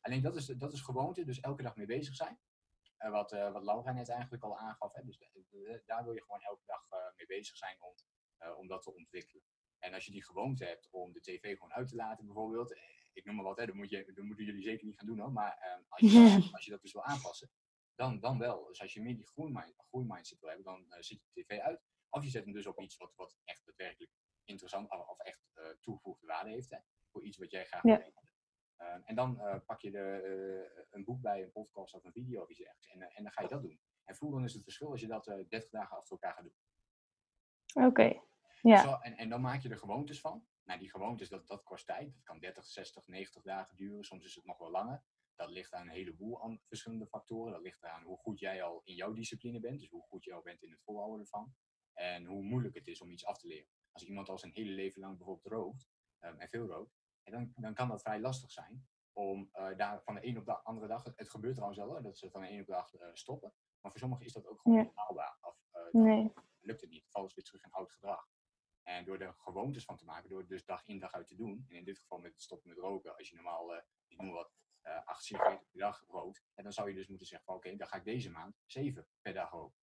Alleen 0.00 0.22
dat 0.22 0.36
is, 0.36 0.46
dat 0.46 0.72
is 0.72 0.80
gewoonte, 0.80 1.24
dus 1.24 1.40
elke 1.40 1.62
dag 1.62 1.76
mee 1.76 1.86
bezig 1.86 2.14
zijn. 2.14 2.38
Eh, 3.00 3.10
wat, 3.10 3.32
eh, 3.32 3.52
wat 3.52 3.62
Laura 3.62 3.92
net 3.92 4.08
eigenlijk 4.08 4.42
al 4.42 4.58
aangaf. 4.58 4.92
Hè? 4.92 5.04
Dus 5.04 5.18
eh, 5.18 5.78
daar 5.86 6.04
wil 6.04 6.12
je 6.12 6.22
gewoon 6.22 6.40
elke 6.40 6.64
dag 6.66 6.88
mee 7.16 7.26
bezig 7.26 7.56
zijn 7.56 7.76
om, 7.80 7.94
om 8.56 8.66
dat 8.66 8.82
te 8.82 8.94
ontwikkelen. 8.94 9.42
En 9.78 9.94
als 9.94 10.04
je 10.04 10.12
die 10.12 10.24
gewoonte 10.24 10.64
hebt 10.64 10.88
om 10.90 11.12
de 11.12 11.20
tv 11.20 11.54
gewoon 11.54 11.72
uit 11.72 11.88
te 11.88 11.94
laten, 11.94 12.26
bijvoorbeeld, 12.26 12.78
ik 13.12 13.24
noem 13.24 13.34
maar 13.34 13.44
wat, 13.44 13.56
hè, 13.56 13.66
dat, 13.66 13.74
moet 13.74 13.90
je, 13.90 14.12
dat 14.14 14.24
moeten 14.24 14.44
jullie 14.44 14.62
zeker 14.62 14.86
niet 14.86 14.98
gaan 14.98 15.06
doen 15.06 15.18
hoor, 15.18 15.32
maar 15.32 15.58
eh, 15.58 15.84
als, 15.88 16.12
je, 16.12 16.48
als 16.56 16.64
je 16.64 16.70
dat 16.70 16.82
dus 16.82 16.92
wil 16.92 17.04
aanpassen, 17.04 17.50
dan, 17.94 18.20
dan 18.20 18.38
wel. 18.38 18.66
Dus 18.66 18.80
als 18.80 18.92
je 18.92 19.00
meer 19.00 19.16
die 19.16 19.26
groeimind, 19.26 19.74
groeimindset 19.76 20.40
wil 20.40 20.48
hebben, 20.48 20.66
dan 20.66 21.02
zet 21.02 21.20
je 21.22 21.30
de 21.32 21.42
tv 21.42 21.58
uit. 21.58 21.82
Of 22.08 22.22
je 22.22 22.30
zet 22.30 22.44
hem 22.44 22.52
dus 22.52 22.66
op 22.66 22.80
iets 22.80 22.96
wat, 22.96 23.12
wat 23.16 23.36
echt 23.44 23.64
daadwerkelijk 23.64 24.12
interessant 24.44 24.90
of, 24.90 25.18
echt 25.18 25.40
toegevoegde 25.80 26.26
waarde 26.26 26.50
heeft. 26.50 26.70
Hè, 26.70 26.78
voor 27.10 27.24
iets 27.24 27.38
wat 27.38 27.50
jij 27.50 27.64
graag 27.64 27.82
wil. 27.82 28.12
Ehm, 28.80 29.00
en 29.04 29.14
dan 29.14 29.40
eh, 29.40 29.56
pak 29.66 29.80
je 29.80 29.90
de, 29.90 29.98
eh, 29.98 30.84
een 30.90 31.04
boek 31.04 31.20
bij, 31.20 31.42
een 31.42 31.52
podcast 31.52 31.94
of 31.94 32.04
een 32.04 32.12
video 32.12 32.42
of 32.42 32.48
iets 32.48 32.58
dergelijks. 32.58 32.88
En, 32.88 33.02
eh, 33.02 33.18
en 33.18 33.22
dan 33.22 33.32
ga 33.32 33.42
je 33.42 33.48
dat 33.48 33.62
doen. 33.62 33.80
En 34.04 34.16
voel 34.16 34.30
dan 34.30 34.44
is 34.44 34.52
het 34.52 34.62
verschil 34.62 34.90
als 34.90 35.00
je 35.00 35.06
dat 35.06 35.26
eh 35.26 35.48
30 35.48 35.70
dagen 35.70 35.96
achter 35.96 36.10
elkaar 36.12 36.34
gaat 36.34 36.44
doen. 36.44 37.86
Oké. 37.86 38.20
Ja. 38.62 38.82
Zo, 38.82 38.92
en, 38.92 39.16
en 39.16 39.28
dan 39.28 39.40
maak 39.40 39.62
je 39.62 39.68
er 39.68 39.78
gewoontes 39.78 40.20
van. 40.20 40.46
Nou, 40.64 40.78
die 40.78 40.90
gewoontes, 40.90 41.28
dat, 41.28 41.46
dat 41.46 41.62
kost 41.62 41.86
tijd. 41.86 42.14
Dat 42.14 42.22
kan 42.22 42.38
30, 42.38 42.64
60, 42.64 43.06
90 43.06 43.42
dagen 43.42 43.76
duren. 43.76 44.04
Soms 44.04 44.24
is 44.24 44.34
het 44.34 44.44
nog 44.44 44.58
wel 44.58 44.70
langer. 44.70 45.02
Dat 45.34 45.50
ligt 45.50 45.72
aan 45.72 45.82
een 45.82 45.94
heleboel 45.94 46.58
verschillende 46.66 47.06
factoren. 47.06 47.52
Dat 47.52 47.62
ligt 47.62 47.82
eraan 47.82 48.02
hoe 48.02 48.16
goed 48.16 48.38
jij 48.38 48.62
al 48.62 48.80
in 48.84 48.94
jouw 48.94 49.12
discipline 49.12 49.60
bent. 49.60 49.80
Dus 49.80 49.88
hoe 49.88 50.02
goed 50.02 50.24
je 50.24 50.32
al 50.32 50.42
bent 50.42 50.62
in 50.62 50.70
het 50.70 50.82
volhouden 50.82 51.20
ervan. 51.20 51.54
En 51.92 52.24
hoe 52.24 52.42
moeilijk 52.42 52.74
het 52.74 52.86
is 52.86 53.00
om 53.00 53.10
iets 53.10 53.24
af 53.24 53.38
te 53.38 53.46
leren. 53.46 53.68
Als 53.92 54.04
iemand 54.04 54.28
al 54.28 54.38
zijn 54.38 54.52
hele 54.52 54.72
leven 54.72 55.00
lang 55.00 55.16
bijvoorbeeld 55.16 55.52
rookt, 55.52 55.88
ehm, 56.18 56.38
en 56.38 56.48
veel 56.48 56.66
rookt, 56.66 56.99
dan, 57.30 57.52
dan 57.56 57.74
kan 57.74 57.88
dat 57.88 58.02
vrij 58.02 58.20
lastig 58.20 58.50
zijn 58.50 58.88
om 59.12 59.48
eh, 59.52 59.76
daar 59.76 60.02
van 60.02 60.14
de 60.14 60.26
een 60.26 60.38
op 60.38 60.44
de 60.44 60.62
andere 60.62 60.86
dag, 60.86 61.04
het 61.04 61.30
gebeurt 61.30 61.54
trouwens 61.54 61.80
wel 61.80 62.02
dat 62.02 62.18
ze 62.18 62.30
van 62.30 62.40
de 62.40 62.50
een 62.50 62.60
op 62.60 62.66
de 62.66 62.72
dag 62.72 62.94
eh, 62.94 63.08
stoppen. 63.12 63.54
Maar 63.80 63.90
voor 63.90 64.00
sommigen 64.00 64.24
is 64.24 64.32
dat 64.32 64.46
ook 64.46 64.60
gewoon 64.60 64.78
Ja. 64.78 64.84
niet 64.84 64.96
haalbaar. 64.96 65.38
Of, 65.40 65.58
dan 65.70 66.02
Nee. 66.02 66.32
lukt 66.60 66.80
het 66.80 66.90
niet, 66.90 67.06
vallen 67.10 67.28
ze 67.28 67.34
weer 67.34 67.44
terug 67.44 67.64
in 67.64 67.70
oud 67.70 67.92
gedrag. 67.92 68.28
En 68.82 69.04
door 69.04 69.18
er 69.18 69.34
gewoontes 69.34 69.84
van 69.84 69.96
te 69.96 70.04
maken, 70.04 70.28
door 70.28 70.38
het 70.38 70.48
dus 70.48 70.64
dag 70.64 70.86
in 70.86 70.98
dag 70.98 71.12
uit 71.12 71.26
te 71.26 71.36
doen, 71.36 71.64
en 71.68 71.76
in 71.76 71.84
dit 71.84 71.98
geval 71.98 72.18
met 72.18 72.42
stoppen 72.42 72.68
met 72.68 72.78
roken, 72.78 73.16
als 73.16 73.28
je 73.28 73.34
normaal, 73.34 73.74
ik 74.06 74.20
noem 74.20 74.30
wat, 74.32 74.52
acht 75.04 75.24
sigaretten 75.24 75.66
per 75.70 75.80
dag 75.80 76.04
rookt, 76.08 76.44
en 76.54 76.62
dan 76.62 76.72
zou 76.72 76.88
je 76.88 76.94
dus 76.94 77.08
moeten 77.08 77.26
zeggen 77.26 77.46
van 77.46 77.56
oké, 77.56 77.76
dan 77.76 77.88
ga 77.88 77.96
ik 77.96 78.04
deze 78.04 78.30
maand 78.30 78.56
zeven 78.66 79.06
per 79.20 79.34
dag 79.34 79.50
roken. 79.50 79.78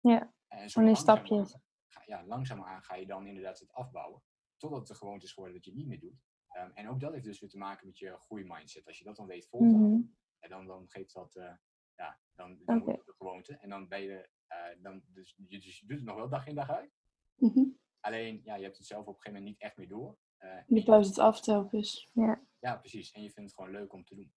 Ja, 0.00 0.32
En 0.48 0.70
zo 0.70 0.80
in 0.80 0.96
stapjes. 0.96 1.56
Ja, 2.04 2.24
langzaamaan 2.26 2.82
ga 2.82 2.94
je 2.94 3.06
dan 3.06 3.26
inderdaad 3.26 3.58
het 3.58 3.72
afbouwen, 3.72 4.22
totdat 4.56 4.78
het 4.78 4.88
de 4.88 4.94
gewoonte 4.94 5.24
is 5.24 5.32
geworden 5.32 5.56
dat 5.56 5.64
je 5.64 5.74
niet 5.74 5.86
meer 5.86 6.00
doet. 6.00 6.20
Ehm, 6.52 6.70
en 6.74 6.88
ook 6.88 7.00
dat 7.00 7.12
heeft 7.12 7.24
dus 7.24 7.40
weer 7.40 7.50
te 7.50 7.58
maken 7.58 7.86
met 7.86 7.98
je 7.98 8.16
groeimindset. 8.18 8.86
Als 8.86 8.98
je 8.98 9.04
dat 9.04 9.16
dan 9.16 9.26
weet 9.26 9.48
vol 9.48 9.60
te 9.60 9.76
Mhm. 9.76 10.00
en 10.38 10.48
dan, 10.48 10.66
dan 10.66 10.88
geeft 10.88 11.14
dat, 11.14 11.36
eh, 11.36 11.52
ja, 11.96 12.18
dan, 12.34 12.58
dan 12.64 12.76
Oké. 12.76 12.84
wordt 12.84 12.98
het 12.98 13.06
de 13.06 13.14
gewoonte. 13.16 13.56
En 13.56 13.68
dan 13.68 13.88
ben 13.88 14.02
je, 14.02 14.28
eh, 14.46 14.58
dan, 14.82 15.02
dus, 15.06 15.34
je, 15.48 15.58
dus 15.60 15.78
je 15.80 15.86
doet 15.86 15.96
het 15.96 16.06
nog 16.06 16.16
wel 16.16 16.28
dag 16.28 16.46
in 16.46 16.54
dag 16.54 16.70
uit. 16.70 16.92
Mhm. 17.34 17.64
Alleen, 18.00 18.40
ja, 18.44 18.54
je 18.56 18.62
hebt 18.64 18.76
het 18.78 18.86
zelf 18.86 19.00
op 19.06 19.06
een 19.08 19.14
gegeven 19.14 19.32
moment 19.38 19.50
niet 19.50 19.60
echt 19.62 19.76
meer 19.76 19.88
door. 19.88 20.16
Eh, 20.36 20.58
Je 20.66 20.84
bouwt 20.84 21.06
het 21.06 21.18
af 21.18 21.40
telkens. 21.40 22.10
ja, 22.58 22.76
precies. 22.76 23.10
En 23.12 23.22
je 23.22 23.30
vindt 23.30 23.50
het 23.50 23.58
gewoon 23.60 23.80
leuk 23.80 23.92
om 23.92 24.04
te 24.04 24.14
doen. 24.14 24.32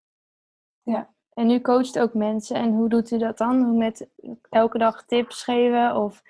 En 1.33 1.49
u 1.49 1.61
coacht 1.61 1.99
ook 1.99 2.13
mensen. 2.13 2.55
En 2.55 2.73
hoe 2.73 2.89
doet 2.89 3.11
u 3.11 3.17
dat 3.17 3.37
dan? 3.37 3.63
Hoe 3.63 3.77
Met 3.77 4.09
elke 4.49 4.77
dag 4.77 5.05
tips 5.05 5.43
geven? 5.43 5.95
Of 5.95 6.21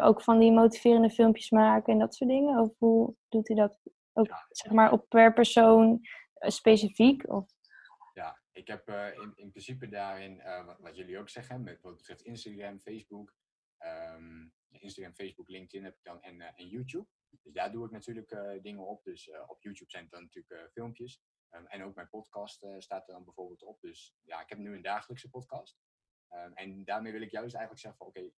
ook 0.00 0.22
van 0.22 0.38
die 0.38 0.52
motiverende 0.52 1.10
filmpjes 1.10 1.50
maken 1.50 1.92
en 1.92 1.98
dat 1.98 2.14
soort 2.14 2.30
dingen? 2.30 2.58
Of 2.60 2.78
hoe 2.78 3.14
doet 3.28 3.48
u 3.48 3.54
dat 3.54 3.78
ook, 4.14 4.26
Ja, 4.26 4.46
zeg 4.50 4.72
maar, 4.72 4.92
op 4.92 5.08
per 5.08 5.32
persoon 5.32 6.00
eh, 6.34 6.50
specifiek? 6.50 7.28
Of, 7.28 7.50
Ja, 8.12 8.42
ik 8.52 8.66
heb 8.66 8.88
eh, 8.88 9.14
in, 9.14 9.32
in 9.34 9.50
principe 9.50 9.88
daarin, 9.88 10.40
eh, 10.40 10.64
wat, 10.64 10.78
wat 10.78 10.96
jullie 10.96 11.18
ook 11.18 11.28
zeggen, 11.28 11.62
met 11.62 11.80
wat 11.80 11.96
betreft 11.96 12.22
Instagram, 12.22 12.80
Facebook. 12.80 13.34
ehm, 13.78 14.48
Instagram, 14.70 15.14
Facebook, 15.14 15.48
LinkedIn 15.48 15.84
heb 15.84 15.96
ik 15.96 16.04
dan 16.04 16.22
en, 16.22 16.40
en 16.40 16.68
YouTube. 16.68 17.06
Dus 17.30 17.52
daar 17.52 17.72
doe 17.72 17.84
ik 17.84 17.90
natuurlijk 17.90 18.60
dingen 18.62 18.86
op. 18.86 19.04
Dus 19.04 19.30
op 19.46 19.62
YouTube 19.62 19.90
zijn 19.90 20.02
het 20.02 20.12
dan 20.12 20.22
natuurlijk 20.22 20.70
filmpjes. 20.72 21.22
Ehm, 21.50 21.66
en 21.66 21.82
ook 21.82 21.94
mijn 21.94 22.08
podcast 22.08 22.66
staat 22.78 23.08
er 23.08 23.14
dan 23.14 23.24
bijvoorbeeld 23.24 23.62
op. 23.62 23.80
Dus 23.80 24.14
ja, 24.22 24.42
ik 24.42 24.48
heb 24.48 24.58
nu 24.58 24.74
een 24.74 24.82
dagelijkse 24.82 25.30
podcast. 25.30 25.78
Ehm, 26.28 26.52
en 26.52 26.84
daarmee 26.84 27.12
wil 27.12 27.22
ik 27.22 27.30
juist 27.30 27.54
eigenlijk 27.54 27.84
zeggen 27.84 27.98
van 27.98 28.06
oké, 28.06 28.30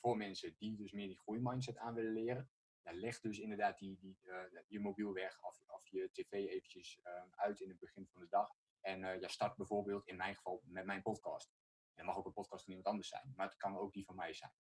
voor 0.00 0.16
mensen 0.16 0.54
die 0.58 0.76
dus 0.76 0.92
meer 0.92 1.06
die 1.06 1.18
groeimindset 1.18 1.78
aan 1.78 1.94
willen 1.94 2.12
leren. 2.12 2.50
Leg 2.84 3.20
dus 3.20 3.38
inderdaad 3.38 3.78
die, 3.78 3.98
die, 4.00 4.18
eh, 4.22 4.60
je 4.66 4.80
mobiel 4.80 5.12
weg 5.12 5.42
of, 5.44 5.62
of 5.66 5.86
je 5.88 6.10
tv 6.12 6.32
eventjes 6.32 7.00
ehm, 7.02 7.28
uit 7.30 7.60
in 7.60 7.68
het 7.68 7.78
begin 7.78 8.06
van 8.12 8.20
de 8.20 8.28
dag. 8.28 8.50
En 8.80 9.04
eh, 9.04 9.20
ja, 9.20 9.28
start 9.28 9.56
bijvoorbeeld 9.56 10.06
in 10.06 10.16
mijn 10.16 10.34
geval 10.34 10.62
met 10.64 10.84
mijn 10.84 11.02
podcast. 11.02 11.52
Het 11.94 12.04
mag 12.06 12.16
ook 12.16 12.26
een 12.26 12.32
podcast 12.32 12.60
van 12.64 12.68
iemand 12.74 12.88
anders 12.88 13.08
zijn, 13.08 13.32
maar 13.36 13.46
het 13.46 13.56
kan 13.56 13.76
ook 13.76 13.92
die 13.92 14.04
van 14.04 14.16
mij 14.16 14.32
zijn. 14.34 14.52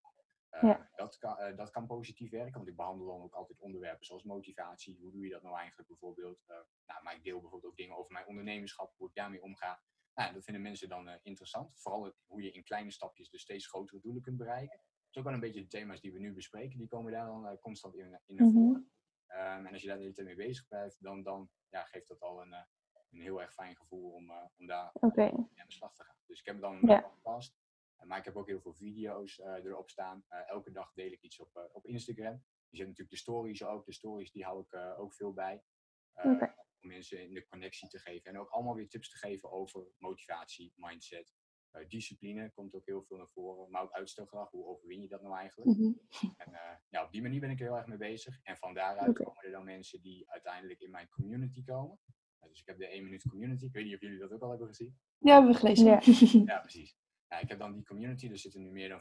Eh, 0.49 0.62
Ja. 0.63 0.89
dat, 0.95 1.17
kan, 1.17 1.38
eh, 1.38 1.57
dat 1.57 1.71
kan 1.71 1.88
positief 1.88 2.29
werken, 2.31 2.53
want 2.53 2.67
ik 2.67 2.75
behandel 2.75 3.05
dan 3.07 3.21
ook 3.21 3.34
altijd 3.34 3.60
onderwerpen 3.60 4.05
zoals 4.05 4.23
motivatie. 4.23 4.97
Hoe 4.99 5.12
doe 5.12 5.23
je 5.23 5.29
dat 5.29 5.41
nou 5.41 5.57
eigenlijk 5.57 5.88
bijvoorbeeld? 5.88 6.43
Eh, 6.47 6.55
nou, 6.86 7.03
maar 7.03 7.15
ik 7.15 7.23
deel 7.23 7.39
bijvoorbeeld 7.39 7.71
ook 7.71 7.77
dingen 7.77 7.95
over 7.97 8.12
mijn 8.12 8.27
ondernemerschap, 8.27 8.93
hoe 8.97 9.07
ik 9.10 9.15
daarmee 9.15 9.41
omga. 9.41 9.81
Nou, 10.15 10.34
dat 10.34 10.43
vinden 10.43 10.62
mensen 10.63 10.89
dan 10.89 11.07
eh, 11.07 11.19
interessant. 11.21 11.73
Vooral 11.79 12.03
het- 12.03 12.15
hoe 12.25 12.41
je 12.41 12.51
in 12.51 12.63
kleine 12.63 12.91
stapjes 12.91 13.29
dus 13.29 13.41
steeds 13.41 13.67
grotere 13.67 14.01
doelen 14.01 14.21
kunt 14.21 14.38
bereiken. 14.38 14.81
Is 15.12 15.17
ook 15.17 15.24
wel 15.24 15.34
een 15.34 15.39
beetje 15.39 15.62
de 15.62 15.67
thema's 15.67 16.02
die 16.02 16.12
we 16.13 16.19
nu 16.19 16.34
bespreken. 16.34 16.78
Die 16.78 16.88
komen 16.88 17.12
daar 17.12 17.26
dan 17.26 17.47
eh, 17.47 17.58
constant 17.62 17.95
in, 17.95 18.19
in 18.26 18.36
naar 18.36 18.47
Mhm. 18.47 18.54
voren. 18.56 18.91
Ehm, 19.28 19.65
en 19.65 19.71
als 19.74 19.82
je 19.82 19.88
daar 19.88 19.95
de 19.97 20.02
hele 20.04 20.13
tijd 20.15 20.28
mee 20.28 20.36
bezig 20.36 20.67
blijft, 20.67 21.04
dan, 21.04 21.24
dan 21.24 21.50
ja, 21.69 21.84
geeft 21.84 22.08
dat 22.08 22.19
al 22.21 22.41
een, 22.41 22.54
eh, 22.54 22.63
een 23.10 23.21
heel 23.21 23.41
erg 23.41 23.54
fijn 23.54 23.76
gevoel 23.76 24.12
om, 24.12 24.30
eh, 24.30 24.45
om 24.58 24.67
daar 24.67 24.91
aan 25.02 25.10
de 25.67 25.71
slag 25.74 25.93
te 25.95 26.04
gaan. 26.04 26.15
Dus 26.26 26.39
ik 26.39 26.45
heb 26.45 26.60
dan 26.62 26.80
Ja. 26.82 26.95
een 27.04 27.10
podcast. 27.12 27.56
eh, 27.95 28.06
Maar 28.08 28.17
ik 28.17 28.26
heb 28.26 28.36
ook 28.36 28.47
heel 28.47 28.62
veel 28.62 28.74
video's 28.74 29.39
eh, 29.39 29.65
erop 29.65 29.89
staan. 29.89 30.26
Eh, 30.28 30.50
elke 30.50 30.71
dag 30.71 30.93
deel 30.93 31.12
ik 31.12 31.21
iets 31.21 31.39
op, 31.39 31.56
eh, 31.56 31.63
op 31.71 31.86
Instagram. 31.86 32.43
Je 32.69 32.78
hebt 32.78 32.89
natuurlijk 32.89 33.10
de 33.10 33.17
stories 33.17 33.63
ook. 33.63 33.86
De 33.86 33.93
stories 33.93 34.32
die 34.32 34.43
hou 34.43 34.62
ik 34.63 34.71
eh, 34.71 35.00
ook 35.00 35.13
veel 35.13 35.34
bij. 35.34 35.63
Eh. 36.13 36.26
Om 36.82 36.88
mensen 36.88 37.21
in 37.28 37.34
de 37.34 37.47
connectie 37.47 37.88
te 37.88 38.00
geven. 38.00 38.32
En 38.32 38.39
ook 38.39 38.50
allemaal 38.50 38.76
weer 38.76 38.89
tips 38.89 39.10
te 39.10 39.17
geven 39.17 39.52
over 39.52 39.88
motivatie, 39.97 40.74
mindset. 40.76 41.34
Eh, 41.71 41.88
discipline 41.88 42.51
komt 42.51 42.75
ook 42.75 42.86
heel 42.86 43.03
veel 43.03 43.17
naar 43.17 43.29
voren. 43.29 43.69
Maar 43.69 43.81
ook 43.81 43.91
uitstelgedrag. 43.91 44.49
Hoe 44.49 44.65
overwin 44.65 45.01
je 45.01 45.07
dat 45.07 45.21
nou 45.21 45.38
eigenlijk? 45.38 45.77
Mhm. 45.77 45.91
En 46.38 46.53
eh, 46.53 46.75
ja, 46.89 47.03
op 47.03 47.12
die 47.12 47.21
manier 47.21 47.39
ben 47.39 47.49
ik 47.49 47.60
er 47.60 47.65
heel 47.65 47.77
erg 47.77 47.88
mee 47.88 47.97
bezig. 47.97 48.39
En 48.43 48.57
van 48.57 48.73
daaruit 48.73 49.13
komen 49.13 49.43
er 49.43 49.51
dan 49.51 49.63
mensen 49.65 50.01
die 50.01 50.29
uiteindelijk 50.29 50.79
in 50.79 50.91
mijn 50.91 51.10
community 51.10 51.63
komen. 51.63 51.99
Dus 52.49 52.60
ik 52.60 52.67
heb 52.67 52.77
de 52.77 52.88
1 52.88 53.03
minuut 53.03 53.27
community. 53.29 53.65
Ik 53.65 53.73
weet 53.73 53.86
niet 53.86 53.93
of 53.93 54.01
jullie 54.01 54.19
dat 54.19 54.31
ook 54.31 54.41
al 54.41 54.49
hebben 54.49 54.67
gezien. 54.67 54.99
Ja, 55.17 55.34
hebben 55.34 55.51
we 55.51 55.57
gelezen. 55.57 55.86
Ja. 55.86 55.99
Ja, 56.53 56.60
precies. 56.60 56.97
Ja, 57.27 57.39
ik 57.39 57.49
heb 57.49 57.60
dan 57.60 57.73
die 57.73 57.84
community, 57.84 58.29
er 58.29 58.38
zitten 58.38 58.62
nu 58.62 58.71
meer 58.71 58.89
dan 58.89 58.99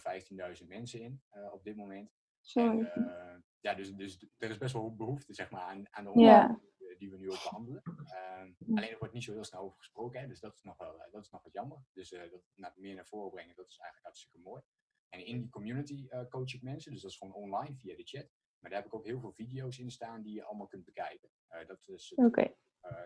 15.000 0.60 0.66
mensen 0.66 1.00
in 1.00 1.22
eh, 1.28 1.52
op 1.52 1.64
dit 1.64 1.76
moment. 1.76 2.10
Zo. 2.40 2.80
En, 2.80 3.08
eh, 3.08 3.38
ja, 3.60 3.74
dus, 3.74 3.92
dus 3.94 4.26
er 4.36 4.50
is 4.50 4.58
best 4.58 4.72
wel 4.72 4.94
behoefte 4.94 5.34
zeg 5.34 5.50
maar, 5.50 5.62
aan, 5.62 5.84
aan 5.90 6.04
de 6.04 6.20
Ja. 6.20 6.60
Die- 7.00 7.10
we 7.10 7.18
nu 7.18 7.30
ook 7.30 7.42
behandelen. 7.42 7.82
Ehm, 8.06 8.52
alleen 8.74 8.90
er 8.90 8.98
wordt 8.98 9.14
niet 9.14 9.24
zo 9.24 9.32
heel 9.32 9.44
snel 9.44 9.60
over 9.62 9.78
gesproken, 9.78 10.20
hè, 10.20 10.26
dus 10.26 10.40
dat 10.40 10.54
is 10.54 10.62
nog 10.62 10.76
wel 10.76 11.02
eh, 11.02 11.12
dat 11.12 11.24
is 11.24 11.30
nog 11.30 11.42
wat 11.42 11.52
jammer. 11.52 11.78
Dus 11.92 12.12
eh, 12.12 12.30
dat 12.30 12.42
naar, 12.54 12.72
meer 12.76 12.94
naar 12.94 13.06
voren 13.06 13.30
brengen, 13.30 13.56
dat 13.56 13.68
is 13.68 13.76
eigenlijk 13.76 14.04
hartstikke 14.06 14.38
mooi. 14.38 14.62
En 15.08 15.26
in 15.26 15.40
die 15.40 15.50
community 15.50 16.06
eh, 16.08 16.28
coach 16.28 16.54
ik 16.54 16.62
mensen, 16.62 16.92
dus 16.92 17.00
dat 17.00 17.10
is 17.10 17.16
gewoon 17.16 17.34
online 17.34 17.76
via 17.76 17.96
de 17.96 18.04
chat. 18.04 18.28
Maar 18.58 18.70
daar 18.70 18.80
heb 18.80 18.88
ik 18.88 18.94
ook 18.94 19.04
heel 19.04 19.20
veel 19.20 19.32
video's 19.32 19.78
in 19.78 19.90
staan 19.90 20.22
die 20.22 20.34
je 20.34 20.44
allemaal 20.44 20.66
kunt 20.66 20.84
bekijken. 20.84 21.30
Dat 21.66 21.78
is 21.78 21.86
het 21.86 21.94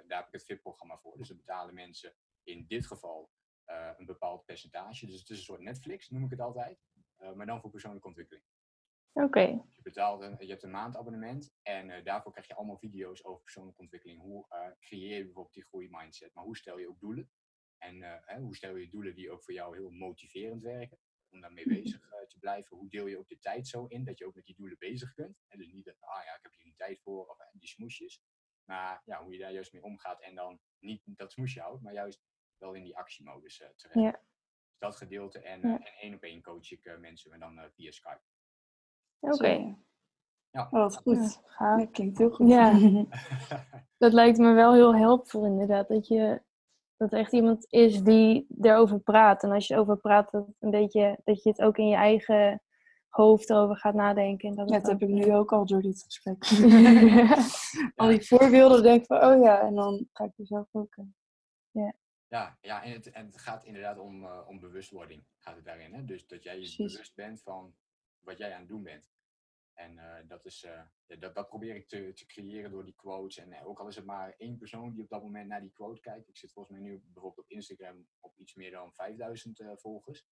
daar 0.07 0.19
heb 0.19 0.27
ik 0.27 0.33
het 0.33 0.45
VIP-programma 0.45 0.99
voor. 0.99 1.19
Dus 1.19 1.29
dan 1.29 1.37
betalen 1.37 1.75
mensen 1.75 2.15
in 2.43 2.67
dit 2.67 2.87
geval 2.87 3.31
een 3.97 4.07
bepaald 4.07 4.45
percentage. 4.45 5.07
Dus 5.07 5.19
het 5.21 5.31
is 5.31 5.39
een 5.39 5.45
soort 5.45 5.61
Netflix, 5.61 6.09
noem 6.11 6.25
ik 6.25 6.31
het 6.31 6.41
altijd. 6.41 6.79
maar 7.35 7.47
dan 7.47 7.61
voor 7.61 7.71
persoonlijke 7.71 8.07
ontwikkeling. 8.07 8.45
Oké, 9.15 9.41
je, 9.41 9.83
betaalt 9.83 10.21
een, 10.23 10.37
je 10.39 10.47
hebt 10.51 10.63
een 10.63 10.71
maandabonnement 10.71 11.55
en 11.63 11.91
eh, 11.91 12.05
daarvoor 12.05 12.33
krijg 12.33 12.47
je 12.47 12.55
allemaal 12.55 12.79
video's 12.79 13.25
over 13.25 13.43
persoonlijke 13.43 13.81
ontwikkeling. 13.81 14.21
Hoe 14.21 14.47
eh, 14.49 14.71
creëer 14.81 15.17
je 15.17 15.25
bijvoorbeeld 15.25 15.55
die 15.55 15.65
groeimindset, 15.65 16.35
maar 16.35 16.45
hoe 16.45 16.57
stel 16.57 16.79
je 16.79 16.89
ook 16.89 17.01
doelen? 17.01 17.31
En 17.79 18.03
eh, 18.03 18.19
hè, 18.21 18.39
hoe 18.41 18.57
stel 18.57 18.77
je 18.77 18.89
doelen 18.89 19.15
die 19.15 19.31
ook 19.31 19.43
voor 19.43 19.55
jou 19.55 19.77
heel 19.77 19.91
motiverend 19.91 20.63
werken? 20.63 20.99
Om 21.31 21.41
daarmee 21.41 21.69
bezig 21.69 22.11
eh, 22.13 22.27
te 22.27 22.39
blijven. 22.39 22.77
Hoe 22.77 22.89
deel 22.89 23.07
je 23.07 23.19
ook 23.19 23.29
de 23.29 23.39
tijd 23.39 23.69
zo 23.69 23.87
in 23.87 24.05
dat 24.05 24.19
je 24.19 24.27
ook 24.27 24.35
met 24.35 24.45
die 24.45 24.55
doelen 24.55 24.79
bezig 24.79 25.15
kunt? 25.15 25.39
En 25.49 25.59
dus 25.59 25.73
niet 25.73 25.85
dat, 25.85 26.01
ah 26.01 26.25
ja, 26.25 26.35
ik 26.37 26.43
heb 26.43 26.53
hier 26.53 26.65
niet 26.65 26.77
tijd 26.77 27.01
voor, 27.01 27.27
of 27.27 27.39
die 27.53 27.69
smoesjes. 27.69 28.23
Maar 28.65 29.03
ja, 29.05 29.23
hoe 29.23 29.33
je 29.33 29.39
daar 29.39 29.53
juist 29.53 29.73
mee 29.73 29.83
omgaat 29.83 30.21
en 30.21 30.35
dan 30.35 30.61
niet 30.79 31.03
dat 31.05 31.33
smoesje 31.33 31.61
houdt, 31.61 31.83
maar 31.83 31.93
juist 31.93 32.23
wel 32.57 32.75
in 32.75 32.83
die 32.83 32.97
actiemodus 32.97 33.57
terecht. 33.57 33.95
Ja. 33.95 34.11
Dus 34.11 34.79
dat 34.79 34.97
gedeelte 34.97 35.39
en, 35.39 35.61
Ja. 35.61 35.79
en 35.79 35.93
één 36.01 36.15
op 36.15 36.23
één 36.23 36.43
coach 36.43 36.71
ik 36.71 36.99
mensen, 36.99 37.31
maar 37.31 37.39
dan 37.39 37.71
via 37.73 37.91
Skype. 37.91 38.23
Oké. 39.33 39.55
Zo. 39.55 39.75
Ja. 40.51 40.63
Oh, 40.63 40.71
wat 40.71 40.97
goed. 40.97 41.41
Ja. 41.59 41.77
Dat 41.77 41.91
klinkt 41.91 42.19
heel 42.19 42.31
goed. 42.31 42.49
Ja. 42.49 42.79
Dat 43.99 44.13
lijkt 44.13 44.39
me 44.39 44.53
wel 44.53 44.73
heel 44.75 44.95
helpvol 44.95 45.45
inderdaad. 45.45 45.89
Dat, 45.89 46.09
je, 46.09 46.43
dat 46.97 47.13
er 47.13 47.19
echt 47.19 47.33
iemand 47.33 47.67
is 47.69 48.03
die 48.03 48.47
erover 48.61 48.99
praat. 49.01 49.43
En 49.43 49.51
als 49.51 49.67
je 49.67 49.75
erover 49.75 49.97
praat, 49.97 50.31
dat, 50.31 50.47
een 50.59 50.71
beetje, 50.71 51.19
dat 51.25 51.43
je 51.43 51.49
het 51.49 51.61
ook 51.63 51.77
in 51.79 51.89
je 51.89 51.95
eigen 51.97 52.63
hoofd 53.09 53.53
over 53.53 53.77
gaat 53.77 53.95
nadenken. 53.95 54.49
En 54.49 54.55
dat 54.55 54.69
Ja, 54.69 54.75
het 54.75 54.85
dat 54.85 55.01
heb 55.01 55.09
ik 55.09 55.15
nu 55.15 55.35
ook 55.35 55.53
al 55.53 55.67
door 55.67 55.83
dit 55.83 56.03
gesprek. 56.03 56.45
eh, 56.45 57.47
al 57.97 58.09
die 58.09 58.27
voorbeelden 58.27 58.83
denk 58.83 59.01
ik 59.01 59.07
van, 59.07 59.25
oh 59.25 59.43
ja, 59.43 59.61
en 59.61 59.75
dan 59.75 60.09
ga 60.13 60.25
ik 60.25 60.33
er 60.39 60.47
zelf 60.47 60.69
ook. 60.73 60.97
eh, 61.73 61.89
Ja, 62.29 62.59
ja 62.61 62.83
en, 62.83 62.93
het, 62.93 63.11
en 63.11 63.27
het 63.27 63.39
gaat 63.39 63.65
inderdaad 63.65 63.99
om, 63.99 64.23
uh, 64.25 64.39
om 64.47 64.61
bewustwording 64.61 65.25
gaat 65.39 65.57
het 65.57 65.65
daarin. 65.65 65.95
Hè? 65.95 66.05
Dus 66.05 66.27
dat 66.27 66.43
jij 66.43 66.53
je 66.55 66.59
Precies. 66.61 66.93
bewust 66.93 67.15
bent 67.15 67.43
van 67.43 67.75
wat 68.25 68.39
jij 68.39 68.53
aan 68.53 68.61
het 68.61 68.69
doen 68.69 68.83
bent. 68.83 69.13
En 69.73 69.93
uh, 69.93 70.15
dat, 70.29 70.45
is, 70.45 70.65
uh, 70.65 70.81
ja, 71.07 71.17
dat, 71.17 71.35
dat 71.35 71.49
probeer 71.49 71.75
ik 71.77 71.89
te, 71.89 72.13
te 72.13 72.27
creëren 72.27 72.71
door 72.71 72.85
die 72.85 72.95
quotes. 72.95 73.37
En 73.37 73.65
ook 73.65 73.81
al 73.81 73.89
is 73.89 73.97
het 73.97 74.05
maar 74.05 74.35
één 74.37 74.59
persoon 74.59 74.93
die 74.93 75.03
op 75.03 75.09
dat 75.09 75.23
moment 75.23 75.49
naar 75.49 75.61
die 75.61 75.73
quote 75.73 76.01
kijkt. 76.01 76.29
Ik 76.29 76.37
zit 76.37 76.53
volgens 76.53 76.79
mij 76.79 76.89
nu 76.89 77.03
bijvoorbeeld 77.05 77.39
op 77.39 77.51
Instagram 77.51 78.07
op 78.21 78.37
iets 78.37 78.55
meer 78.55 78.71
dan 78.71 78.93
5000 78.93 79.63
volgers. 79.75 80.27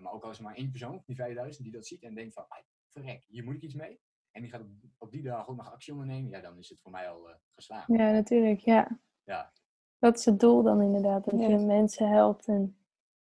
maar 0.00 0.12
ook 0.12 0.24
al 0.24 0.30
is 0.30 0.38
er 0.38 0.44
maar 0.44 0.54
één 0.56 0.70
persoon, 0.70 1.02
die 1.06 1.16
5000, 1.16 1.64
die 1.64 1.72
dat 1.72 1.86
ziet 1.86 2.02
en 2.02 2.14
denkt 2.14 2.34
van, 2.34 2.46
verrek, 2.88 3.24
hier 3.28 3.44
moet 3.44 3.54
ik 3.54 3.62
iets 3.62 3.74
mee. 3.74 4.00
En 4.30 4.42
die 4.42 4.50
gaat 4.50 4.60
op, 4.60 4.68
op 4.98 5.10
die 5.10 5.22
dag 5.22 5.48
ook 5.48 5.56
nog 5.56 5.72
actie 5.72 5.92
ondernemen. 5.92 6.30
Ja, 6.30 6.40
dan 6.40 6.58
is 6.58 6.68
het 6.68 6.80
voor 6.80 6.90
mij 6.90 7.08
al 7.08 7.30
geslaagd. 7.54 7.88
Ja, 7.88 8.10
natuurlijk, 8.10 8.60
ja. 8.60 9.00
Ja, 9.24 9.52
dat 9.98 10.18
is 10.18 10.24
het 10.24 10.40
doel 10.40 10.62
dan 10.62 10.82
inderdaad. 10.82 11.24
Dat 11.24 11.40
Ja. 11.40 11.48
je 11.48 11.58
mensen 11.58 12.08
helpt 12.08 12.46
en 12.46 12.78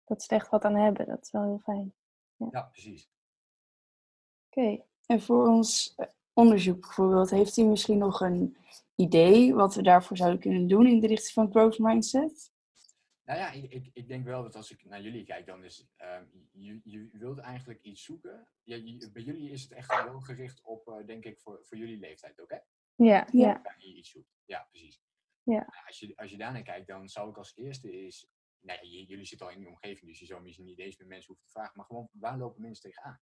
dat 0.05 0.23
ze 0.23 0.29
er 0.29 0.35
echt 0.41 0.49
wat 0.49 0.63
aan 0.63 0.75
hebben. 0.75 1.05
Dat 1.07 1.21
is 1.21 1.31
wel 1.31 1.43
heel 1.43 1.59
fijn. 1.59 1.93
ja 2.51 2.61
precies. 2.61 3.12
Oké. 4.55 4.83
En 5.05 5.21
voor 5.21 5.47
ons 5.47 5.93
eh, 5.95 6.07
onderzoek 6.33 6.81
bijvoorbeeld, 6.81 7.29
heeft 7.29 7.57
u 7.57 7.63
misschien 7.63 7.97
nog 7.97 8.21
een 8.21 8.57
idee 8.95 9.53
wat 9.53 9.75
we 9.75 9.81
daarvoor 9.81 10.17
zouden 10.17 10.39
kunnen 10.39 10.67
doen 10.67 10.87
in 10.87 10.99
de 10.99 11.07
richting 11.07 11.33
van 11.33 11.51
growth 11.51 11.79
mindset? 11.79 12.51
Nou 13.25 13.39
ja, 13.39 13.51
ik, 13.51 13.71
ik, 13.71 13.89
ik 13.93 14.07
denk 14.07 14.25
wel 14.25 14.43
dat 14.43 14.55
als 14.55 14.71
ik 14.71 14.85
naar 14.85 15.01
jullie 15.01 15.23
kijk, 15.25 15.45
dan 15.45 15.63
is 15.63 15.87
ehm, 15.95 16.23
je, 16.51 16.79
je 16.83 17.09
wilt 17.11 17.37
eigenlijk 17.39 17.81
iets 17.81 18.03
zoeken. 18.03 18.47
Ja, 18.63 18.75
je- 18.75 19.09
bij 19.13 19.21
jullie 19.21 19.49
is 19.51 19.61
het 19.63 19.71
echt 19.71 20.03
wel 20.03 20.19
gericht 20.19 20.61
op, 20.63 20.87
eh, 20.87 21.05
denk 21.05 21.25
ik, 21.25 21.39
voor, 21.39 21.59
voor 21.63 21.77
jullie 21.77 21.99
leeftijd 21.99 22.41
ook, 22.41 22.49
hè? 22.51 22.57
Ja, 22.95 23.27
Ja. 23.31 23.61
je 23.77 23.95
iets 23.95 24.09
zoekt. 24.09 24.33
Ja, 24.45 24.67
precies. 24.69 25.01
Ja. 25.43 25.53
Nou, 25.53 25.85
Als 25.87 25.99
je, 25.99 26.13
als 26.15 26.31
je 26.31 26.37
daarnaar 26.37 26.63
kijkt, 26.63 26.87
dan 26.87 27.09
zou 27.09 27.29
ik 27.29 27.37
als 27.37 27.55
eerste 27.55 28.05
is... 28.05 28.27
Nou 28.59 28.79
ja, 28.81 28.87
j- 28.89 29.05
jullie 29.07 29.25
zitten 29.25 29.47
al 29.47 29.53
in 29.53 29.59
die 29.59 29.67
omgeving, 29.67 30.09
dus 30.09 30.19
je 30.19 30.25
zou 30.25 30.41
misschien 30.41 30.65
niet 30.65 30.79
eens 30.79 30.97
met 30.97 31.07
mensen 31.07 31.27
hoeven 31.27 31.45
te 31.45 31.51
vragen. 31.51 31.71
Maar 31.75 31.85
gewoon, 31.85 32.09
waar 32.11 32.37
lopen 32.37 32.61
mensen 32.61 32.83
tegenaan? 32.91 33.19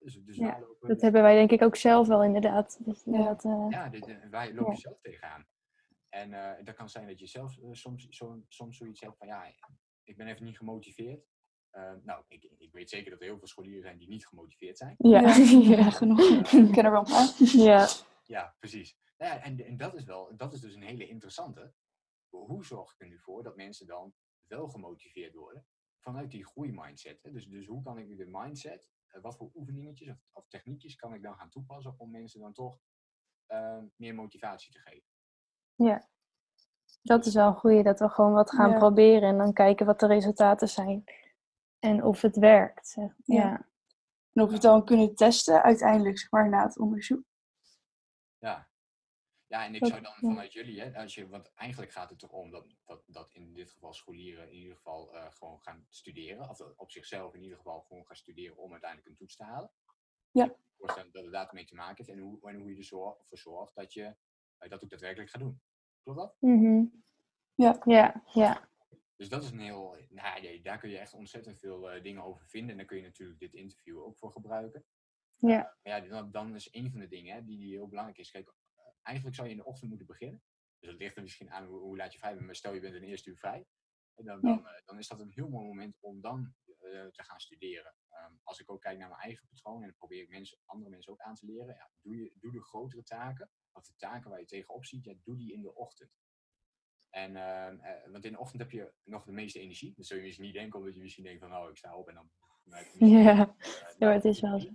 Dus, 0.00 0.14
dus 0.24 0.36
Ja, 0.36 0.60
lopen... 0.60 0.88
Dat 0.88 1.00
hebben 1.00 1.22
wij 1.22 1.34
denk 1.34 1.50
ik 1.50 1.62
ook 1.62 1.76
zelf 1.76 2.06
wel 2.06 2.24
inderdaad. 2.24 2.78
Dus 2.84 3.02
Ja. 3.04 3.12
inderdaad, 3.12 3.44
eh, 3.44 3.66
Ja, 3.70 3.88
dit, 3.88 4.06
eh, 4.06 4.44
je 4.46 4.54
Ja. 4.54 4.74
zelf 4.74 5.00
tegenaan? 5.00 5.46
En 6.08 6.32
eh 6.32 6.64
dat 6.64 6.74
kan 6.74 6.88
zijn 6.88 7.06
dat 7.06 7.18
je 7.18 7.26
zelf 7.26 7.58
soms, 7.72 8.06
zo, 8.08 8.42
soms 8.48 8.76
zoiets 8.76 9.00
hebt 9.00 9.16
van 9.16 9.26
ja, 9.26 9.52
ik 10.04 10.16
ben 10.16 10.26
even 10.26 10.44
niet 10.44 10.56
gemotiveerd. 10.56 11.28
Eh, 11.70 11.92
nou, 12.02 12.24
ik, 12.28 12.44
ik 12.58 12.72
weet 12.72 12.90
zeker 12.90 13.10
dat 13.10 13.20
er 13.20 13.26
heel 13.26 13.38
veel 13.38 13.46
scholieren 13.46 13.82
zijn 13.82 13.98
die 13.98 14.08
niet 14.08 14.26
gemotiveerd 14.26 14.78
zijn. 14.78 14.94
ja. 14.98 15.32
Genoeg. 15.90 16.20
Ik 16.52 16.72
ken 16.72 16.84
er 16.84 16.90
wel 16.90 17.06
ja. 17.52 17.88
Ja, 18.24 18.56
precies. 18.58 18.96
Nou 19.18 19.32
ja, 19.34 19.42
en, 19.42 19.64
en 19.66 19.76
dat 19.76 19.94
is 19.94 20.04
wel, 20.04 20.36
dat 20.36 20.52
is 20.52 20.60
dus 20.60 20.74
een 20.74 20.82
hele 20.82 21.08
interessante. 21.08 21.72
Hoe 22.28 22.64
zorg 22.64 22.92
ik 22.92 23.00
er 23.00 23.06
nu 23.08 23.18
voor 23.18 23.42
dat 23.42 23.56
mensen 23.56 23.86
dan 23.86 24.14
wel 24.46 24.68
gemotiveerd 24.68 25.34
worden 25.34 25.66
vanuit 25.98 26.30
die 26.30 26.46
groeimindset? 26.46 27.22
Hè? 27.22 27.30
Dus, 27.30 27.46
dus 27.48 27.66
hoe 27.66 27.82
kan 27.82 27.98
ik 27.98 28.16
de 28.16 28.26
mindset, 28.28 28.88
wat 29.22 29.36
voor 29.36 29.50
oefeningetjes 29.54 30.08
of, 30.08 30.16
of 30.32 30.48
techniekjes 30.48 30.96
kan 30.96 31.14
ik 31.14 31.22
dan 31.22 31.34
gaan 31.34 31.48
toepassen 31.48 31.94
om 31.96 32.10
mensen 32.10 32.40
dan 32.40 32.52
toch 32.52 32.78
eh, 33.46 33.78
meer 33.96 34.14
motivatie 34.14 34.72
te 34.72 34.78
geven? 34.78 35.08
Dat 37.02 37.26
is 37.26 37.34
wel 37.34 37.46
een 37.46 37.56
goeie, 37.56 37.82
dat 37.82 37.98
we 37.98 38.08
gewoon 38.08 38.32
wat 38.32 38.50
gaan 38.50 38.70
Ja. 38.70 38.78
proberen 38.78 39.28
en 39.28 39.38
dan 39.38 39.52
kijken 39.52 39.86
wat 39.86 40.00
de 40.00 40.06
resultaten 40.06 40.68
zijn. 40.68 41.04
En 41.78 42.04
of 42.04 42.20
het 42.20 42.36
werkt. 42.36 42.88
Zeg. 42.88 43.14
Ja. 43.24 43.34
Ja. 43.42 43.68
En 44.32 44.42
of 44.42 44.48
we 44.48 44.54
het 44.54 44.62
dan 44.62 44.84
kunnen 44.84 45.14
testen 45.14 45.62
uiteindelijk, 45.62 46.18
zeg 46.18 46.30
maar, 46.30 46.48
na 46.48 46.62
het 46.62 46.78
onderzoek. 46.78 47.22
Ja. 49.50 49.64
En 49.64 49.74
ik 49.74 49.86
zou 49.86 50.00
dan 50.00 50.14
vanuit 50.14 50.52
jullie, 50.52 50.80
hè, 50.80 51.00
als 51.00 51.14
je, 51.14 51.28
want 51.28 51.52
eigenlijk 51.54 51.92
gaat 51.92 52.10
het 52.10 52.18
toch 52.18 52.30
om 52.30 52.50
dat, 52.50 52.66
dat, 52.84 53.02
dat 53.06 53.34
in 53.34 53.54
dit 53.54 53.70
geval 53.70 53.92
scholieren 53.92 54.50
in 54.50 54.56
ieder 54.56 54.76
geval 54.76 55.14
eh, 55.14 55.26
gewoon 55.30 55.60
gaan 55.60 55.86
studeren, 55.88 56.48
of 56.48 56.60
op 56.76 56.90
zichzelf 56.90 57.34
in 57.34 57.42
ieder 57.42 57.56
geval 57.56 57.80
gewoon 57.80 58.06
gaan 58.06 58.16
studeren 58.16 58.56
om 58.56 58.72
uiteindelijk 58.72 59.10
een 59.10 59.16
toets 59.16 59.36
te 59.36 59.44
halen. 59.44 59.70
Ja. 60.30 60.44
Ik 60.44 60.56
voorstellen 60.76 61.12
dat 61.12 61.22
het 61.22 61.32
daarmee 61.32 61.64
te 61.64 61.74
maken 61.74 62.04
heeft 62.04 62.18
en 62.18 62.24
hoe, 62.24 62.48
en 62.48 62.56
hoe 62.56 62.70
je 62.70 62.76
ervoor 62.76 63.16
voor 63.28 63.38
zorgt 63.38 63.74
dat 63.74 63.92
je 63.92 64.16
eh, 64.58 64.70
dat 64.70 64.84
ook 64.84 64.90
daadwerkelijk 64.90 65.30
gaat 65.30 65.40
doen. 65.40 65.60
Klopt 66.02 66.18
dat? 66.18 66.36
Mhm. 66.38 66.84
Ja. 67.54 67.82
Ja, 67.84 68.22
ja. 68.32 68.68
Dus 69.16 69.28
dat 69.28 69.42
is 69.42 69.50
een 69.50 69.60
heel, 69.60 69.96
nou, 70.08 70.42
ja, 70.42 70.62
daar 70.62 70.78
kun 70.78 70.90
je 70.90 70.98
echt 70.98 71.14
ontzettend 71.14 71.58
veel 71.58 71.90
eh, 71.90 72.02
dingen 72.02 72.22
over 72.22 72.46
vinden 72.46 72.70
en 72.70 72.76
daar 72.76 72.86
kun 72.86 72.96
je 72.96 73.02
natuurlijk 73.02 73.38
dit 73.40 73.54
interview 73.54 74.02
ook 74.02 74.18
voor 74.18 74.32
gebruiken. 74.32 74.84
Ja. 75.36 75.76
Maar 75.82 76.02
ja, 76.02 76.08
dan, 76.08 76.30
dan 76.30 76.54
is 76.54 76.68
een 76.72 76.90
van 76.90 77.00
de 77.00 77.08
dingen 77.08 77.34
hè, 77.34 77.44
die, 77.44 77.58
die 77.58 77.74
heel 77.74 77.88
belangrijk 77.88 78.18
is. 78.18 78.30
Kijk, 78.30 78.52
eigenlijk 79.02 79.36
zou 79.36 79.48
je 79.48 79.54
in 79.54 79.60
de 79.60 79.66
ochtend 79.66 79.88
moeten 79.88 80.06
beginnen. 80.06 80.42
Dus 80.78 80.90
dat 80.90 80.98
ligt 80.98 81.16
er 81.16 81.22
misschien 81.22 81.50
aan 81.50 81.66
hoe, 81.66 81.80
hoe 81.80 81.96
laat 81.96 82.12
je 82.12 82.18
vrij 82.18 82.34
bent. 82.34 82.46
Maar 82.46 82.54
stel 82.54 82.74
je 82.74 82.80
bent 82.80 82.94
een 82.94 83.02
eerste 83.02 83.30
uur 83.30 83.36
vrij. 83.36 83.66
En 84.14 84.24
dan, 84.24 84.40
dan, 84.40 84.66
eh, 84.66 84.72
dan 84.84 84.98
is 84.98 85.08
dat 85.08 85.20
een 85.20 85.30
heel 85.30 85.48
mooi 85.48 85.66
moment 85.66 85.96
om 86.00 86.20
dan 86.20 86.54
eh, 86.80 87.06
te 87.06 87.22
gaan 87.22 87.40
studeren. 87.40 87.94
Ehm, 88.08 88.32
als 88.42 88.60
ik 88.60 88.70
ook 88.70 88.80
kijk 88.80 88.98
naar 88.98 89.08
mijn 89.08 89.20
eigen 89.20 89.46
patroon 89.48 89.80
en 89.80 89.88
dan 89.88 89.96
probeer 89.96 90.22
ik 90.22 90.28
mensen, 90.28 90.58
andere 90.64 90.90
mensen 90.90 91.12
ook 91.12 91.20
aan 91.20 91.34
te 91.34 91.46
leren. 91.46 91.74
Ja, 91.74 91.90
doe, 92.00 92.16
je, 92.16 92.32
doe 92.34 92.52
de 92.52 92.62
grotere 92.62 93.02
taken, 93.02 93.50
of 93.72 93.86
de 93.86 93.94
taken 93.96 94.30
waar 94.30 94.40
je 94.40 94.46
tegenop 94.46 94.84
ziet, 94.84 95.04
ja, 95.04 95.14
doe 95.24 95.36
die 95.36 95.52
in 95.52 95.62
de 95.62 95.74
ochtend. 95.74 96.10
En, 97.10 97.36
ehm, 97.36 97.78
eh, 97.78 98.10
want 98.10 98.24
in 98.24 98.32
de 98.32 98.38
ochtend 98.38 98.62
heb 98.62 98.70
je 98.70 98.92
nog 99.04 99.24
de 99.24 99.32
meeste 99.32 99.60
energie. 99.60 99.92
Dat 99.96 100.06
zul 100.06 100.16
je 100.16 100.22
misschien 100.22 100.44
niet 100.44 100.54
denken, 100.54 100.78
omdat 100.78 100.94
je 100.94 101.00
misschien 101.00 101.24
denkt 101.24 101.40
van, 101.40 101.50
nou, 101.50 101.70
ik 101.70 101.76
sta 101.76 101.96
op 101.96 102.08
en 102.08 102.14
dan... 102.14 102.30
Ja. 103.08 103.56
Ja, 103.98 104.12
het 104.12 104.24
is 104.24 104.40
wel 104.40 104.60
zo. 104.60 104.68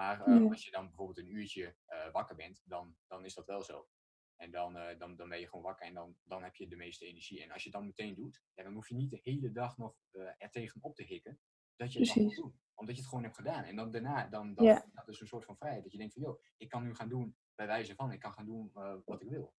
Maar 0.00 0.20
eh, 0.26 0.38
Ja. 0.40 0.48
als 0.48 0.64
je 0.64 0.70
dan 0.70 0.86
bijvoorbeeld 0.86 1.18
een 1.18 1.34
uurtje 1.34 1.76
eh, 1.86 2.10
wakker 2.12 2.36
bent, 2.36 2.62
dan, 2.64 2.96
dan 3.06 3.24
is 3.24 3.34
dat 3.34 3.46
wel 3.46 3.62
zo. 3.62 3.88
En 4.36 4.50
dan, 4.50 4.76
eh, 4.76 4.98
dan, 4.98 5.16
dan 5.16 5.28
ben 5.28 5.40
je 5.40 5.48
gewoon 5.48 5.64
wakker 5.64 5.86
en 5.86 5.94
dan, 5.94 6.16
dan 6.24 6.42
heb 6.42 6.54
je 6.56 6.68
de 6.68 6.76
meeste 6.76 7.06
energie. 7.06 7.42
En 7.42 7.50
als 7.50 7.62
je 7.62 7.68
het 7.68 7.78
dan 7.78 7.86
meteen 7.86 8.14
doet, 8.14 8.42
ja, 8.54 8.62
dan 8.62 8.74
hoef 8.74 8.88
je 8.88 8.94
niet 8.94 9.10
de 9.10 9.20
hele 9.22 9.52
dag 9.52 9.76
nog 9.76 9.96
er 10.10 10.50
tegenop 10.50 10.94
te 10.94 11.02
hikken 11.02 11.40
dat 11.76 11.92
je 11.92 11.98
het 11.98 12.08
dan 12.08 12.16
moet 12.22 12.32
Precies. 12.34 12.50
doen. 12.52 12.60
Omdat 12.74 12.94
je 12.94 13.00
het 13.00 13.10
gewoon 13.10 13.24
hebt 13.24 13.36
gedaan. 13.36 13.64
En 13.64 13.76
dan 13.76 13.90
daarna, 13.90 14.28
dan, 14.28 14.54
dan 14.54 14.64
Ja. 14.64 14.90
dat 14.92 15.08
is 15.08 15.20
een 15.20 15.26
soort 15.26 15.44
van 15.44 15.56
vrijheid. 15.56 15.82
Dat 15.82 15.92
je 15.92 15.98
denkt 15.98 16.12
van, 16.12 16.22
joh, 16.22 16.42
ik 16.56 16.68
kan 16.68 16.82
nu 16.82 16.94
gaan 16.94 17.08
doen, 17.08 17.36
bij 17.54 17.66
wijze 17.66 17.94
van, 17.94 18.12
ik 18.12 18.20
kan 18.20 18.32
gaan 18.32 18.46
doen 18.46 18.70
wat 19.04 19.22
ik 19.22 19.28
wil. 19.28 19.54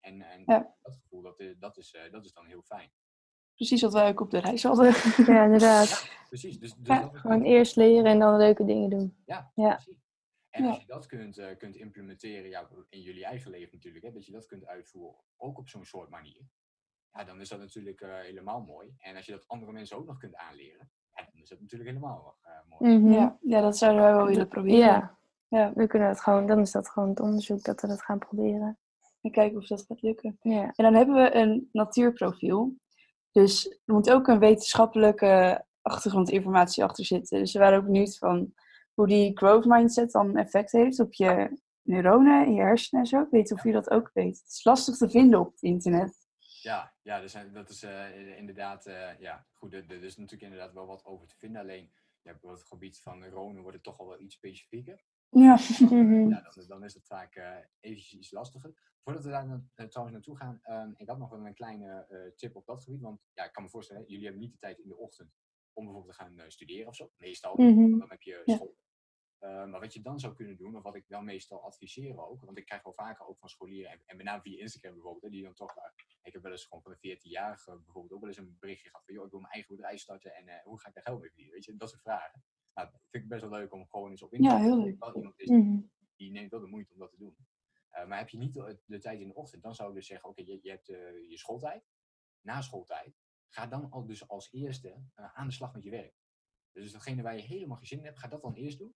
En, 0.00 0.22
en 0.22 0.42
Ja. 0.46 0.76
dat 0.82 0.94
gevoel, 0.96 1.22
dat, 1.22 1.44
dat, 1.58 1.76
is, 1.76 1.96
dat 2.10 2.24
is 2.24 2.32
dan 2.32 2.46
heel 2.46 2.62
fijn. 2.62 2.92
Precies 3.62 3.82
wat 3.82 3.92
wij 3.92 4.08
ook 4.08 4.20
op 4.20 4.30
de 4.30 4.38
reis 4.38 4.62
hadden. 4.62 4.92
Ja, 5.34 5.44
inderdaad. 5.44 6.08
Precies. 6.28 6.58
Dus, 6.58 6.74
dus 6.74 6.86
Ja, 6.96 7.00
dat 7.00 7.16
Gewoon 7.18 7.42
eerst 7.42 7.76
leren 7.76 8.04
en 8.04 8.18
dan 8.18 8.36
leuke 8.36 8.64
dingen 8.64 8.90
doen. 8.90 9.16
Ja, 9.24 9.50
Ja. 9.54 9.70
precies. 9.74 10.00
En 10.50 10.62
Ja. 10.64 10.68
als 10.70 10.80
je 10.80 10.86
dat 10.86 11.06
kunt, 11.06 11.38
eh, 11.38 11.56
kunt 11.56 11.76
implementeren 11.76 12.50
ja, 12.50 12.68
in 12.88 13.00
jullie 13.00 13.24
eigen 13.24 13.50
leven 13.50 13.70
natuurlijk, 13.74 14.04
hè, 14.04 14.12
dat 14.12 14.26
je 14.26 14.32
dat 14.32 14.46
kunt 14.46 14.66
uitvoeren, 14.66 15.20
ook 15.36 15.58
op 15.58 15.68
zo'n 15.68 15.84
soort 15.84 16.08
manier, 16.10 16.40
ja, 17.12 17.24
dan 17.24 17.40
is 17.40 17.48
dat 17.48 17.58
natuurlijk 17.58 18.00
eh, 18.00 18.18
helemaal 18.18 18.60
mooi. 18.60 18.94
En 18.98 19.16
als 19.16 19.26
je 19.26 19.32
dat 19.32 19.48
andere 19.48 19.72
mensen 19.72 19.96
ook 19.96 20.06
nog 20.06 20.18
kunt 20.18 20.36
aanleren, 20.36 20.90
ja, 21.14 21.24
dan 21.32 21.42
is 21.42 21.48
dat 21.48 21.60
natuurlijk 21.60 21.90
helemaal 21.90 22.22
nog 22.24 22.38
eh, 22.42 22.78
mooi. 22.78 22.96
Mhm. 22.98 23.12
Ja, 23.12 23.38
ja, 23.40 23.60
dat 23.60 23.76
zouden 23.78 24.02
wij 24.02 24.12
wel 24.14 24.26
willen 24.26 24.48
proberen. 24.48 24.78
Ja, 24.78 25.18
Ja. 25.48 25.72
we 25.74 25.86
kunnen 25.86 26.08
het 26.08 26.20
gewoon, 26.20 26.46
dan 26.46 26.58
is 26.60 26.70
dat 26.72 26.88
gewoon 26.88 27.08
het 27.08 27.20
onderzoek 27.20 27.62
dat 27.64 27.80
we 27.80 27.86
dat 27.86 28.02
gaan 28.02 28.18
proberen. 28.18 28.78
En 29.20 29.30
kijken 29.30 29.58
of 29.58 29.66
dat 29.66 29.84
gaat 29.88 30.02
lukken. 30.02 30.38
Ja. 30.40 30.62
En 30.62 30.84
dan 30.84 30.94
hebben 30.94 31.14
we 31.14 31.34
een 31.34 31.68
natuurprofiel. 31.72 32.74
Dus 33.32 33.68
er 33.68 33.94
moet 33.94 34.10
ook 34.10 34.26
een 34.28 34.38
wetenschappelijke 34.38 35.64
achtergrondinformatie 35.82 36.84
achter 36.84 37.04
zitten. 37.04 37.38
Dus 37.38 37.52
we 37.52 37.58
waren 37.58 37.78
ook 37.78 37.84
benieuwd 37.84 38.18
van 38.18 38.54
hoe 38.94 39.06
die 39.06 39.36
growth 39.36 39.64
mindset 39.64 40.10
dan 40.10 40.36
effect 40.36 40.72
heeft 40.72 41.00
op 41.00 41.12
je 41.12 41.60
neuronen 41.82 42.46
en 42.46 42.54
je 42.54 42.60
hersenen 42.60 43.02
en 43.02 43.08
zo. 43.08 43.20
Ik 43.20 43.30
weet 43.30 43.52
of 43.52 43.64
je 43.64 43.72
dat 43.72 43.90
ook 43.90 44.10
weet. 44.12 44.38
Het 44.38 44.52
is 44.52 44.64
lastig 44.64 44.96
te 44.96 45.10
vinden 45.10 45.40
op 45.40 45.52
het 45.52 45.62
internet. 45.62 46.22
Ja, 46.62 46.94
ja 47.02 47.20
dat 47.52 47.68
is 47.68 47.82
eh, 47.82 48.38
inderdaad, 48.38 48.86
eh, 48.86 49.18
ja, 49.18 49.46
goed, 49.52 49.72
er, 49.72 49.84
er 49.88 50.04
is 50.04 50.16
natuurlijk 50.16 50.52
inderdaad 50.52 50.72
wel 50.72 50.86
wat 50.86 51.04
over 51.04 51.26
te 51.26 51.36
vinden. 51.38 51.60
Alleen 51.60 51.92
ja, 52.22 52.38
op 52.40 52.50
het 52.50 52.64
gebied 52.64 53.00
van 53.00 53.18
neuronen 53.18 53.62
wordt 53.62 53.76
het 53.76 53.84
toch 53.84 53.98
al 53.98 54.08
wel 54.08 54.20
iets 54.20 54.34
specifieker. 54.34 55.02
Ja, 56.30 56.40
dan, 56.54 56.66
dan 56.66 56.84
is 56.84 56.94
het 56.94 57.06
vaak 57.06 57.34
eh 57.34 57.56
eventjes 57.80 58.12
iets 58.14 58.30
lastiger. 58.30 58.90
Voordat 59.02 59.24
we 59.24 59.30
daar 59.30 59.46
na- 59.46 59.64
eh, 59.74 59.86
trouwens 59.86 60.16
naartoe 60.16 60.36
gaan, 60.36 60.58
ehm, 60.62 60.92
ik 60.96 61.08
had 61.08 61.18
nog 61.18 61.30
wel 61.30 61.46
een 61.46 61.54
kleine 61.54 62.06
eh, 62.08 62.32
tip 62.36 62.56
op 62.56 62.66
dat 62.66 62.82
gebied. 62.82 63.00
Want 63.00 63.20
ja, 63.34 63.44
ik 63.44 63.52
kan 63.52 63.62
me 63.62 63.68
voorstellen, 63.68 64.02
hè, 64.02 64.08
jullie 64.08 64.24
hebben 64.24 64.42
niet 64.42 64.52
de 64.52 64.58
tijd 64.58 64.78
in 64.78 64.88
de 64.88 64.96
ochtend 64.96 65.34
om 65.72 65.84
bijvoorbeeld 65.84 66.16
te 66.16 66.22
gaan 66.22 66.50
studeren 66.50 66.86
of 66.88 66.94
zo. 66.96 67.10
Meestal, 67.16 67.56
Mhm. 67.56 67.98
dan 67.98 68.10
heb 68.10 68.22
je 68.22 68.42
school. 68.54 68.76
Eh, 69.38 69.66
maar 69.66 69.80
wat 69.80 69.92
je 69.94 70.00
dan 70.02 70.20
zou 70.20 70.34
kunnen 70.34 70.56
doen, 70.56 70.76
of 70.76 70.82
wat 70.82 70.94
ik 70.94 71.08
dan 71.08 71.24
meestal 71.24 71.62
adviseer 71.64 72.26
ook, 72.28 72.44
want 72.44 72.58
ik 72.58 72.64
krijg 72.64 72.82
wel 72.82 72.92
vaker 72.94 73.26
ook 73.26 73.38
van 73.38 73.48
scholieren, 73.48 73.90
en, 73.90 74.02
en 74.06 74.16
met 74.16 74.26
name 74.26 74.42
via 74.42 74.58
Instagram 74.60 74.92
bijvoorbeeld, 74.92 75.22
hè, 75.22 75.30
die 75.30 75.42
dan 75.42 75.54
toch, 75.54 75.74
ik 76.22 76.32
heb 76.32 76.42
wel 76.42 76.52
eens 76.52 76.64
gewoon 76.64 76.82
van 76.82 76.92
een 76.92 76.98
14-jarige 77.18 77.76
bijvoorbeeld 77.76 78.12
ook 78.12 78.20
wel 78.20 78.28
eens 78.28 78.38
een 78.38 78.56
berichtje 78.60 78.88
gehad 78.88 79.04
van, 79.04 79.14
joh, 79.14 79.24
ik 79.24 79.30
wil 79.30 79.40
mijn 79.40 79.52
eigen 79.52 79.76
bedrijf 79.76 80.00
starten 80.00 80.34
en 80.34 80.60
hoe 80.64 80.80
ga 80.80 80.88
ik 80.88 80.94
daar 80.94 81.02
geld 81.02 81.18
mee 81.20 81.28
verdienen, 81.28 81.54
weet 81.54 81.64
je, 81.64 81.76
dat 81.76 81.88
soort 81.90 82.02
vragen. 82.02 82.44
Nou, 82.74 82.90
dat 82.90 83.00
vind 83.10 83.22
ik 83.24 83.28
best 83.28 83.42
wel 83.42 83.50
leuk 83.50 83.72
om 83.72 83.86
gewoon 83.88 84.10
eens 84.10 84.22
op 84.22 84.32
in 84.32 84.42
te 84.42 84.48
Ja, 84.48 84.58
heel 84.58 84.78
leuk. 84.78 84.98
Iemand 85.14 85.40
is 85.40 85.48
Mhm. 85.48 85.80
die 86.16 86.30
neemt 86.30 86.50
wel 86.50 86.60
de 86.60 86.66
moeite 86.66 86.92
om 86.92 86.98
dat 86.98 87.10
te 87.10 87.16
doen. 87.18 87.36
Eh, 87.88 88.06
maar 88.06 88.18
heb 88.18 88.28
je 88.28 88.38
niet 88.38 88.52
de, 88.52 88.80
de 88.84 88.98
tijd 88.98 89.20
in 89.20 89.28
de 89.28 89.34
ochtend, 89.34 89.62
dan 89.62 89.74
zou 89.74 89.88
ik 89.88 89.94
dus 89.94 90.06
zeggen, 90.06 90.28
oké, 90.28 90.42
je, 90.42 90.58
je 90.62 90.70
hebt 90.70 90.88
eh, 90.88 91.28
je 91.30 91.38
schooltijd. 91.38 91.84
Na 92.40 92.60
schooltijd, 92.60 93.16
ga 93.48 93.66
dan 93.66 93.90
al 93.90 94.06
dus 94.06 94.28
als 94.28 94.52
eerste 94.52 95.04
eh, 95.14 95.34
aan 95.34 95.46
de 95.46 95.52
slag 95.52 95.72
met 95.72 95.82
je 95.82 95.90
werk. 95.90 96.14
Dus 96.72 96.92
datgene 96.92 97.22
waar 97.22 97.36
je 97.36 97.42
helemaal 97.42 97.76
geen 97.76 97.86
zin 97.86 97.98
in 97.98 98.04
hebt, 98.04 98.18
ga 98.18 98.28
dat 98.28 98.42
dan 98.42 98.54
eerst 98.54 98.78
doen. 98.78 98.94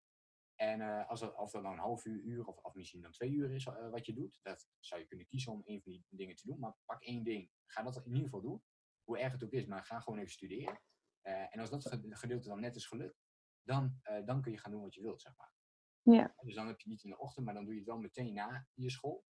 En 0.54 1.06
als 1.06 1.20
dat, 1.20 1.34
of 1.36 1.50
dat 1.50 1.62
nou 1.62 1.74
een 1.74 1.80
half 1.80 2.04
uur, 2.04 2.20
uur 2.20 2.46
of, 2.46 2.56
of 2.58 2.74
misschien 2.74 3.00
dan 3.00 3.10
twee 3.12 3.30
uur 3.30 3.50
is 3.50 3.64
wat 3.64 4.06
je 4.06 4.14
doet, 4.14 4.38
dat 4.42 4.68
zou 4.78 5.00
je 5.00 5.06
kunnen 5.06 5.26
kiezen 5.26 5.52
om 5.52 5.62
een 5.64 5.82
van 5.82 5.92
die 5.92 6.04
dingen 6.08 6.36
te 6.36 6.46
doen. 6.46 6.58
Maar 6.58 6.74
pak 6.84 7.02
één 7.02 7.24
ding, 7.24 7.50
ga 7.66 7.82
dat 7.82 7.96
in 7.96 8.04
ieder 8.06 8.22
geval 8.24 8.40
doen. 8.40 8.62
hoe 9.04 9.18
erg 9.18 9.32
het 9.32 9.44
ook 9.44 9.50
is, 9.52 9.66
maar 9.66 9.84
ga 9.84 10.00
gewoon 10.00 10.18
even 10.18 10.30
studeren. 10.30 10.80
En 11.22 11.60
als 11.60 11.70
dat 11.70 11.86
ge- 11.88 12.06
gedeelte 12.16 12.48
dan 12.48 12.60
net 12.60 12.76
is 12.76 12.86
gelukt, 12.86 13.25
dan, 13.66 13.98
eh, 14.02 14.24
dan 14.24 14.42
kun 14.42 14.52
je 14.52 14.58
gaan 14.58 14.70
doen 14.72 14.82
wat 14.82 14.94
je 14.94 15.02
wilt, 15.02 15.20
zeg 15.20 15.36
maar. 15.36 15.52
Ja. 16.02 16.34
Dus 16.40 16.54
dan 16.54 16.66
heb 16.66 16.80
je 16.80 16.88
niet 16.88 17.04
in 17.04 17.10
de 17.10 17.18
ochtend, 17.18 17.44
maar 17.44 17.54
dan 17.54 17.64
doe 17.64 17.72
je 17.72 17.78
het 17.78 17.88
wel 17.88 17.98
meteen 17.98 18.34
na 18.34 18.66
je 18.74 18.90
school. 18.90 19.24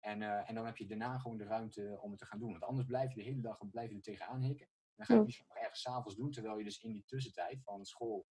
En, 0.00 0.22
eh, 0.22 0.48
en 0.48 0.54
dan 0.54 0.66
heb 0.66 0.76
je 0.76 0.86
daarna 0.86 1.18
gewoon 1.18 1.36
de 1.36 1.44
ruimte 1.44 1.98
om 2.00 2.10
het 2.10 2.18
te 2.18 2.26
gaan 2.26 2.38
doen. 2.38 2.50
Want 2.50 2.64
anders 2.64 2.86
blijf 2.86 3.14
je 3.14 3.22
de 3.22 3.28
hele 3.28 3.40
dag 3.40 3.70
blijf 3.70 3.90
je 3.90 3.96
er 3.96 4.02
tegenaan 4.02 4.42
hikken. 4.42 4.68
Dan 4.94 5.06
ga 5.06 5.12
je 5.12 5.18
het 5.18 5.28
misschien 5.28 5.48
nog 5.48 5.56
ergens 5.56 5.80
s'avonds 5.80 6.16
doen, 6.16 6.30
terwijl 6.30 6.58
je 6.58 6.64
dus 6.64 6.82
in 6.82 6.92
die 6.92 7.04
tussentijd 7.04 7.62
van 7.62 7.84
school 7.84 8.26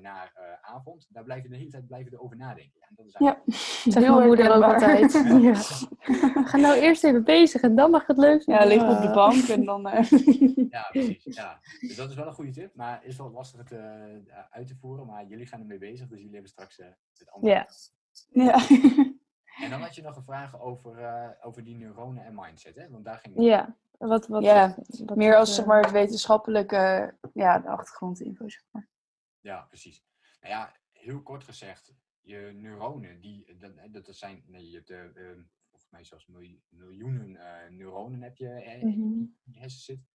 naar 0.00 0.32
eh, 0.34 0.70
avond, 0.74 1.06
daar 1.08 1.24
blijf 1.24 1.42
je 1.42 1.48
de 1.48 1.56
hele 1.56 1.70
tijd 1.70 1.86
blijf 1.86 2.04
je 2.04 2.12
erover 2.12 2.36
nadenken. 2.36 2.72
Ja, 2.80 2.86
en 2.88 2.94
dat 2.96 3.06
is 3.06 3.12
Ja. 3.18 3.18
eigenlijk 3.26 3.56
Zegt 3.92 3.96
Heel 4.06 4.14
mijn 4.14 4.26
moeder 4.26 4.54
ook 4.54 4.62
altijd. 4.62 5.12
Ja. 5.42 5.54
Ga 6.44 6.56
nou 6.56 6.76
eerst 6.76 7.04
even 7.04 7.24
bezig 7.24 7.62
en 7.62 7.74
dan 7.74 7.90
mag 7.90 8.06
het 8.06 8.16
leuk 8.18 8.42
zijn. 8.42 8.58
Ja, 8.60 8.66
liggen 8.66 8.90
op 8.96 9.02
de 9.02 9.10
bank 9.10 9.44
en 9.48 9.64
dan... 9.64 9.88
eh, 9.88 10.10
Ja, 10.70 10.82
precies. 10.90 11.36
Ja. 11.36 11.58
Dus 11.80 11.96
dat 11.96 12.10
is 12.10 12.16
wel 12.16 12.26
een 12.26 12.32
goede 12.32 12.50
tip, 12.50 12.74
maar 12.74 13.04
is 13.04 13.16
wel 13.16 13.30
lastig 13.30 13.58
het 13.60 13.72
eh, 13.72 14.38
uit 14.50 14.66
te 14.66 14.76
voeren. 14.76 15.06
Maar 15.06 15.24
jullie 15.26 15.46
gaan 15.46 15.60
ermee 15.60 15.78
bezig, 15.78 16.08
dus 16.08 16.18
jullie 16.18 16.32
hebben 16.32 16.50
straks 16.50 16.78
eh, 16.78 16.86
het 17.18 17.30
antwoord. 17.30 17.92
Ja. 18.30 18.44
ja. 18.44 18.58
En 19.64 19.70
dan 19.70 19.80
had 19.80 19.94
je 19.94 20.02
nog 20.02 20.16
een 20.16 20.22
vraag 20.22 20.60
over, 20.60 20.98
eh, 20.98 21.28
over 21.40 21.64
die 21.64 21.76
neuronen 21.76 22.24
en 22.24 22.34
mindset, 22.34 22.74
hè? 22.76 22.90
Want 22.90 23.04
daar 23.04 23.18
ging 23.18 23.34
het 23.34 23.44
Ja, 23.44 23.74
wat, 23.98 24.26
wat, 24.26 24.42
Ja, 24.42 24.74
wat- 25.06 25.16
Meer 25.16 25.36
als 25.36 25.48
eh, 25.50 25.54
zeg 25.54 25.64
maar 25.64 25.80
het 25.82 25.90
wetenschappelijke, 25.90 27.14
ja, 27.34 27.58
de 27.58 27.68
achtergrondinfo 27.68 28.48
zeg 28.48 28.62
maar. 28.70 28.88
Ja, 29.48 29.62
precies. 29.62 30.04
Nou 30.40 30.52
ja, 30.54 30.76
heel 30.92 31.22
kort 31.22 31.44
gezegd, 31.44 31.94
je 32.20 32.38
neuronen, 32.54 33.20
die, 33.20 33.56
dat, 33.56 33.76
dat, 33.92 34.04
dat 34.06 34.16
zijn, 34.16 34.42
nee, 34.46 34.70
je 34.70 34.76
hebt 34.76 34.90
eh, 34.90 35.30
eh, 35.30 35.38
volgens 35.70 35.90
mij 35.90 36.04
zelfs 36.04 36.26
miljoen- 36.26 36.62
miljoenen 36.68 37.36
eh, 37.36 37.70
neuronen 37.70 38.22
heb 38.22 38.36
je 38.36 38.48
eh, 38.48 38.82
Mhm. 38.82 38.98
in 38.98 39.38
je 39.44 39.58
hersen 39.58 39.80
zitten. 39.80 40.08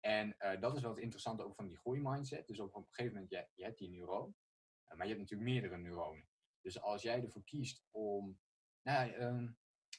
En 0.00 0.38
eh, 0.38 0.60
dat 0.60 0.76
is 0.76 0.82
wel 0.82 0.90
het 0.90 1.00
interessante 1.00 1.42
ook 1.44 1.54
van 1.54 1.66
die 1.66 1.76
groeimindset. 1.76 2.46
Dus 2.46 2.60
op, 2.60 2.74
een 2.74 2.86
gegeven 2.90 3.12
moment, 3.12 3.30
je, 3.30 3.48
je 3.54 3.64
hebt 3.64 3.78
die 3.78 3.90
neuroon, 3.90 4.34
eh, 4.84 4.96
maar 4.96 5.06
je 5.06 5.12
hebt 5.14 5.20
natuurlijk 5.30 5.50
meerdere 5.50 5.78
neuronen. 5.78 6.28
Dus 6.60 6.80
als 6.80 7.02
jij 7.02 7.22
ervoor 7.22 7.44
kiest 7.44 7.84
om, 7.90 8.38
nou 8.82 9.08
ja, 9.08 9.14
ehm, 9.14 9.48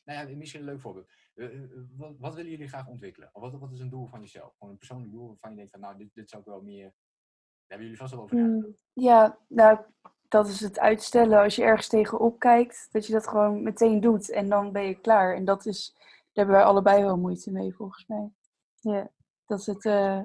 nou 0.06 0.30
ja 0.30 0.36
misschien 0.36 0.60
een 0.60 0.66
leuk 0.66 0.80
voorbeeld. 0.82 1.10
Eh, 1.34 1.64
eh, 1.64 1.70
wat, 1.92 2.18
wat 2.18 2.36
willen 2.36 2.52
jullie 2.52 2.68
graag 2.68 2.88
ontwikkelen? 2.88 3.30
Of 3.36 3.42
wat, 3.42 3.60
wat 3.60 3.72
is 3.72 3.80
een 3.80 3.90
doel 3.90 4.08
van 4.08 4.22
jezelf? 4.22 4.54
Gewoon 4.58 4.72
een 4.74 4.78
persoonlijk 4.80 5.12
doel 5.12 5.28
waarvan 5.28 5.50
je 5.50 5.56
denkt 5.56 5.72
van, 5.72 5.80
nou, 5.80 5.98
dit, 5.98 6.14
dit 6.14 6.30
zou 6.30 6.42
ik 6.42 6.48
wel 6.48 6.62
meer, 6.62 6.94
hebben 7.68 7.86
jullie 7.88 7.98
vast 8.02 8.14
wel 8.14 8.22
over 8.24 8.36
nagedacht. 8.36 8.66
mm, 8.68 8.76
Ja, 9.04 9.38
nou, 9.48 9.80
dat 10.28 10.48
is 10.48 10.60
het 10.60 10.80
uitstellen. 10.80 11.40
Als 11.40 11.56
je 11.56 11.64
ergens 11.64 11.88
tegenop 11.88 12.40
kijkt, 12.40 12.88
dat 12.92 13.06
je 13.08 13.14
dat 13.14 13.28
gewoon 13.28 13.64
meteen 13.64 14.00
doet 14.00 14.30
en 14.32 14.50
dan 14.50 14.72
ben 14.72 14.84
je 14.84 15.00
klaar. 15.02 15.36
En 15.36 15.46
dat 15.46 15.66
is, 15.66 15.94
daar 15.96 16.06
hebben 16.34 16.56
wij 16.56 16.64
allebei 16.64 17.04
wel 17.04 17.18
moeite 17.18 17.52
mee 17.52 17.74
volgens 17.76 18.06
mij. 18.08 18.32
Ja. 18.80 19.12
Dat 19.46 19.60
is 19.60 19.66
het, 19.66 19.86
eh, 19.86 20.22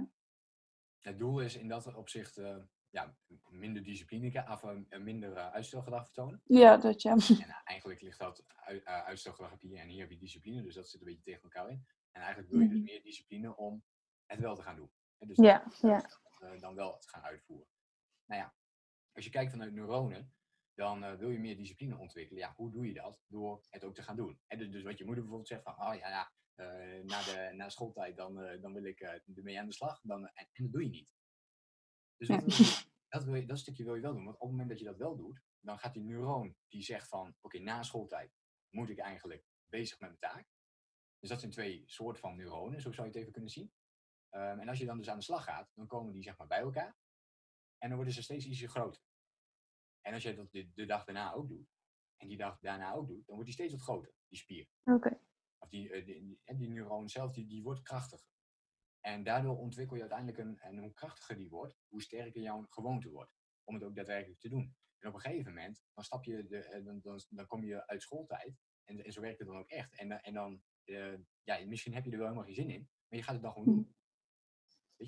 Het 1.01 1.19
doel 1.19 1.41
is 1.41 1.57
in 1.57 1.69
dat 1.69 1.95
opzicht 1.95 2.37
eh, 2.37 2.57
ja, 2.91 3.15
minder 3.49 3.83
discipline, 3.83 4.47
of 4.51 4.63
eh, 4.89 5.01
minder 5.01 5.37
uitstelgedrag 5.37 6.05
vertonen. 6.05 6.41
ja, 6.45 6.77
dat 6.77 7.03
ja. 7.03 7.13
En 7.13 7.57
eigenlijk 7.65 8.01
ligt 8.01 8.19
dat 8.19 8.45
ui- 8.65 8.81
eh, 8.85 9.03
uitstelgedrag 9.05 9.51
heb 9.51 9.61
je 9.61 9.69
hier 9.69 9.79
en 9.79 9.89
hier 9.89 10.01
heb 10.01 10.11
je 10.11 10.19
discipline, 10.19 10.63
dus 10.63 10.75
dat 10.75 10.89
zit 10.89 11.01
een 11.01 11.07
beetje 11.07 11.23
tegen 11.23 11.43
elkaar 11.43 11.69
in. 11.71 11.85
En 12.11 12.21
eigenlijk 12.21 12.51
wil 12.51 12.61
je 12.61 12.69
dus 12.69 12.77
Mhm. 12.79 12.85
meer 12.87 13.03
discipline 13.03 13.57
om 13.57 13.83
het 14.27 14.41
wel 14.41 14.55
te 14.55 14.63
gaan 14.63 14.77
doen. 14.77 14.91
Dus 15.19 15.37
Ja, 15.37 15.63
ja. 15.81 16.05
Eh, 16.43 16.61
dan 16.61 16.75
wel 16.75 16.99
te 16.99 17.09
gaan 17.09 17.23
uitvoeren. 17.23 17.69
Nou 18.27 18.41
ja, 18.41 18.57
als 19.13 19.25
je 19.25 19.31
kijkt 19.31 19.51
vanuit 19.51 19.73
neuronen, 19.73 20.35
dan 20.75 21.05
eh, 21.05 21.15
wil 21.15 21.31
je 21.31 21.39
meer 21.39 21.57
discipline 21.57 21.99
ontwikkelen. 21.99 22.43
Ja, 22.43 22.53
hoe 22.57 22.71
doe 22.71 22.87
je 22.87 22.95
dat? 22.95 23.23
Door 23.27 23.67
het 23.71 23.85
ook 23.85 23.95
te 23.95 24.03
gaan 24.03 24.17
doen. 24.17 24.41
En 24.47 24.59
dus, 24.59 24.71
dus 24.71 24.83
wat 24.83 24.99
je 24.99 25.05
moeder 25.05 25.23
bijvoorbeeld 25.23 25.53
zegt 25.53 25.63
van, 25.63 25.73
oh 25.73 25.95
ja, 25.95 26.09
ja 26.09 26.33
eh, 26.55 27.03
na, 27.05 27.23
de, 27.23 27.51
na 27.55 27.69
schooltijd 27.69 28.17
dan, 28.17 28.35
dan 28.61 28.73
wil 28.73 28.85
ik 28.85 29.01
ermee 29.01 29.59
aan 29.61 29.67
de 29.67 29.73
slag. 29.73 30.01
Dan, 30.03 30.27
en, 30.27 30.49
en 30.53 30.63
dat 30.63 30.73
doe 30.73 30.83
je 30.83 30.89
niet. 30.89 31.15
Dus 32.17 32.29
Ja. 32.29 32.41
dat, 33.09 33.25
wil 33.25 33.35
je, 33.35 33.47
dat 33.47 33.59
stukje 33.59 33.85
wil 33.85 33.95
je 33.95 34.01
wel 34.01 34.15
doen. 34.15 34.25
Want 34.25 34.37
op 34.37 34.41
het 34.43 34.51
moment 34.51 34.69
dat 34.69 34.79
je 34.79 34.85
dat 34.85 34.97
wel 34.97 35.17
doet, 35.17 35.43
dan 35.61 35.79
gaat 35.79 35.95
die 35.95 36.03
neuroon 36.03 36.57
die 36.69 36.83
zegt 36.83 37.09
van, 37.09 37.37
oké, 37.41 37.59
na 37.59 37.83
schooltijd 37.83 38.35
moet 38.71 38.91
ik 38.91 38.99
eigenlijk 38.99 39.45
bezig 39.69 40.01
met 40.01 40.09
mijn 40.09 40.33
taak. 40.33 40.49
Dus 41.19 41.29
dat 41.31 41.41
zijn 41.41 41.53
twee 41.53 41.83
soorten 41.87 42.21
van 42.21 42.37
neuronen, 42.37 42.81
zo 42.81 42.93
zou 42.93 43.07
je 43.07 43.13
het 43.13 43.21
even 43.21 43.33
kunnen 43.33 43.51
zien. 43.51 43.73
Ehm, 44.33 44.59
en 44.59 44.69
als 44.69 44.79
je 44.79 44.87
dan 44.87 44.97
dus 44.97 45.09
aan 45.11 45.19
de 45.19 45.25
slag 45.25 45.45
gaat, 45.45 45.71
dan 45.75 45.87
komen 45.87 46.13
die 46.13 46.23
zeg 46.23 46.39
maar 46.39 46.47
bij 46.47 46.61
elkaar. 46.61 46.97
En 47.79 47.89
dan 47.89 47.95
worden 47.97 48.15
ze 48.15 48.23
steeds 48.23 48.45
ietsje 48.47 48.69
groter. 48.69 49.03
En 50.01 50.13
als 50.15 50.23
je 50.23 50.35
dat 50.35 50.51
de, 50.53 50.71
de 50.75 50.87
dag 50.87 51.05
daarna 51.05 51.33
ook 51.33 51.49
doet, 51.49 51.71
en 52.17 52.29
die 52.29 52.37
dag 52.37 52.59
daarna 52.61 52.93
ook 52.93 53.07
doet, 53.09 53.27
dan 53.27 53.35
wordt 53.35 53.45
die 53.45 53.53
steeds 53.55 53.73
wat 53.73 53.83
groter, 53.83 54.13
die 54.29 54.39
spier. 54.39 54.69
Oké. 54.85 55.19
Of 55.59 55.69
die, 55.69 55.91
eh, 55.93 56.05
die, 56.05 56.21
die, 56.23 56.41
en 56.45 56.57
die 56.57 56.69
neuroon 56.69 57.09
zelf, 57.09 57.33
die, 57.33 57.47
die 57.47 57.63
wordt 57.63 57.83
krachtiger. 57.83 58.27
En 59.01 59.23
daardoor 59.23 59.59
ontwikkel 59.59 59.95
je 59.95 60.01
uiteindelijk 60.03 60.39
een, 60.39 60.59
en 60.59 60.79
hoe 60.79 60.93
krachtiger 60.93 61.37
die 61.37 61.49
wordt, 61.49 61.77
hoe 61.89 62.03
sterker 62.03 62.43
jouw 62.43 62.67
gewoonte 62.69 63.11
wordt. 63.11 63.33
Om 63.65 63.75
het 63.75 63.85
ook 63.85 63.95
daadwerkelijk 63.97 64.41
te 64.41 64.49
doen. 64.49 64.77
En 64.99 65.09
op 65.09 65.15
een 65.15 65.21
gegeven 65.21 65.53
moment, 65.55 65.83
dan 65.95 66.05
stap 66.05 66.25
je, 66.25 66.47
de, 66.47 66.59
eh, 66.59 66.85
dan, 66.85 67.01
dan, 67.01 67.21
dan 67.29 67.47
kom 67.47 67.65
je 67.65 67.87
uit 67.87 68.03
schooltijd. 68.03 68.59
En, 68.85 69.05
en 69.05 69.13
zo 69.13 69.21
werkt 69.21 69.39
het 69.39 69.49
dan 69.49 69.57
ook 69.59 69.69
echt. 69.69 69.95
En, 69.99 70.09
dan- 70.09 70.19
en 70.21 70.35
dan, 70.35 70.63
eh, 70.85 71.15
ja, 71.43 71.67
misschien 71.67 71.95
heb 71.95 72.05
je 72.05 72.11
er 72.11 72.17
wel 72.17 72.27
helemaal 72.27 72.47
geen 72.47 72.55
zin 72.55 72.71
in, 72.71 72.91
maar 73.09 73.19
je 73.19 73.25
gaat 73.25 73.35
het 73.35 73.43
dan 73.43 73.53
gewoon 73.53 73.69
doen. 73.75 73.95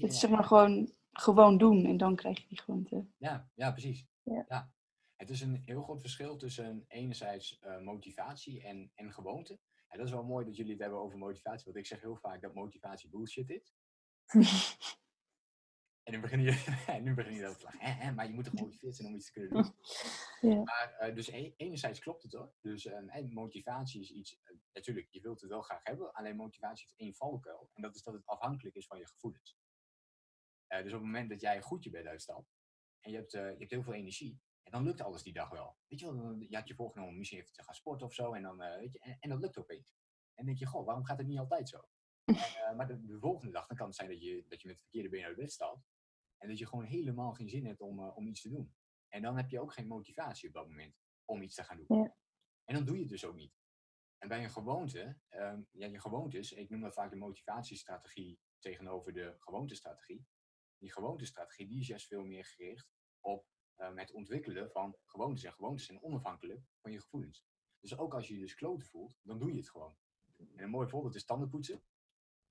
Het 0.01 0.11
is 0.11 0.21
ja. 0.21 0.21
zeg 0.21 0.31
maar 0.31 0.45
gewoon, 0.45 0.93
gewoon 1.13 1.59
doen 1.59 1.85
en 1.85 1.97
dan 1.97 2.17
krijg 2.17 2.41
je 2.41 2.49
die 2.49 2.61
gewoonte. 2.61 3.07
Ja, 3.17 3.51
ja 3.55 3.71
precies. 3.71 4.07
Ja. 4.23 4.73
Het 5.17 5.31
is 5.31 5.41
een 5.41 5.57
heel 5.57 5.83
groot 5.83 6.01
verschil 6.01 6.37
tussen 6.37 6.85
enerzijds 6.89 7.59
eh, 7.59 7.81
motivatie 7.81 8.63
en, 8.63 8.91
en 8.95 9.13
gewoonte. 9.13 9.59
En 9.89 9.99
dat 9.99 10.07
is 10.07 10.13
wel 10.13 10.25
mooi 10.25 10.45
dat 10.45 10.57
jullie 10.57 10.73
het 10.73 10.81
hebben 10.81 10.99
over 10.99 11.19
motivatie, 11.19 11.65
want 11.65 11.77
ik 11.77 11.87
zeg 11.87 12.01
heel 12.01 12.17
vaak 12.17 12.41
dat 12.41 12.55
motivatie 12.55 13.11
bullshit 13.11 13.51
is. 13.51 13.75
En 16.05 16.13
nu 16.13 16.21
begin 16.21 16.41
je, 16.41 16.75
en 16.87 17.03
nu 17.03 17.15
begin 17.15 17.35
je 17.35 17.41
dat 17.41 17.59
te 17.59 17.65
lachen. 17.65 17.81
Hè, 17.81 17.91
hè, 17.91 18.13
maar 18.13 18.27
je 18.27 18.33
moet 18.33 18.45
toch 18.45 18.55
gemotiveerd 18.55 18.97
zijn 18.97 19.09
om 19.09 19.15
iets 19.15 19.27
te 19.27 19.33
kunnen 19.33 19.51
doen. 19.51 19.75
Ja. 20.41 20.63
Maar 20.63 20.95
eh, 20.99 21.15
dus 21.15 21.29
e- 21.29 21.53
enerzijds 21.57 22.01
klopt 22.01 22.23
het 22.23 22.33
hoor. 22.33 22.55
Dus 22.61 22.87
eh, 22.87 23.17
en 23.17 23.33
motivatie 23.33 24.01
is 24.01 24.11
iets, 24.11 24.41
eh, 24.43 24.57
natuurlijk, 24.73 25.09
je 25.11 25.21
wilt 25.21 25.41
het 25.41 25.51
wel 25.51 25.63
graag 25.63 25.81
hebben. 25.83 26.13
Alleen 26.13 26.37
motivatie 26.37 26.87
heeft 26.87 26.99
één 27.01 27.15
valkuil. 27.15 27.71
En 27.73 27.83
dat 27.83 27.95
is 27.95 28.03
dat 28.03 28.15
het 28.15 28.27
afhankelijk 28.27 28.77
is 28.77 28.87
van 28.87 28.99
je 28.99 29.07
gevoelens. 29.07 29.57
Eh, 30.67 30.83
dus 30.83 30.93
op 30.93 30.99
het 30.99 31.07
moment 31.07 31.29
dat 31.29 31.41
jij 31.41 31.61
goed 31.61 31.85
je 31.85 31.91
bed 31.91 32.07
uitstapt. 32.07 32.53
En 33.01 33.11
je 33.11 33.17
hebt, 33.17 33.35
eh, 33.35 33.51
je 33.51 33.59
hebt 33.59 33.71
heel 33.71 33.83
veel 33.83 33.93
energie. 33.93 34.41
En 34.63 34.73
dan 34.73 34.85
lukt 34.85 35.01
alles 35.01 35.23
die 35.23 35.33
dag 35.33 35.51
wel. 35.51 35.77
Weet 35.89 36.01
je 36.01 36.07
wel, 36.15 36.35
je 36.39 36.57
had 36.57 36.69
je 36.69 36.75
voorgenomen 36.75 37.13
om 37.13 37.19
misschien 37.19 37.39
even 37.39 37.53
te 37.53 37.63
gaan 37.63 37.75
sporten 37.75 38.07
of 38.07 38.15
zo. 38.15 38.33
En, 38.33 38.43
dan, 38.43 38.63
eh, 38.63 38.79
weet 38.79 38.93
je, 38.93 38.99
en, 38.99 39.17
en 39.21 39.29
dat 39.29 39.41
lukt 39.41 39.59
opeens. 39.59 39.89
En 40.35 40.35
dan 40.35 40.47
denk 40.47 40.59
je, 40.59 40.67
goh, 40.67 40.87
waarom 40.87 41.05
gaat 41.05 41.19
het 41.19 41.27
niet 41.27 41.39
altijd 41.39 41.69
zo? 41.69 41.89
En, 42.69 42.77
maar 42.77 42.87
de, 42.87 43.05
de 43.05 43.19
volgende 43.19 43.53
dag, 43.53 43.67
dan 43.67 43.77
kan 43.77 43.87
het 43.87 43.97
zijn 43.97 44.09
dat 44.09 44.23
je, 44.23 44.45
dat 44.49 44.61
je 44.61 44.69
met 44.69 44.77
het 44.77 44.85
verkeerde 44.85 45.09
been 45.09 45.25
uit 45.25 45.37
bed 45.37 45.53
stapt. 45.53 45.87
En 46.39 46.49
dat 46.49 46.59
je 46.59 46.67
gewoon 46.67 46.85
helemaal 46.85 47.33
geen 47.33 47.49
zin 47.49 47.67
hebt 47.67 47.81
om, 47.81 48.01
om 48.01 48.27
iets 48.27 48.41
te 48.41 48.49
doen. 48.49 48.75
En 49.09 49.23
dan 49.23 49.37
heb 49.37 49.51
je 49.51 49.61
ook 49.61 49.73
geen 49.73 49.87
motivatie 49.87 50.49
op 50.49 50.55
dat 50.55 50.69
moment 50.69 50.97
om 51.25 51.43
iets 51.43 51.55
te 51.55 51.65
gaan 51.65 51.77
doen. 51.77 52.03
Ja. 52.03 52.17
En 52.65 52.75
dan 52.75 52.85
doe 52.85 52.95
je 52.95 53.01
het 53.01 53.11
dus 53.11 53.25
ook 53.25 53.35
niet. 53.35 53.55
En 54.19 54.29
bij 54.29 54.45
een 54.45 54.51
gewoonte, 54.51 55.19
ehm, 55.29 55.63
ja, 55.71 55.87
je 55.87 56.01
gewoontes, 56.01 56.53
ik 56.53 56.71
noem 56.71 56.81
dat 56.81 56.95
vaak 56.95 57.11
de 57.11 57.17
motivatiestrategie 57.17 58.41
tegenover 58.59 59.13
de 59.13 59.37
gewoontestrategie. 59.39 60.27
Die 60.85 60.93
gewoontestrategie 60.93 61.67
die 61.67 61.81
is 61.81 61.87
juist 61.87 62.07
veel 62.07 62.25
meer 62.25 62.45
gericht 62.45 62.89
op 63.21 63.47
ehm, 63.77 63.97
het 63.97 64.13
ontwikkelen 64.13 64.71
van 64.71 64.97
gewoontes. 65.05 65.45
En 65.45 65.53
gewoontes 65.53 65.87
zijn 65.87 66.03
onafhankelijk 66.03 66.61
van 66.81 66.93
je 66.93 67.01
gevoelens. 67.01 67.45
Dus 67.81 67.99
ook 67.99 68.15
als 68.15 68.29
je 68.29 68.35
je 68.35 68.41
dus 68.41 68.55
kloten 68.55 68.87
voelt, 68.89 69.17
dan 69.23 69.39
doe 69.39 69.51
je 69.51 69.57
het 69.57 69.71
gewoon. 69.71 69.97
En 70.37 70.63
een 70.63 70.71
mooi 70.71 70.89
voorbeeld 70.89 71.15
is 71.15 71.25
tandenpoetsen. 71.25 71.83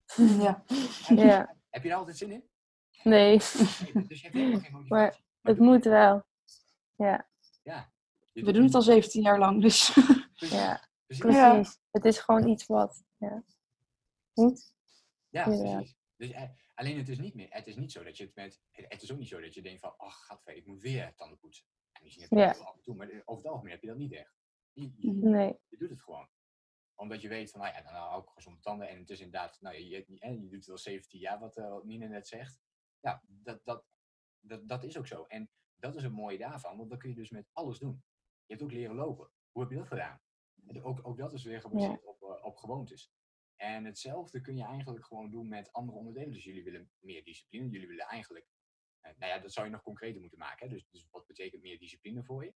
Ja. 0.45 0.63
Ja. 1.07 1.55
Heb 1.69 1.83
je 1.83 1.89
daar 1.89 1.97
altijd 1.97 2.17
zin 2.17 2.31
in? 2.31 2.49
Nee, 3.03 3.29
Nee, 3.29 3.37
dus 4.07 4.21
je 4.21 4.27
hebt 4.27 4.33
helemaal 4.33 4.59
geen 4.59 4.71
motivatie. 4.77 4.87
Maar 4.89 5.23
Maar 5.41 5.53
het 5.53 5.57
je 5.57 5.63
moet 5.63 5.83
wel. 5.83 6.25
Ja, 6.95 7.29
Ja. 7.63 7.91
Je 8.31 8.43
We 8.45 8.51
doen 8.51 8.63
het 8.63 8.75
al 8.75 8.81
17 8.81 9.21
jaar 9.21 9.39
lang, 9.39 9.61
dus. 9.61 9.91
Precies. 10.35 10.57
ja, 10.57 10.87
Precies. 11.07 11.79
Het 11.91 12.05
is 12.05 12.17
gewoon 12.19 12.47
iets 12.47 12.65
wat. 12.65 13.03
Ja. 13.17 13.43
Moet. 14.33 14.73
Ja, 15.29 15.49
Ja. 15.49 15.75
precies. 15.77 15.95
Dus, 16.15 16.31
eh, 16.31 16.49
alleen 16.73 16.97
het 16.97 17.09
is 17.09 17.19
niet 17.19 17.33
meer. 17.33 17.47
Het 17.49 17.67
is 17.67 17.75
niet 17.75 17.91
zo 17.91 18.03
dat 18.03 18.17
je 18.17 18.23
het 18.23 18.35
met. 18.35 18.61
Het 18.71 19.01
is 19.01 19.11
ook 19.11 19.17
niet 19.17 19.27
zo 19.27 19.41
dat 19.41 19.53
je 19.53 19.61
denkt 19.61 19.79
van, 19.79 19.97
ach, 19.97 20.25
gadver, 20.25 20.55
ik 20.55 20.65
moet 20.65 20.81
weer 20.81 21.15
tanden 21.15 21.37
poetsen. 21.37 21.65
En 21.91 22.03
misschien 22.03 22.23
heb 22.23 22.31
je 22.31 22.45
dat 22.45 22.57
wel 22.57 22.67
af 22.67 22.75
en 22.75 22.81
toe, 22.81 22.95
maar 22.95 23.09
eh, 23.09 23.21
over 23.25 23.43
het 23.43 23.51
algemeen 23.51 23.71
heb 23.71 23.81
je 23.81 23.87
dat 23.87 23.97
niet 23.97 24.13
echt. 24.13 24.35
Je, 24.71 24.91
je-. 24.97 25.13
Nee. 25.13 25.59
je 25.67 25.77
doet 25.77 25.89
het 25.89 26.01
gewoon. 26.01 26.29
Omdat 26.95 27.21
je 27.21 27.27
weet 27.27 27.51
van, 27.51 27.59
nou 27.59 27.73
ja, 27.73 27.81
dan 27.81 27.93
hou 27.93 28.21
ik 28.21 28.29
gezonde 28.29 28.59
tanden. 28.59 28.89
En 28.89 28.99
het 28.99 29.09
is 29.09 29.19
inderdaad, 29.19 29.61
nou, 29.61 29.75
je, 29.75 29.87
je, 29.87 30.05
je, 30.07 30.49
doet 30.49 30.51
het 30.51 30.69
al 30.69 30.77
17 30.77 31.19
jaar, 31.19 31.39
wat, 31.39 31.55
wat 31.55 31.83
Nina 31.85 32.07
net 32.07 32.27
zegt. 32.27 32.61
Ja, 32.99 33.23
dat, 33.27 33.61
dat, 33.63 33.85
dat, 34.39 34.67
dat 34.67 34.83
is 34.83 34.97
ook 34.97 35.07
zo. 35.07 35.23
En 35.23 35.49
dat 35.75 35.95
is 35.95 36.03
het 36.03 36.11
mooie 36.11 36.37
daarvan, 36.37 36.77
want 36.77 36.89
dan 36.89 36.99
kun 36.99 37.09
je 37.09 37.15
dus 37.15 37.29
met 37.29 37.49
alles 37.53 37.79
doen. 37.79 38.03
Je 38.45 38.53
hebt 38.53 38.61
ook 38.61 38.71
leren 38.71 38.95
lopen. 38.95 39.31
Hoe 39.51 39.61
heb 39.61 39.71
je 39.71 39.77
dat 39.77 39.87
gedaan? 39.87 40.21
En 40.67 40.83
ook, 40.83 41.07
ook 41.07 41.17
dat 41.17 41.33
is 41.33 41.43
weer 41.43 41.61
gebaseerd 41.61 42.05
op, 42.05 42.21
eh, 42.21 42.45
op 42.45 42.57
gewoontes. 42.57 43.13
En 43.63 43.85
hetzelfde 43.85 44.41
kun 44.41 44.55
je 44.57 44.63
eigenlijk 44.63 45.05
gewoon 45.05 45.29
doen 45.29 45.47
met 45.47 45.71
andere 45.73 45.97
onderdelen. 45.97 46.31
Dus 46.31 46.43
jullie 46.43 46.63
willen 46.63 46.91
meer 46.99 47.23
discipline. 47.23 47.69
Jullie 47.69 47.87
willen 47.87 48.05
eigenlijk, 48.05 48.47
eh, 48.99 49.11
nou 49.17 49.31
ja, 49.31 49.39
dat 49.39 49.53
zou 49.53 49.65
je 49.65 49.71
nog 49.71 49.81
concreter 49.81 50.19
moeten 50.21 50.39
maken. 50.39 50.67
Hè? 50.67 50.73
Dus, 50.73 50.87
dus 50.89 51.07
wat 51.11 51.25
betekent 51.27 51.61
meer 51.61 51.79
discipline 51.79 52.23
voor 52.23 52.43
je? 52.45 52.53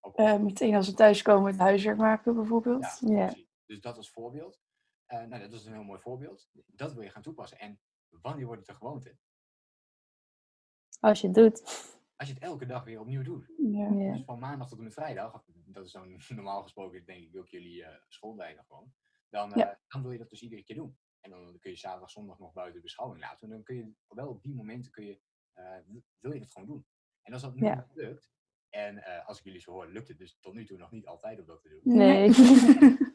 Op- 0.00 0.18
Eh, 0.18 0.38
meteen 0.38 0.74
als 0.74 0.88
we 0.88 0.94
thuiskomen 0.94 1.50
het 1.50 1.60
huiswerk 1.60 1.96
maken 1.96 2.34
bijvoorbeeld. 2.34 2.98
ja. 3.00 3.34
Dus 3.66 3.80
dat 3.80 3.96
als 3.96 4.10
voorbeeld. 4.10 4.60
Eh, 5.06 5.22
nou, 5.24 5.42
dat 5.42 5.52
is 5.52 5.64
een 5.64 5.72
heel 5.72 5.82
mooi 5.84 6.00
voorbeeld. 6.00 6.48
Dat 6.66 6.92
wil 6.92 7.02
je 7.02 7.10
gaan 7.10 7.22
toepassen. 7.22 7.58
En 7.58 7.80
wanneer 8.08 8.46
wordt 8.46 8.60
het 8.60 8.70
een 8.70 8.76
gewoonte? 8.76 9.16
Als 11.00 11.20
je 11.20 11.26
het 11.26 11.36
doet. 11.36 11.60
Als 12.16 12.28
je 12.28 12.34
het 12.34 12.42
elke 12.42 12.66
dag 12.66 12.84
weer 12.84 13.00
opnieuw 13.00 13.22
doet. 13.22 13.52
Ja. 13.58 14.12
Dus 14.12 14.24
van 14.24 14.38
maandag 14.38 14.68
tot 14.68 14.78
en 14.78 14.84
met 14.84 14.92
vrijdag, 14.92 15.44
dat 15.46 15.84
is 15.84 15.92
dan 15.92 16.16
normaal 16.28 16.62
gesproken, 16.62 17.04
denk 17.04 17.22
ik, 17.28 17.36
ook 17.36 17.48
jullie 17.48 17.80
uh, 17.80 17.88
gewoon. 18.08 18.94
Dan, 19.28 19.50
uh, 19.50 19.56
Ja. 19.56 19.80
dan 19.88 20.02
wil 20.02 20.10
je 20.12 20.18
dat 20.18 20.30
dus 20.30 20.42
iedere 20.42 20.62
keer 20.64 20.76
doen. 20.76 20.98
En 21.20 21.30
dan 21.30 21.58
kun 21.58 21.70
je 21.70 21.76
zaterdag, 21.76 22.10
zondag 22.10 22.38
nog 22.38 22.52
buiten 22.52 22.82
beschouwing 22.82 23.20
laten. 23.20 23.48
En 23.48 23.54
dan 23.54 23.62
kun 23.62 23.76
je 23.76 23.92
wel 24.08 24.28
op 24.28 24.42
die 24.42 24.54
momenten 24.54 24.90
kun 24.92 25.04
je, 25.04 25.20
uh, 25.54 25.78
wil 26.18 26.32
je 26.32 26.40
het 26.40 26.50
gewoon 26.52 26.68
doen. 26.68 26.86
En 27.22 27.32
als 27.32 27.42
dat 27.42 27.54
nu 27.54 27.64
Ja. 27.64 27.88
lukt, 27.94 28.30
en 28.70 28.96
uh, 28.96 29.26
als 29.26 29.38
ik 29.38 29.44
jullie 29.44 29.60
zo 29.60 29.70
hoor, 29.72 29.88
lukt 29.88 30.08
het 30.08 30.18
dus 30.18 30.38
tot 30.40 30.54
nu 30.54 30.64
toe 30.66 30.78
nog 30.78 30.90
niet 30.90 31.06
altijd 31.06 31.40
om 31.40 31.46
dat 31.46 31.62
te 31.62 31.68
doen. 31.68 31.96
Nee. 31.96 32.30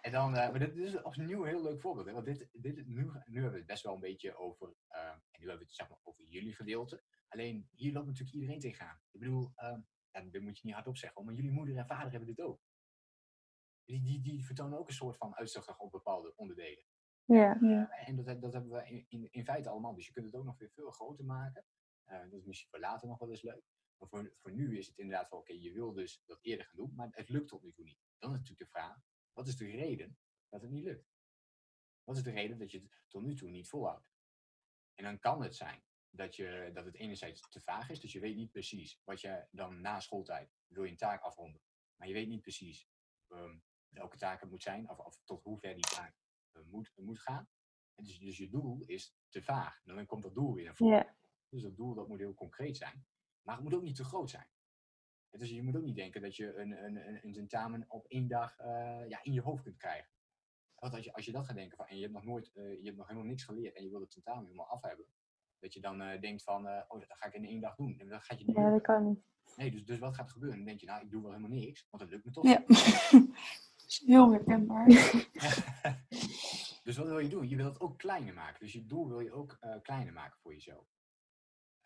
En 0.00 0.12
dan, 0.12 0.30
maar 0.30 0.58
dit 0.58 0.76
is 0.76 1.02
opnieuw 1.02 1.42
een 1.42 1.48
heel 1.48 1.62
leuk 1.62 1.80
voorbeeld. 1.80 2.06
Hè? 2.06 2.12
Want 2.12 2.26
dit, 2.26 2.48
dit, 2.52 2.76
nu, 2.86 3.10
nu 3.26 3.34
hebben 3.34 3.50
we 3.50 3.56
het 3.58 3.66
best 3.66 3.82
wel 3.82 3.94
een 3.94 4.00
beetje 4.00 4.36
over, 4.36 4.74
en 4.88 5.22
nu 5.38 5.38
hebben 5.48 5.58
we 5.58 5.64
het 5.64 5.74
zeg 5.74 5.88
maar 5.88 5.98
over 6.02 6.24
jullie 6.24 6.54
gedeelte. 6.54 7.02
Alleen 7.28 7.68
hier 7.70 7.92
loopt 7.92 8.06
natuurlijk 8.06 8.34
iedereen 8.36 8.60
tegenaan. 8.60 8.98
Ik 9.10 9.20
bedoel, 9.20 9.52
ja, 10.10 10.20
dat 10.30 10.40
moet 10.42 10.58
je 10.58 10.66
niet 10.66 10.74
hardop 10.74 10.96
zeggen, 10.96 11.24
maar 11.24 11.34
jullie 11.34 11.50
moeder 11.50 11.76
en 11.76 11.86
vader 11.86 12.10
hebben 12.10 12.28
dit 12.34 12.40
ook. 12.40 12.60
Die, 13.84 14.02
die, 14.02 14.20
die 14.20 14.44
vertonen 14.44 14.78
ook 14.78 14.88
een 14.88 14.94
soort 14.94 15.16
van 15.16 15.36
uitzicht 15.36 15.78
op 15.78 15.90
bepaalde 15.90 16.36
onderdelen. 16.36 16.84
Ja. 17.24 17.58
Ja. 17.60 17.90
En 17.90 18.16
dat, 18.16 18.40
dat 18.40 18.52
hebben 18.52 18.70
we 18.70 18.88
in, 18.88 19.06
in, 19.08 19.28
in 19.30 19.44
feite 19.44 19.68
allemaal. 19.68 19.94
Dus 19.94 20.06
je 20.06 20.12
kunt 20.12 20.26
het 20.26 20.34
ook 20.34 20.44
nog 20.44 20.58
weer 20.58 20.70
veel 20.70 20.90
groter 20.90 21.24
maken. 21.24 21.64
Uh, 22.06 22.20
dat 22.20 22.40
is 22.40 22.44
misschien 22.44 22.70
voor 22.70 22.80
later 22.80 23.08
nog 23.08 23.18
wel 23.18 23.30
eens 23.30 23.42
leuk. 23.42 23.64
Maar 23.98 24.08
voor, 24.08 24.34
voor 24.36 24.52
nu 24.52 24.78
is 24.78 24.86
het 24.86 24.98
inderdaad 24.98 25.28
van, 25.28 25.38
oké, 25.38 25.50
okay, 25.50 25.62
je 25.62 25.72
wil 25.72 25.92
dus 25.92 26.22
dat 26.26 26.38
eerder 26.42 26.66
gaan 26.66 26.76
doen, 26.76 26.94
maar 26.94 27.08
het 27.10 27.28
lukt 27.28 27.48
tot 27.48 27.62
nu 27.62 27.72
toe 27.72 27.84
niet. 27.84 27.98
Dan 28.18 28.30
is 28.30 28.38
natuurlijk 28.38 28.70
de 28.70 28.78
vraag, 28.78 28.96
wat 29.32 29.46
is 29.46 29.56
de 29.56 29.70
reden 29.70 30.18
dat 30.48 30.62
het 30.62 30.70
niet 30.70 30.84
lukt? 30.84 31.12
Wat 32.04 32.16
is 32.16 32.22
de 32.22 32.30
reden 32.30 32.58
dat 32.58 32.70
je 32.70 32.78
het 32.78 33.02
tot 33.08 33.22
nu 33.22 33.34
toe 33.34 33.50
niet 33.50 33.68
volhoudt? 33.68 34.12
En 34.94 35.04
dan 35.04 35.18
kan 35.18 35.42
het 35.42 35.56
zijn 35.56 35.84
dat, 36.10 36.36
je, 36.36 36.70
dat 36.74 36.84
het 36.84 36.94
enerzijds 36.94 37.48
te 37.48 37.60
vaag 37.60 37.90
is, 37.90 38.00
dus 38.00 38.12
je 38.12 38.20
weet 38.20 38.36
niet 38.36 38.50
precies 38.50 39.00
wat 39.04 39.20
je 39.20 39.46
dan 39.50 39.80
na 39.80 40.00
schooltijd 40.00 40.54
wil 40.66 40.84
je 40.84 40.90
een 40.90 40.96
taak 40.96 41.22
afronden. 41.22 41.62
Maar 41.96 42.08
je 42.08 42.14
weet 42.14 42.28
niet 42.28 42.42
precies 42.42 42.88
um, 43.28 43.62
welke 43.94 44.16
taak 44.16 44.40
het 44.40 44.50
moet 44.50 44.62
zijn, 44.62 44.90
of, 44.90 44.98
of 44.98 45.20
tot 45.24 45.42
hoe 45.42 45.58
ver 45.58 45.74
die 45.74 45.84
taak 45.94 46.14
uh, 46.52 46.62
moet, 46.70 46.92
moet 46.96 47.20
gaan. 47.20 47.48
En 47.94 48.04
dus, 48.04 48.18
dus 48.18 48.36
je 48.36 48.48
doel 48.48 48.82
is 48.86 49.16
te 49.28 49.42
vaag. 49.42 49.80
En 49.84 49.94
dan 49.94 50.06
komt 50.06 50.22
dat 50.22 50.34
doel 50.34 50.54
weer 50.54 50.64
naar 50.64 50.76
voren. 50.76 51.16
Dus 51.48 51.62
dat 51.62 51.76
doel 51.76 51.94
dat 51.94 52.08
moet 52.08 52.18
heel 52.18 52.34
concreet 52.34 52.76
zijn. 52.76 53.06
Maar 53.42 53.54
het 53.54 53.64
moet 53.64 53.74
ook 53.74 53.82
niet 53.82 53.96
te 53.96 54.04
groot 54.04 54.30
zijn. 54.30 54.46
Dus 55.30 55.50
je 55.50 55.62
moet 55.62 55.76
ook 55.76 55.84
niet 55.84 55.96
denken 55.96 56.20
dat 56.20 56.36
je 56.36 56.56
een, 56.56 56.84
een, 56.84 57.26
een 57.26 57.32
tentamen 57.32 57.84
op 57.88 58.06
één 58.06 58.28
dag 58.28 58.58
uh, 58.60 59.08
ja, 59.08 59.22
in 59.22 59.32
je 59.32 59.40
hoofd 59.40 59.62
kunt 59.62 59.76
krijgen. 59.76 60.10
Want 60.74 60.94
als 60.94 61.04
je, 61.04 61.12
als 61.12 61.24
je 61.24 61.32
dat 61.32 61.46
gaat 61.46 61.56
denken 61.56 61.76
van, 61.76 61.86
en 61.86 61.96
je 61.96 62.02
hebt 62.02 62.14
nog 62.14 62.24
nooit, 62.24 62.50
uh, 62.54 62.78
je 62.78 62.84
hebt 62.84 62.96
nog 62.96 63.06
helemaal 63.06 63.28
niks 63.28 63.44
geleerd 63.44 63.76
en 63.76 63.82
je 63.84 63.90
wil 63.90 64.00
het 64.00 64.10
tentamen 64.10 64.44
helemaal 64.44 64.66
af 64.66 64.82
hebben. 64.82 65.06
Dat 65.58 65.72
je 65.72 65.80
dan 65.80 66.02
uh, 66.02 66.20
denkt 66.20 66.42
van, 66.42 66.66
oh, 66.66 67.00
dat 67.00 67.06
ga 67.08 67.26
ik 67.26 67.34
in 67.34 67.44
één 67.44 67.60
dag 67.60 67.74
doen. 67.74 67.98
En 67.98 68.08
dat 68.08 68.22
gaat 68.22 68.38
je 68.38 68.44
niet 68.44 68.56
Ja, 68.56 68.70
dat 68.70 68.82
kan 68.82 69.08
niet. 69.08 69.22
Nee, 69.56 69.70
dus, 69.70 69.84
dus 69.84 69.98
wat 69.98 70.14
gaat 70.14 70.26
er 70.26 70.32
gebeuren? 70.32 70.58
Dan 70.58 70.66
denk 70.66 70.80
je, 70.80 70.86
nou, 70.86 71.04
ik 71.04 71.10
doe 71.10 71.22
wel 71.22 71.32
helemaal 71.32 71.58
niks, 71.58 71.86
want 71.90 72.02
het 72.02 72.12
lukt 72.12 72.24
me 72.24 72.30
toch. 72.30 72.44
Ja. 72.44 72.64
Is 73.94 74.06
heel 74.06 74.32
herkenbaar. 74.32 74.86
dus 76.84 76.96
wat 76.96 77.06
wil 77.06 77.18
je 77.18 77.28
doen? 77.28 77.48
Je 77.48 77.56
wil 77.56 77.66
het 77.66 77.80
ook 77.80 77.98
kleiner 77.98 78.34
maken. 78.34 78.60
Dus 78.60 78.72
je 78.72 78.86
doel 78.86 79.08
wil 79.08 79.20
je 79.20 79.32
ook 79.32 79.58
uh, 79.60 79.76
kleiner 79.82 80.12
maken 80.12 80.40
voor 80.40 80.52
jezelf. 80.52 80.86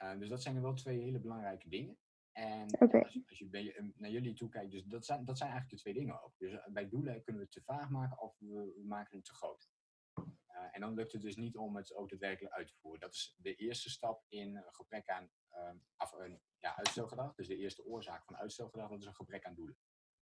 Uh, 0.03 0.19
dus 0.19 0.29
dat 0.29 0.43
zijn 0.43 0.57
er 0.57 0.63
wel 0.63 0.75
twee 0.75 1.01
hele 1.01 1.21
belangrijke 1.21 1.69
dingen. 1.69 1.99
En 2.33 2.83
okay. 2.83 3.03
als, 3.03 3.13
je, 3.13 3.23
als 3.29 3.39
je 3.39 3.49
bij, 3.49 3.93
naar 3.95 4.11
jullie 4.11 4.35
toe 4.35 4.49
kijkt, 4.49 4.71
dus 4.71 4.85
dat 4.85 5.05
zijn, 5.05 5.25
dat 5.25 5.39
zijn 5.39 5.51
eigenlijk 5.51 5.83
de 5.83 5.91
twee 5.91 6.01
dingen 6.01 6.23
ook. 6.23 6.39
Dus 6.39 6.59
bij 6.73 6.89
doelen 6.89 7.23
kunnen 7.23 7.43
we 7.43 7.49
het 7.53 7.53
te 7.53 7.73
vaag 7.73 7.91
maken 7.91 8.21
of 8.21 8.37
we, 8.39 8.83
maken 8.85 9.17
het 9.17 9.25
te 9.27 9.35
groot. 9.35 9.71
Uh, 10.19 10.25
en 10.73 10.81
dan 10.81 10.95
lukt 10.95 11.13
het 11.13 11.23
dus 11.23 11.37
niet 11.37 11.57
om 11.57 11.77
het 11.77 11.95
ook 11.95 12.09
daadwerkelijk 12.09 12.55
uit 12.55 12.69
te 12.69 12.75
voeren. 12.75 13.01
Dat 13.01 13.13
is 13.13 13.35
de 13.39 13.55
eerste 13.55 13.91
stap 13.91 14.25
in 14.29 14.57
een 14.57 14.75
gebrek 14.75 15.09
aan 15.09 15.31
um, 15.55 15.83
af, 15.97 16.13
een, 16.13 16.41
ja, 16.59 16.77
uitstelgedrag. 16.77 17.35
Dus 17.35 17.47
de 17.47 17.57
eerste 17.57 17.85
oorzaak 17.85 18.25
van 18.25 18.37
uitstelgedrag, 18.37 18.91
dat 18.91 19.01
is 19.01 19.07
een 19.07 19.15
gebrek 19.15 19.45
aan 19.45 19.55
doelen. 19.55 19.79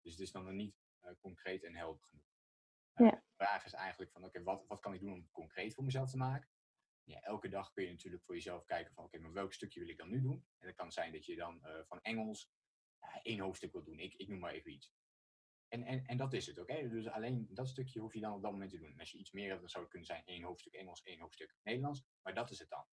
Dus 0.01 0.11
het 0.11 0.21
is 0.21 0.31
dan 0.31 0.43
nog 0.43 0.53
niet 0.53 0.80
concreet 1.19 1.63
en 1.63 1.75
helder 1.75 2.03
genoeg. 2.03 2.25
Uh, 2.95 3.07
ja. 3.07 3.15
De 3.15 3.45
vraag 3.45 3.65
is 3.65 3.73
eigenlijk 3.73 4.11
van, 4.11 4.23
oké, 4.23 4.39
okay, 4.39 4.55
wat, 4.55 4.67
wat 4.67 4.79
kan 4.79 4.93
ik 4.93 4.99
doen 4.99 5.13
om 5.13 5.19
het 5.19 5.31
concreet 5.31 5.73
voor 5.73 5.83
mezelf 5.83 6.09
te 6.09 6.17
maken? 6.17 6.49
Ja, 7.03 7.21
elke 7.21 7.49
dag 7.49 7.71
kun 7.71 7.83
je 7.83 7.89
natuurlijk 7.89 8.23
voor 8.23 8.35
jezelf 8.35 8.65
kijken 8.65 8.93
van, 8.93 9.03
oké, 9.03 9.15
okay, 9.15 9.27
maar 9.27 9.35
welk 9.41 9.53
stukje 9.53 9.79
wil 9.79 9.89
ik 9.89 9.97
dan 9.97 10.09
nu 10.09 10.21
doen? 10.21 10.45
En 10.57 10.67
dat 10.67 10.75
kan 10.75 10.91
zijn 10.91 11.11
dat 11.11 11.25
je 11.25 11.35
dan 11.35 11.59
uh, 11.63 11.83
van 11.83 12.01
Engels 12.01 12.51
één 13.23 13.39
hoofdstuk 13.39 13.71
wil 13.71 13.83
doen. 13.83 13.99
Ik, 13.99 14.13
ik 14.13 14.27
noem 14.27 14.39
maar 14.39 14.51
even 14.51 14.71
iets. 14.71 14.93
En, 15.67 15.83
en, 15.83 16.05
en 16.05 16.17
dat 16.17 16.33
is 16.33 16.45
het, 16.45 16.59
oké? 16.59 16.71
Okay? 16.71 16.89
Dus 16.89 17.07
alleen 17.07 17.47
dat 17.49 17.67
stukje 17.67 17.99
hoef 17.99 18.13
je 18.13 18.19
dan 18.19 18.33
op 18.33 18.41
dat 18.41 18.51
moment 18.51 18.71
te 18.71 18.77
doen. 18.77 18.91
En 18.91 18.99
als 18.99 19.11
je 19.11 19.17
iets 19.17 19.31
meer 19.31 19.47
hebt, 19.47 19.59
dan 19.59 19.69
zou 19.69 19.83
het 19.83 19.91
kunnen 19.91 20.09
zijn 20.09 20.25
één 20.25 20.43
hoofdstuk 20.43 20.73
Engels, 20.73 21.03
één 21.03 21.19
hoofdstuk 21.19 21.55
Nederlands. 21.63 22.03
Maar 22.21 22.33
dat 22.33 22.51
is 22.51 22.59
het 22.59 22.69
dan. 22.69 22.85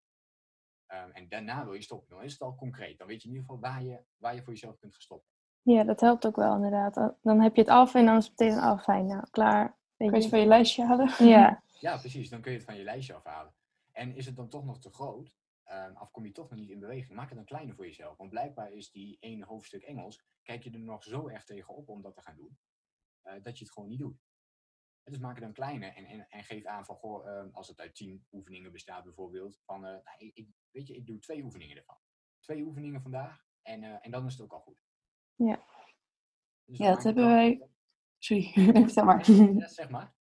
Um, 0.93 1.11
en 1.11 1.29
daarna 1.29 1.65
wil 1.65 1.75
je 1.75 1.83
stoppen. 1.83 2.17
Dan 2.17 2.25
is 2.25 2.33
het 2.33 2.41
al 2.41 2.55
concreet. 2.55 2.99
Dan 2.99 3.07
weet 3.07 3.23
je 3.23 3.29
in 3.29 3.35
ieder 3.35 3.49
geval 3.49 3.71
waar 3.71 3.83
je, 3.83 4.05
waar 4.17 4.35
je 4.35 4.43
voor 4.43 4.53
jezelf 4.53 4.79
kunt 4.79 4.93
gaan 4.93 5.03
stoppen. 5.03 5.31
Ja, 5.75 5.85
dat 5.85 6.01
helpt 6.01 6.27
ook 6.27 6.37
wel 6.37 6.55
inderdaad. 6.55 7.15
Dan 7.23 7.41
heb 7.41 7.55
je 7.55 7.61
het 7.61 7.71
af 7.71 7.95
en 7.95 8.07
dan 8.07 8.17
is 8.17 8.27
het 8.27 8.39
meteen 8.39 8.59
af. 8.59 8.83
Fijn, 8.83 9.07
nou, 9.07 9.25
klaar. 9.31 9.77
Weet 9.97 10.11
kan 10.11 10.19
je 10.19 10.25
het 10.25 10.35
van 10.35 10.41
je 10.41 10.47
lijstje 10.47 10.85
halen? 10.85 11.29
Ja. 11.29 11.63
ja, 11.87 11.99
precies. 11.99 12.29
Dan 12.29 12.41
kun 12.41 12.53
je 12.53 12.57
het 12.57 12.67
van 12.67 12.77
je 12.77 12.85
lijstje 12.85 13.15
afhalen. 13.15 13.55
En 13.93 14.15
is 14.15 14.27
het 14.27 14.37
dan 14.37 14.49
toch 14.49 14.65
nog 14.65 14.81
te 14.81 14.91
groot, 14.91 15.35
um, 15.71 15.97
of 16.01 16.11
kom 16.11 16.25
je 16.25 16.33
toch 16.33 16.51
nog 16.51 16.59
niet 16.59 16.71
in 16.71 16.79
beweging, 16.79 17.17
maak 17.17 17.29
het 17.29 17.37
dan 17.37 17.45
kleiner 17.45 17.75
voor 17.75 17.87
jezelf. 17.87 18.17
Want 18.17 18.31
blijkbaar 18.31 18.73
is 18.73 18.91
die 18.91 19.17
één 19.21 19.43
hoofdstuk 19.43 19.83
Engels, 19.83 20.23
kijk 20.43 20.63
je 20.63 20.71
er 20.71 20.79
nog 20.79 21.05
zo 21.05 21.29
erg 21.29 21.45
tegen 21.45 21.75
op 21.75 21.89
om 21.89 22.03
dat 22.03 22.15
te 22.15 22.23
gaan 22.23 22.37
doen, 22.37 22.59
uh, 23.25 23.33
dat 23.43 23.59
je 23.59 23.65
het 23.65 23.73
gewoon 23.73 23.89
niet 23.89 23.99
doet. 23.99 24.21
Dus 25.05 25.19
maak 25.19 25.35
het 25.35 25.45
dan 25.45 25.53
kleiner 25.53 25.95
en, 25.95 26.05
en, 26.05 26.29
en 26.29 26.45
geef 26.45 26.65
aan 26.65 26.85
van, 26.85 26.97
goh, 26.97 27.27
uh, 27.27 27.45
als 27.53 27.69
het 27.69 27.81
uit 27.81 27.95
tien 27.95 28.27
oefeningen 28.33 28.73
bestaat 28.73 29.05
bijvoorbeeld, 29.05 29.59
van, 29.65 29.85
uh, 29.85 29.91
nou, 29.91 30.17
ik, 30.19 30.35
ik, 30.35 30.49
weet 30.71 30.87
je, 30.87 30.95
ik 30.95 31.07
doe 31.07 31.19
twee 31.19 31.43
oefeningen 31.43 31.77
ervan. 31.77 31.99
Twee 32.41 32.63
oefeningen 32.63 33.03
vandaag 33.03 33.47
en, 33.63 33.83
uh, 33.83 33.97
en 34.01 34.11
dan 34.11 34.27
is 34.27 34.33
het 34.33 34.43
ook 34.43 34.53
al 34.53 34.61
goed. 34.61 34.88
Ja. 35.39 35.59
Dus 36.65 36.79
ja, 36.79 36.95
dat 36.95 37.03
hebben 37.03 37.25
dan... 37.25 37.33
wij... 37.33 37.63
Sorry, 38.19 38.53
vertel 38.85 39.05
maar. 39.05 39.31
Ja, 39.31 39.69
zeg 39.69 39.91
maar. 39.91 40.17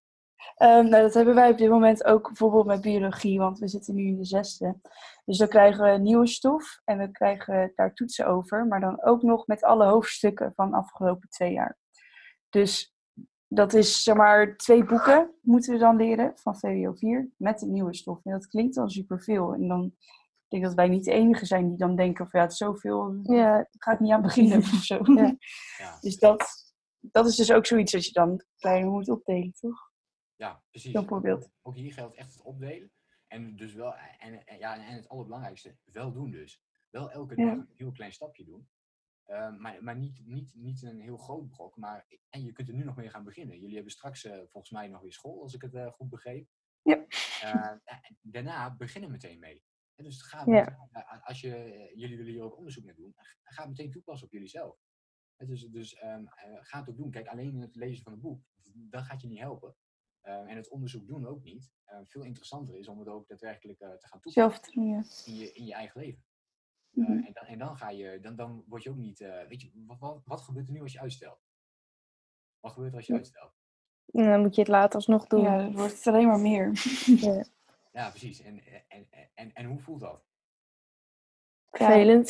Um, 0.58 0.88
nou, 0.88 1.02
dat 1.02 1.14
hebben 1.14 1.34
wij 1.34 1.50
op 1.50 1.58
dit 1.58 1.70
moment 1.70 2.04
ook 2.04 2.26
bijvoorbeeld 2.26 2.66
met 2.66 2.80
biologie, 2.80 3.38
want 3.38 3.58
we 3.58 3.68
zitten 3.68 3.94
nu 3.94 4.06
in 4.06 4.16
de 4.16 4.24
zesde. 4.24 4.80
Dus 5.24 5.38
dan 5.38 5.48
krijgen 5.48 5.92
we 5.92 5.98
nieuwe 5.98 6.26
stof 6.26 6.80
en 6.84 6.98
we 6.98 7.10
krijgen 7.10 7.72
daar 7.74 7.94
toetsen 7.94 8.26
over, 8.26 8.66
maar 8.66 8.80
dan 8.80 9.02
ook 9.02 9.22
nog 9.22 9.46
met 9.46 9.62
alle 9.62 9.86
hoofdstukken 9.86 10.52
van 10.54 10.70
de 10.70 10.76
afgelopen 10.76 11.28
twee 11.28 11.52
jaar. 11.52 11.78
Dus 12.48 12.94
dat 13.48 13.74
is, 13.74 14.02
zeg 14.02 14.16
maar, 14.16 14.56
twee 14.56 14.84
boeken 14.84 15.34
moeten 15.40 15.72
we 15.72 15.78
dan 15.78 15.96
leren 15.96 16.32
van 16.34 16.58
VWO 16.58 16.94
4 16.94 17.30
met 17.36 17.58
de 17.58 17.66
nieuwe 17.66 17.94
stof. 17.94 18.20
En 18.24 18.32
dat 18.32 18.46
klinkt 18.46 18.74
dan 18.74 18.90
superveel. 18.90 19.54
En 19.54 19.68
dan 19.68 19.94
ik 20.48 20.54
denk 20.54 20.64
dat 20.64 20.74
wij 20.74 20.88
niet 20.88 21.04
de 21.04 21.12
enige 21.12 21.46
zijn 21.46 21.68
die 21.68 21.78
dan 21.78 21.96
denken 21.96 22.28
van 22.30 22.40
ja, 22.40 22.46
het 22.46 22.52
is 22.52 22.58
zoveel, 22.58 23.18
ja, 23.22 23.68
ga 23.70 23.92
ik 23.92 24.00
niet 24.00 24.12
aan 24.12 24.22
beginnen 24.22 24.58
of 24.58 24.64
zo. 24.64 25.00
Ja. 25.04 25.36
Ja. 25.78 25.98
Dus 26.00 26.18
dat, 26.18 26.72
dat 27.00 27.26
is 27.26 27.36
dus 27.36 27.52
ook 27.52 27.66
zoiets 27.66 27.92
dat 27.92 28.04
je 28.04 28.12
dan 28.12 28.44
kleiner 28.58 28.90
moet 28.90 29.08
opdelen, 29.08 29.52
toch? 29.52 29.90
Ja, 30.36 30.62
precies. 30.70 30.92
Zo'n 30.92 31.06
voorbeeld. 31.06 31.50
Ook 31.62 31.76
hier 31.76 31.92
geldt 31.92 32.16
echt 32.16 32.32
het 32.32 32.42
opdelen. 32.42 32.92
En 33.26 33.56
dus 33.56 33.74
wel, 33.74 33.94
en, 33.94 34.46
en, 34.46 34.58
ja, 34.58 34.86
en 34.86 34.94
het 34.94 35.08
allerbelangrijkste, 35.08 35.76
wel 35.84 36.12
doen 36.12 36.30
dus. 36.30 36.62
Wel 36.90 37.10
elke 37.10 37.34
dag 37.34 37.46
Ja. 37.46 37.52
een 37.52 37.68
heel 37.76 37.92
klein 37.92 38.12
stapje 38.12 38.44
doen. 38.44 38.68
Uh, 39.26 39.56
maar 39.56 39.82
maar 39.82 39.96
niet, 39.96 40.26
niet, 40.26 40.54
niet 40.54 40.82
een 40.82 41.00
heel 41.00 41.16
groot 41.16 41.48
brok. 41.48 41.76
Maar, 41.76 42.06
en 42.28 42.42
je 42.42 42.52
kunt 42.52 42.68
er 42.68 42.74
nu 42.74 42.84
nog 42.84 42.96
mee 42.96 43.10
gaan 43.10 43.24
beginnen. 43.24 43.58
Jullie 43.58 43.74
hebben 43.74 43.92
straks 43.92 44.24
uh, 44.24 44.32
volgens 44.32 44.70
mij 44.70 44.88
nog 44.88 45.00
weer 45.00 45.12
school, 45.12 45.42
als 45.42 45.54
ik 45.54 45.62
het 45.62 45.74
uh, 45.74 45.92
goed 45.92 46.08
begreep. 46.08 46.48
Ja. 46.82 47.06
daarna 48.20 48.76
beginnen 48.76 49.10
meteen 49.10 49.38
mee. 49.38 49.62
En 49.98 50.04
dus 50.04 50.22
ga 50.22 50.42
Ja. 50.46 50.88
als 51.22 51.40
je, 51.40 51.90
jullie 51.94 52.16
willen 52.16 52.32
hier 52.32 52.42
ook 52.42 52.56
onderzoek 52.56 52.84
naar 52.84 52.94
doen, 52.94 53.14
ga 53.42 53.62
het 53.62 53.70
meteen 53.70 53.90
toepassen 53.90 54.26
op 54.26 54.32
jullie 54.32 54.48
zelf. 54.48 54.78
Dus, 55.36 55.62
dus 55.62 56.02
um, 56.02 56.28
ga 56.60 56.78
het 56.78 56.88
ook 56.88 56.96
doen. 56.96 57.10
Kijk, 57.10 57.26
alleen 57.26 57.60
het 57.60 57.74
lezen 57.76 58.02
van 58.02 58.12
een 58.12 58.20
boek, 58.20 58.42
dat 58.72 59.02
gaat 59.02 59.20
je 59.20 59.28
niet 59.28 59.38
helpen. 59.38 59.76
Uh, 60.22 60.50
en 60.50 60.56
het 60.56 60.68
onderzoek 60.68 61.06
doen 61.06 61.26
ook 61.26 61.42
niet. 61.42 61.70
Uh, 61.92 61.98
veel 62.04 62.22
interessanter 62.22 62.76
is 62.76 62.88
om 62.88 62.98
het 62.98 63.08
ook 63.08 63.28
daadwerkelijk 63.28 63.80
uh, 63.80 63.90
te 63.90 64.08
gaan 64.08 64.20
toepassen 64.20 64.72
doen, 64.72 64.88
ja. 64.88 65.02
in, 65.24 65.34
je, 65.34 65.52
in 65.52 65.64
je 65.64 65.74
eigen 65.74 66.00
leven. 66.00 66.24
Mm 66.90 67.04
-hmm. 67.04 67.24
en, 67.24 67.32
dan, 67.32 67.44
en 67.44 67.58
dan 67.58 67.76
ga 67.76 67.90
je, 67.90 68.20
dan, 68.20 68.36
dan 68.36 68.64
word 68.66 68.82
je 68.82 68.90
ook 68.90 68.96
niet, 68.96 69.18
weet 69.18 69.60
je, 69.60 69.70
wat, 69.86 69.98
wat, 69.98 70.22
wat, 70.24 70.40
gebeurt 70.40 70.66
er 70.66 70.72
nu 70.72 70.80
als 70.80 70.92
je 70.92 71.00
uitstelt? 71.00 71.40
Wat 72.60 72.72
gebeurt 72.72 72.92
er 72.92 72.96
als 72.98 73.06
je 73.06 73.12
Ja. 73.12 73.18
uitstelt? 73.18 73.52
En 74.12 74.24
dan 74.24 74.40
moet 74.40 74.54
je 74.54 74.60
het 74.60 74.70
later 74.70 74.94
alsnog 74.94 75.26
doen. 75.26 75.42
Ja, 75.42 75.56
dan 75.56 75.76
wordt 75.76 75.96
het 75.96 76.06
alleen 76.06 76.26
maar 76.26 76.40
meer. 76.40 76.72
Ja. 77.20 77.44
Ja, 77.98 78.10
precies. 78.10 78.40
En, 78.42 78.60
en, 78.88 79.06
en, 79.34 79.54
en 79.54 79.64
hoe 79.64 79.78
voelt 79.78 80.00
dat? 80.00 80.24
Vervelend. 81.70 82.28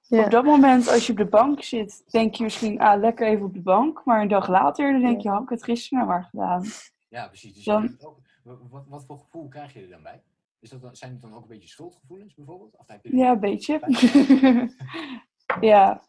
Ja. 0.00 0.24
Op 0.24 0.30
dat 0.30 0.44
moment, 0.44 0.88
als 0.88 1.06
je 1.06 1.12
op 1.12 1.18
de 1.18 1.26
bank 1.26 1.62
zit, 1.62 2.10
denk 2.10 2.34
je 2.34 2.42
misschien, 2.42 2.80
ah, 2.80 3.00
lekker 3.00 3.26
even 3.26 3.44
op 3.44 3.54
de 3.54 3.62
bank. 3.62 4.04
Maar 4.04 4.22
een 4.22 4.28
dag 4.28 4.48
later, 4.48 4.92
dan 4.92 5.00
denk 5.00 5.20
je, 5.20 5.28
had 5.28 5.42
ik 5.42 5.48
het 5.48 5.64
gisteren 5.64 5.98
nou 5.98 6.10
maar 6.10 6.24
gedaan. 6.24 6.64
Ja, 7.08 7.26
precies. 7.26 7.54
Dus 7.54 7.64
Dan- 7.64 7.96
ook, 8.00 8.18
wat, 8.42 8.86
wat 8.86 9.04
voor 9.04 9.18
gevoel 9.18 9.48
krijg 9.48 9.72
je 9.72 9.82
er 9.82 9.88
dan 9.88 10.02
bij? 10.02 10.22
Is 10.58 10.70
dat 10.70 10.80
dan, 10.80 10.96
zijn 10.96 11.12
het 11.12 11.20
dan 11.20 11.34
ook 11.34 11.42
een 11.42 11.48
beetje 11.48 11.68
schuldgevoelens 11.68 12.34
bijvoorbeeld? 12.34 12.76
Of 12.76 12.86
heb 12.86 13.04
je 13.04 13.16
Ja, 13.16 13.30
een 13.30 13.40
beetje. 13.40 13.80
ja. 15.60 16.02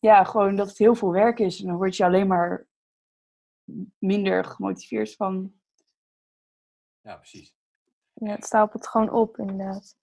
ja, 0.00 0.24
gewoon 0.24 0.56
dat 0.56 0.68
het 0.68 0.78
heel 0.78 0.94
veel 0.94 1.12
werk 1.12 1.38
is. 1.38 1.60
En 1.60 1.66
dan 1.66 1.76
word 1.76 1.96
je 1.96 2.04
alleen 2.04 2.26
maar 2.26 2.66
minder 3.98 4.44
gemotiveerd 4.44 5.14
van. 5.14 5.52
Ja, 7.00 7.16
precies. 7.16 7.60
Ja, 8.24 8.34
het 8.34 8.44
stapelt 8.44 8.86
gewoon 8.88 9.10
op, 9.10 9.38
inderdaad. 9.38 9.96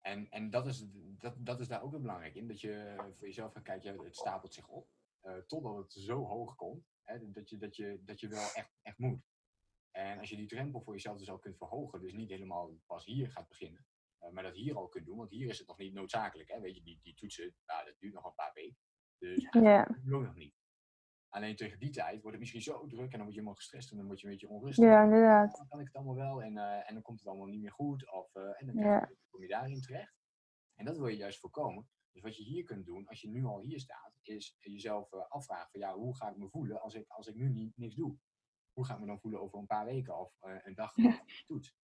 En, 0.00 0.30
en 0.30 0.50
dat, 0.50 0.66
is, 0.66 0.84
dat, 0.94 1.34
dat 1.38 1.60
is 1.60 1.68
daar 1.68 1.82
ook 1.82 1.90
heel 1.90 2.00
belangrijk 2.00 2.34
in. 2.34 2.48
Dat 2.48 2.60
je 2.60 2.94
voor 3.16 3.26
jezelf 3.26 3.52
gaat 3.52 3.62
kijken, 3.62 3.94
ja, 3.94 4.02
het 4.02 4.16
stapelt 4.16 4.54
zich 4.54 4.68
op. 4.68 4.88
eh, 5.20 5.36
totdat 5.36 5.76
het 5.76 5.92
zo 5.92 6.24
hoog 6.24 6.54
komt, 6.54 6.86
hè, 7.02 7.30
dat, 7.30 7.48
je, 7.48 7.58
dat, 7.58 7.76
je, 7.76 8.00
dat 8.04 8.20
je 8.20 8.28
wel 8.28 8.52
echt, 8.54 8.70
echt 8.82 8.98
moet. 8.98 9.22
En 9.90 10.18
als 10.18 10.28
je 10.30 10.36
die 10.36 10.46
drempel 10.48 10.80
voor 10.82 10.92
jezelf 10.94 11.18
dus 11.18 11.30
al 11.30 11.38
kunt 11.38 11.56
verhogen, 11.56 12.00
dus 12.00 12.12
niet 12.12 12.30
helemaal 12.30 12.78
pas 12.86 13.04
hier 13.04 13.30
gaat 13.30 13.48
beginnen, 13.48 13.86
eh, 14.18 14.30
maar 14.30 14.42
dat 14.42 14.54
hier 14.54 14.76
al 14.76 14.88
kunt 14.88 15.06
doen, 15.06 15.16
want 15.16 15.30
hier 15.30 15.48
is 15.48 15.58
het 15.58 15.66
nog 15.68 15.78
niet 15.78 15.94
noodzakelijk. 15.94 16.48
Hè? 16.50 16.60
Weet 16.60 16.74
je, 16.76 16.82
die, 16.82 17.00
die 17.02 17.14
toetsen, 17.14 17.54
nou, 17.66 17.84
dat 17.84 17.94
duurt 17.98 18.14
nog 18.14 18.24
een 18.24 18.34
paar 18.34 18.52
weken. 18.54 18.78
Dus 19.18 19.42
Ja, 19.42 19.84
dat 19.84 19.96
ik 19.96 20.04
nog 20.04 20.34
niet. 20.34 20.54
Alleen 21.34 21.56
tegen 21.56 21.78
die 21.78 21.90
tijd 21.90 22.12
wordt 22.14 22.30
het 22.30 22.38
misschien 22.38 22.62
zo 22.62 22.86
druk 22.86 23.04
en 23.04 23.10
dan 23.10 23.18
word 23.18 23.28
je 23.28 23.34
helemaal 23.34 23.54
gestrest 23.54 23.90
en 23.90 23.96
dan 23.96 24.06
word 24.06 24.20
je 24.20 24.26
een 24.26 24.32
beetje 24.32 24.48
onrustig. 24.48 24.84
ja 24.84 25.02
inderdaad. 25.02 25.56
Dan 25.56 25.68
kan 25.68 25.80
ik 25.80 25.86
het 25.86 25.96
allemaal 25.96 26.14
wel 26.14 26.42
en, 26.42 26.56
eh, 26.58 26.88
en 26.88 26.94
dan 26.94 27.02
komt 27.02 27.18
het 27.18 27.28
allemaal 27.28 27.46
niet 27.46 27.60
meer 27.60 27.72
goed. 27.72 28.12
Of, 28.12 28.34
eh, 28.34 28.60
en 28.60 28.66
dan 28.66 28.76
Ja. 28.76 29.10
kom 29.28 29.42
je 29.42 29.48
daarin 29.48 29.80
terecht. 29.80 30.14
En 30.74 30.84
dat 30.84 30.96
wil 30.96 31.06
je 31.06 31.16
juist 31.16 31.38
voorkomen. 31.40 31.88
Dus 32.12 32.22
wat 32.22 32.36
je 32.36 32.42
hier 32.42 32.64
kunt 32.64 32.86
doen, 32.86 33.06
als 33.06 33.20
je 33.20 33.28
nu 33.28 33.44
al 33.44 33.60
hier 33.60 33.80
staat, 33.80 34.18
is 34.22 34.56
jezelf 34.60 35.12
eh, 35.12 35.28
afvragen 35.28 35.70
van 35.70 35.80
ja, 35.80 35.94
hoe 35.94 36.16
ga 36.16 36.30
ik 36.30 36.36
me 36.36 36.48
voelen 36.48 36.80
als 36.80 36.94
ik, 36.94 37.08
als 37.08 37.26
ik 37.26 37.34
nu 37.34 37.48
niet, 37.48 37.76
niks 37.76 37.94
doe? 37.94 38.16
Hoe 38.72 38.86
ga 38.86 38.94
ik 38.94 39.00
me 39.00 39.06
dan 39.06 39.20
voelen 39.20 39.40
over 39.40 39.58
een 39.58 39.66
paar 39.66 39.84
weken 39.84 40.18
of 40.18 40.36
een 40.40 40.74
dag 40.74 40.96
Ja. 40.96 41.10
de 41.26 41.42
toets? 41.46 41.74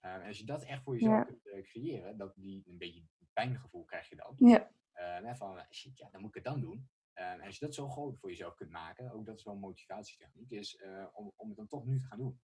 Eh, 0.00 0.14
en 0.14 0.26
als 0.26 0.38
je 0.38 0.44
dat 0.44 0.64
echt 0.64 0.82
voor 0.82 0.94
jezelf 0.94 1.14
Ja. 1.14 1.24
kunt 1.24 1.64
creëren, 1.66 2.16
dat 2.16 2.32
die, 2.36 2.62
een 2.68 2.78
beetje 2.78 3.02
pijngevoel 3.32 3.84
krijg 3.84 4.08
je 4.08 4.16
dan. 4.16 4.34
Ja, 4.38 5.36
van, 5.36 5.66
shit, 5.70 5.98
ja, 5.98 6.10
dan 6.10 6.20
moet 6.20 6.28
ik 6.28 6.34
het 6.34 6.44
dan 6.44 6.60
doen. 6.60 6.88
En 7.18 7.40
als 7.40 7.58
je 7.58 7.64
dat 7.64 7.74
zo 7.74 7.88
groot 7.88 8.18
voor 8.18 8.30
jezelf 8.30 8.54
kunt 8.54 8.70
maken, 8.70 9.12
ook 9.12 9.26
dat 9.26 9.38
is 9.38 9.44
wel 9.44 9.54
een 9.54 9.60
motivatietechniek, 9.60 10.50
is 10.50 10.76
eh, 10.76 11.06
om, 11.12 11.32
om 11.36 11.48
het 11.48 11.56
dan 11.56 11.66
toch 11.68 11.84
nu 11.84 12.00
te 12.00 12.06
gaan 12.06 12.18
doen. 12.18 12.40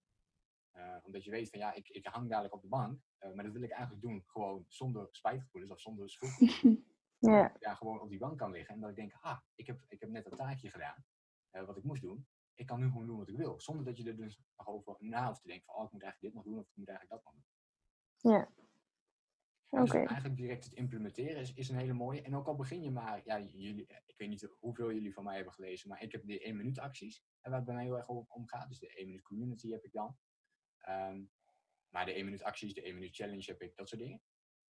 Eh, 0.71 0.97
omdat 1.03 1.25
je 1.25 1.31
weet 1.31 1.51
van 1.51 1.59
ja, 1.59 1.73
ik, 1.73 1.89
ik 1.89 2.07
hang 2.07 2.29
dadelijk 2.29 2.55
op 2.55 2.63
de 2.63 2.69
bank, 2.69 3.01
eh, 3.19 3.33
maar 3.33 3.45
dat 3.45 3.53
wil 3.53 3.63
ik 3.63 3.71
eigenlijk 3.71 4.03
doen 4.03 4.23
gewoon 4.27 4.65
zonder 4.69 5.09
spijtgevoelens 5.11 5.73
of 5.73 5.81
zonder 5.81 6.11
schuld. 6.11 6.39
Ja, 7.19 7.57
ja, 7.59 7.75
gewoon 7.75 8.01
op 8.01 8.09
die 8.09 8.19
bank 8.19 8.39
kan 8.39 8.51
liggen 8.51 8.75
en 8.75 8.81
dat 8.81 8.91
ik 8.91 8.97
denk, 8.97 9.13
ah, 9.21 9.39
ik 9.55 9.67
heb, 9.67 9.85
ik 9.89 10.01
heb 10.01 10.11
net 10.11 10.25
dat 10.25 10.39
taakje 10.39 10.71
gedaan, 10.71 11.05
wat 11.51 11.77
ik 11.77 11.85
moest 11.85 12.03
doen. 12.03 12.27
Ik 12.55 12.67
kan 12.67 12.81
nu 12.81 12.87
gewoon 12.87 13.07
doen 13.07 13.19
wat 13.19 13.29
ik 13.29 13.37
wil, 13.37 13.61
zonder 13.61 13.85
dat 13.85 13.97
je 13.97 14.09
er 14.09 14.17
dus 14.17 14.41
nog 14.57 14.69
over 14.69 14.97
na 14.99 15.27
hoeft 15.27 15.41
te 15.41 15.49
denken 15.49 15.67
van, 15.67 15.75
oh, 15.75 15.85
ik 15.85 15.93
moet 15.93 16.03
eigenlijk 16.03 16.35
dit 16.35 16.45
nog 16.45 16.53
doen 16.53 16.63
of 16.63 16.69
ik 16.71 16.77
moet 16.77 16.89
eigenlijk 16.89 17.23
dat 17.23 17.33
nog 17.33 17.43
doen. 17.43 18.33
ja. 18.33 18.64
Dus 19.71 19.93
eigenlijk 19.93 20.37
direct 20.37 20.65
het 20.65 20.73
implementeren 20.73 21.41
is, 21.41 21.55
is 21.55 21.69
een 21.69 21.77
hele 21.77 21.93
mooie. 21.93 22.23
En 22.23 22.37
ook 22.37 22.47
al 22.47 22.57
begin 22.57 22.83
je 22.83 22.91
maar, 22.91 23.23
ja, 23.25 23.41
jullie, 23.41 23.87
ik 24.07 24.19
weet 24.19 24.29
niet 24.29 24.49
hoeveel 24.59 24.93
jullie 24.93 25.13
van 25.13 25.25
mij 25.25 25.35
hebben 25.35 25.53
gelezen, 25.53 25.89
maar 25.89 26.03
ik 26.03 26.13
heb 26.13 26.27
de 26.27 26.41
1 26.41 26.57
minuut 26.57 26.79
acties, 26.79 27.25
en 27.41 27.51
waar 27.51 27.59
het 27.59 27.67
bij 27.67 27.75
mij 27.75 27.85
heel 27.85 27.97
erg 27.97 28.09
om, 28.09 28.27
om 28.29 28.47
gaat. 28.47 28.69
Dus 28.69 28.79
de 28.79 28.95
1 28.95 29.07
minuut 29.07 29.23
community 29.23 29.71
heb 29.71 29.85
ik 29.85 29.93
dan. 29.93 30.17
Ehm, 30.79 31.25
maar 31.89 32.05
de 32.05 32.13
1 32.13 32.25
minuut 32.25 32.43
acties, 32.43 32.75
de 32.75 32.87
1 32.87 32.95
minuut 32.95 33.15
challenge 33.15 33.45
heb 33.45 33.63
ik, 33.63 33.77
dat 33.77 33.89
soort 33.89 34.01
dingen. 34.01 34.23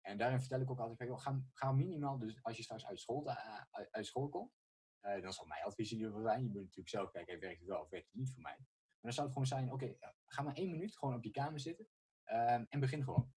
En 0.02 0.18
daarin 0.18 0.40
vertel 0.40 0.62
ik 0.62 0.70
ook 0.70 0.80
altijd, 0.80 0.98
van, 0.98 1.08
joh, 1.08 1.20
ga, 1.20 1.42
ga 1.54 1.72
minimaal, 1.72 2.18
dus 2.18 2.44
als 2.44 2.58
je 2.58 2.64
straks 2.64 2.86
uit 2.86 3.00
school, 3.00 3.30
eh, 3.30 3.62
uit, 3.92 4.06
school 4.06 4.30
komt, 4.30 4.52
eh, 5.00 5.22
dan 5.22 5.34
zal 5.34 5.46
mijn 5.46 5.64
advies 5.64 5.92
in 5.92 5.98
ieder 5.98 6.12
geval 6.12 6.28
zijn, 6.28 6.44
je 6.44 6.50
moet 6.50 6.62
natuurlijk 6.62 6.90
zelf 6.90 7.12
kijken, 7.12 7.32
hey, 7.32 7.42
werkt 7.42 7.60
het 7.60 7.68
wel 7.70 7.82
of 7.82 7.90
werkt 7.90 8.08
het 8.08 8.16
niet 8.16 8.32
voor 8.32 8.42
mij. 8.42 8.58
Maar 8.58 9.00
dan 9.02 9.14
zou 9.14 9.26
het 9.26 9.36
gewoon 9.36 9.48
zijn, 9.48 9.74
oké, 9.74 9.86
eh, 9.86 10.10
ga 10.26 10.42
maar 10.42 10.56
één 10.56 10.72
minuut 10.72 10.98
gewoon 10.98 11.16
op 11.16 11.24
je 11.24 11.32
kamer 11.32 11.60
zitten 11.60 11.88
ehm, 12.24 12.66
en 12.70 12.80
begin 12.80 13.04
gewoon. 13.04 13.34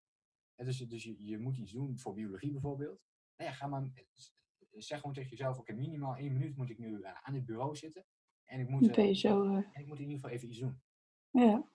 Dus 0.64 0.78
dus 0.78 1.02
je, 1.02 1.24
je 1.24 1.38
moet 1.38 1.56
iets 1.56 1.72
doen 1.72 1.98
voor 1.98 2.14
biologie 2.14 2.52
bijvoorbeeld. 2.52 3.00
Nou 3.36 3.50
ja, 3.50 3.56
ga 3.56 3.66
maar, 3.66 3.90
zeg 4.70 4.98
gewoon 4.98 5.14
tegen 5.14 5.30
jezelf, 5.30 5.58
oké, 5.58 5.72
minimaal 5.72 6.16
één 6.16 6.32
minuut 6.32 6.56
moet 6.56 6.70
ik 6.70 6.78
nu 6.78 7.02
eh, 7.02 7.12
aan 7.22 7.34
het 7.34 7.44
bureau 7.44 7.76
zitten. 7.76 8.06
En 8.44 8.60
ik, 8.60 8.68
moet, 8.68 8.96
eh, 8.96 9.14
zo. 9.14 9.54
en 9.54 9.80
ik 9.80 9.86
moet 9.86 9.98
in 9.98 10.08
ieder 10.08 10.14
geval 10.14 10.30
even 10.30 10.48
iets 10.48 10.58
doen. 10.58 10.80
ja. 11.30 11.70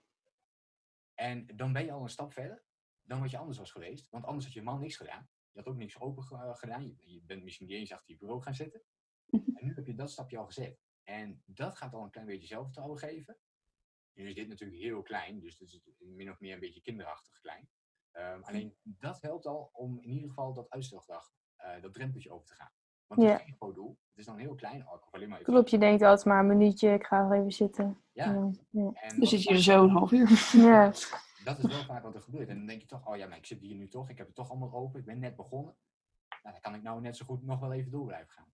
En 1.13 1.45
dan 1.55 1.73
ben 1.73 1.85
je 1.85 1.91
al 1.91 2.01
een 2.01 2.09
stap 2.09 2.33
verder 2.33 2.65
dan 3.01 3.19
wat 3.19 3.31
je 3.31 3.37
anders 3.37 3.57
was 3.57 3.71
geweest. 3.71 4.09
Want 4.09 4.25
anders 4.25 4.45
had 4.45 4.53
je 4.53 4.59
helemaal 4.59 4.81
niks 4.81 4.97
gedaan. 4.97 5.29
Je 5.51 5.59
had 5.59 5.67
ook 5.67 5.77
niks 5.77 5.99
open 5.99 6.23
eh, 6.23 6.55
gedaan. 6.55 6.83
Je, 6.83 7.13
je 7.13 7.21
bent 7.21 7.43
misschien 7.43 7.67
niet 7.67 7.75
eens 7.75 7.91
achter 7.91 8.11
je 8.11 8.17
bureau 8.17 8.41
gaan 8.41 8.55
zitten. 8.55 8.83
En 9.55 9.65
nu 9.65 9.73
heb 9.73 9.87
je 9.87 9.95
dat 9.95 10.11
stapje 10.11 10.37
al 10.37 10.45
gezet. 10.45 10.79
En 11.03 11.43
dat 11.45 11.75
gaat 11.75 11.93
al 11.93 12.03
een 12.03 12.11
klein 12.11 12.27
beetje 12.27 12.47
zelfvertrouwen 12.47 12.99
geven. 12.99 13.37
Nu 14.13 14.27
is 14.27 14.35
dit 14.35 14.47
natuurlijk 14.47 14.81
heel 14.81 15.01
klein, 15.01 15.39
dus 15.39 15.59
het 15.59 15.71
is 15.71 15.81
min 15.97 16.31
of 16.31 16.39
meer 16.39 16.53
een 16.53 16.59
beetje 16.59 16.81
kinderachtig 16.81 17.39
klein. 17.39 17.69
Ehm, 18.15 18.41
alleen 18.41 18.75
dat 18.83 19.21
helpt 19.21 19.45
al 19.45 19.69
om 19.73 19.99
in 19.99 20.09
ieder 20.09 20.29
geval 20.29 20.53
dat 20.53 20.69
uitstelgedrag, 20.69 21.31
eh, 21.55 21.81
dat 21.81 21.93
drempeltje 21.93 22.31
over 22.31 22.45
te 22.47 22.53
gaan. 22.53 22.71
Want 23.07 23.21
het 23.21 23.29
Ja. 23.29 23.37
is 23.37 23.43
geen 23.43 23.55
groot 23.55 23.75
doel. 23.75 23.97
Het 24.09 24.17
is 24.17 24.25
dan 24.25 24.37
heel 24.37 24.55
klein. 24.55 24.81
Hoef 24.81 25.07
alleen 25.11 25.29
maar 25.29 25.39
even 25.39 25.53
Klopt, 25.53 25.69
je 25.69 25.77
denkt 25.77 26.01
altijd 26.01 26.25
maar 26.25 26.39
een 26.39 26.57
minuutje, 26.57 26.93
ik 26.93 27.05
ga 27.05 27.31
even 27.31 27.51
zitten. 27.51 28.01
Ja. 28.11 28.33
Dan- 28.33 28.57
ja. 28.69 28.91
En 28.93 29.17
Dan 29.17 29.27
zit 29.27 29.43
je 29.43 29.49
er 29.49 29.61
zo 29.61 29.83
een 29.83 29.89
half 29.89 30.11
uur. 30.11 30.27
Ja, 30.69 30.85
dat 31.43 31.57
is 31.57 31.65
wel 31.65 31.83
vaak 31.83 32.03
wat 32.03 32.15
er 32.15 32.21
gebeurt. 32.21 32.49
En 32.49 32.55
dan 32.57 32.65
denk 32.65 32.81
je 32.81 32.87
toch, 32.87 33.07
oh 33.07 33.15
ja, 33.17 33.27
maar 33.27 33.37
ik 33.37 33.45
zit 33.45 33.61
hier 33.61 33.75
nu 33.75 33.87
toch, 33.87 34.09
ik 34.09 34.17
heb 34.17 34.27
het 34.27 34.35
toch 34.35 34.49
allemaal 34.49 34.73
open, 34.73 34.99
ik 34.99 35.05
ben 35.05 35.19
net 35.19 35.35
begonnen. 35.35 35.75
Nou, 36.29 36.51
dan 36.53 36.59
kan 36.61 36.75
ik 36.75 36.81
nou 36.81 37.01
net 37.01 37.17
zo 37.17 37.25
goed 37.25 37.43
nog 37.43 37.59
wel 37.59 37.73
even 37.73 37.91
door 37.91 38.05
blijven 38.05 38.29
gaan. 38.33 38.53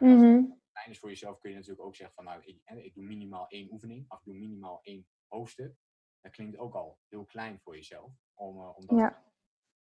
Mhm, 0.00 0.42
klein 0.72 0.90
is 0.90 0.98
voor 0.98 1.08
jezelf 1.08 1.38
kun 1.38 1.50
je 1.50 1.56
natuurlijk 1.56 1.84
ook 1.86 1.94
zeggen 1.96 2.14
van, 2.16 2.24
nou, 2.24 2.42
ik, 2.44 2.60
eh, 2.64 2.84
ik 2.84 2.94
doe 2.94 3.04
minimaal 3.04 3.48
één 3.48 3.72
oefening, 3.72 4.10
of 4.10 4.18
ik 4.18 4.24
doe 4.24 4.34
minimaal 4.34 4.78
één 4.82 5.06
hoofdstuk. 5.28 5.76
Dat 6.20 6.32
klinkt 6.32 6.56
ook 6.58 6.74
al 6.74 6.98
heel 7.08 7.24
klein 7.24 7.60
voor 7.60 7.74
jezelf, 7.76 8.12
om, 8.34 8.56
eh, 8.56 8.76
om 8.76 8.86
dat 8.86 8.98
Ja. 8.98 9.22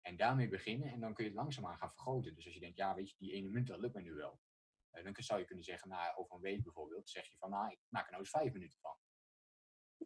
En 0.01 0.17
daarmee 0.17 0.47
beginnen 0.47 0.91
en 0.91 0.99
dan 0.99 1.13
kun 1.13 1.23
je 1.23 1.29
het 1.29 1.39
langzaamaan 1.39 1.77
gaan 1.77 1.89
vergroten. 1.89 2.35
Dus 2.35 2.45
als 2.45 2.53
je 2.53 2.59
denkt, 2.59 2.77
ja, 2.77 2.95
weet 2.95 3.09
je, 3.09 3.15
die 3.17 3.33
ene 3.33 3.47
minuut, 3.47 3.67
dat 3.67 3.79
lukt 3.79 3.95
me 3.95 4.01
nu 4.01 4.13
wel. 4.13 4.39
Eh, 4.89 5.03
dan 5.03 5.13
zou 5.17 5.39
je 5.39 5.45
kunnen 5.45 5.63
zeggen, 5.63 5.89
nou, 5.89 6.15
over 6.15 6.35
een 6.35 6.41
week 6.41 6.63
bijvoorbeeld, 6.63 7.09
zeg 7.09 7.29
je 7.29 7.37
van, 7.37 7.49
nou, 7.49 7.71
ik 7.71 7.79
maak 7.89 8.03
er 8.03 8.11
nou 8.11 8.21
eens 8.21 8.31
vijf 8.31 8.53
minuten 8.53 8.79
van. 8.79 8.95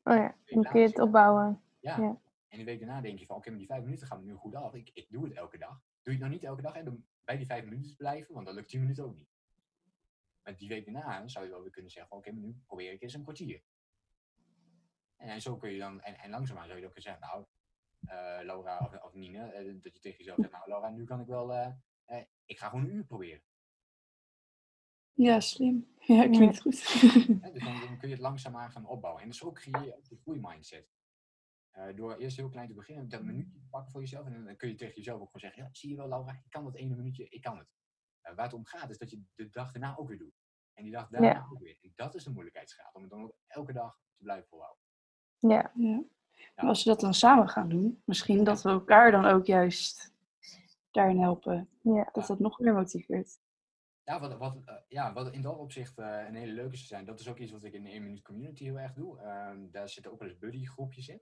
oh 0.04 0.16
ja, 0.16 0.38
dan 0.46 0.64
kun 0.64 0.80
je 0.80 0.88
het 0.88 1.00
opbouwen. 1.00 1.64
Ja. 1.80 1.98
Ja. 1.98 2.22
En 2.48 2.58
de 2.58 2.64
week 2.64 2.80
daarna 2.80 3.02
denk 3.02 3.20
je 3.20 3.26
van, 3.26 3.36
oké, 3.36 3.50
maar 3.50 3.58
die 3.58 3.68
vijf 3.68 3.84
minuten 3.84 4.08
gaan 4.08 4.20
me 4.20 4.26
nu 4.26 4.34
goed 4.34 4.56
af. 4.56 4.74
Ik, 4.74 4.90
ik 4.94 5.10
doe 5.10 5.24
het 5.24 5.34
elke 5.34 5.58
dag. 5.58 5.82
Doe 6.02 6.14
je 6.14 6.20
het 6.20 6.20
nou 6.20 6.32
niet 6.32 6.44
elke 6.44 6.62
dag 6.62 6.76
en 6.76 6.86
dan 6.86 7.06
bij 7.24 7.38
die 7.38 7.46
vijf 7.46 7.64
minuten 7.64 7.96
blijven, 7.96 8.34
want 8.34 8.46
dan 8.46 8.56
lukt 8.56 8.70
tien 8.70 8.80
minuten 8.80 9.04
ook 9.04 9.16
niet. 9.16 9.30
Maar 10.44 10.58
die 10.58 10.70
week 10.70 10.86
daarna 10.86 11.28
zou 11.28 11.46
je 11.46 11.52
wel 11.52 11.62
weer 11.62 11.72
kunnen 11.72 11.92
zeggen 11.92 12.10
van, 12.10 12.18
oké, 12.18 12.32
maar 12.32 12.42
nu 12.42 12.62
probeer 12.66 12.92
ik 12.92 13.02
eens 13.02 13.14
een 13.14 13.24
kwartier. 13.24 13.64
En, 15.16 15.30
en 15.30 15.42
zo 15.42 15.58
kun 15.58 15.72
je 15.72 15.80
dan, 15.80 16.02
en, 16.02 16.18
en 16.18 16.30
langzaamaan 16.30 16.68
zou 16.68 16.80
je 16.80 16.86
ook 16.86 16.94
kunnen 16.94 17.12
zeggen, 17.12 17.30
nou, 17.30 17.46
Laura 18.46 18.78
of, 18.80 19.04
of 19.04 19.14
Nine, 19.14 19.52
eh, 19.52 19.76
dat 19.82 19.94
je 19.94 20.00
tegen 20.00 20.18
jezelf 20.18 20.38
zegt, 20.40 20.52
nou 20.52 20.68
Laura, 20.68 20.90
nu 20.90 21.04
kan 21.04 21.20
ik 21.20 21.28
wel, 21.28 21.54
eh, 21.54 21.72
eh, 22.06 22.24
ik 22.46 22.60
ga 22.60 22.70
gewoon 22.70 22.86
een 22.86 22.94
uur 22.96 23.06
proberen. 23.06 23.42
Ja, 25.14 25.40
slim. 25.40 25.96
Ja, 26.00 26.28
klinkt 26.30 26.62
goed. 26.62 26.76
Dus 27.54 27.64
dan, 27.64 27.80
dan 27.80 27.98
kun 27.98 28.08
je 28.08 28.14
het 28.14 28.24
langzaamaan 28.24 28.72
gaan 28.72 28.86
opbouwen. 28.88 29.24
En 29.24 29.34
zo 29.34 29.52
creëer 29.52 29.86
je 29.86 29.96
ook 29.98 30.08
die 30.08 30.18
groeimindset. 30.18 30.90
Eh 31.72 31.96
door 31.96 32.16
eerst 32.18 32.38
heel 32.38 32.50
klein 32.50 32.68
te 32.68 32.74
beginnen, 32.74 33.10
dat 33.10 33.24
minuutje 33.24 33.60
te 33.60 33.68
pakken 33.70 33.92
voor 33.92 34.02
jezelf. 34.02 34.26
En 34.26 34.44
dan 34.46 34.56
kun 34.56 34.70
je 34.70 34.76
tegen 34.76 34.96
jezelf 34.96 35.22
ook 35.22 35.26
gewoon 35.32 35.42
zeggen, 35.42 35.64
ja, 35.64 35.70
zie 35.72 35.90
je 35.90 35.96
wel 35.96 36.08
Laura, 36.08 36.32
ik 36.32 36.50
kan 36.50 36.64
dat 36.64 36.76
ene 36.76 36.96
minuutje, 36.96 37.30
ik 37.30 37.42
kan 37.42 37.58
het. 37.58 37.68
Eh, 38.22 38.36
waar 38.36 38.46
het 38.46 38.54
om 38.54 38.66
gaat 38.66 38.90
is 38.90 38.98
dat 38.98 39.10
je 39.10 39.24
de 39.36 39.50
dag 39.50 39.72
daarna 39.72 39.98
ook 39.98 40.08
weer 40.08 40.18
doet. 40.18 40.36
En 40.74 40.84
die 40.84 40.92
dag 40.92 41.10
daarna 41.10 41.28
Ja. 41.28 41.48
ook 41.52 41.60
weer. 41.60 41.78
En 41.82 41.92
dat 41.96 42.16
is 42.16 42.24
de 42.24 42.30
moeilijkheidsgraad, 42.32 42.94
om 42.96 43.02
het 43.02 43.12
dan 43.12 43.24
ook 43.24 43.36
elke 43.48 43.74
dag 43.74 44.00
te 44.18 44.24
blijven 44.24 44.48
volhouden. 44.48 44.84
Ja, 45.38 45.72
Ja. 45.76 46.04
Maar 46.56 46.66
als 46.66 46.84
we 46.84 46.90
dat 46.90 47.00
dan 47.00 47.14
samen 47.14 47.50
gaan 47.50 47.70
doen, 47.70 48.02
misschien 48.06 48.44
dat 48.44 48.62
we 48.62 48.70
elkaar 48.70 49.12
dan 49.12 49.26
ook 49.26 49.46
juist 49.46 50.14
daarin 50.92 51.20
helpen. 51.20 51.70
ja, 51.82 52.10
Dat 52.14 52.28
dat 52.28 52.40
nog 52.40 52.60
meer 52.60 52.74
motiveert. 52.74 53.40
Ja, 54.04 54.20
wat, 54.20 54.38
wat, 54.38 54.58
eh, 54.66 54.76
ja, 54.88 55.14
wat 55.14 55.34
in 55.34 55.42
dat 55.42 55.58
opzicht 55.58 55.98
eh, 55.98 56.24
een 56.28 56.36
hele 56.36 56.54
leuke 56.54 56.76
zou 56.76 56.88
zijn, 56.88 57.06
dat 57.06 57.20
is 57.20 57.28
ook 57.28 57.38
iets 57.38 57.52
wat 57.52 57.64
ik 57.64 57.74
in 57.74 57.84
de 57.84 57.90
1 57.90 58.04
minuut 58.04 58.22
community 58.22 58.64
heel 58.64 58.80
erg 58.80 58.94
doe. 58.94 59.20
Ehm, 59.20 59.72
daar 59.72 59.90
zitten 59.90 60.12
ook 60.12 60.20
wel 60.20 60.30
eens 60.30 60.38
buddy 60.38 60.66
groepjes 60.66 61.08
in. 61.08 61.22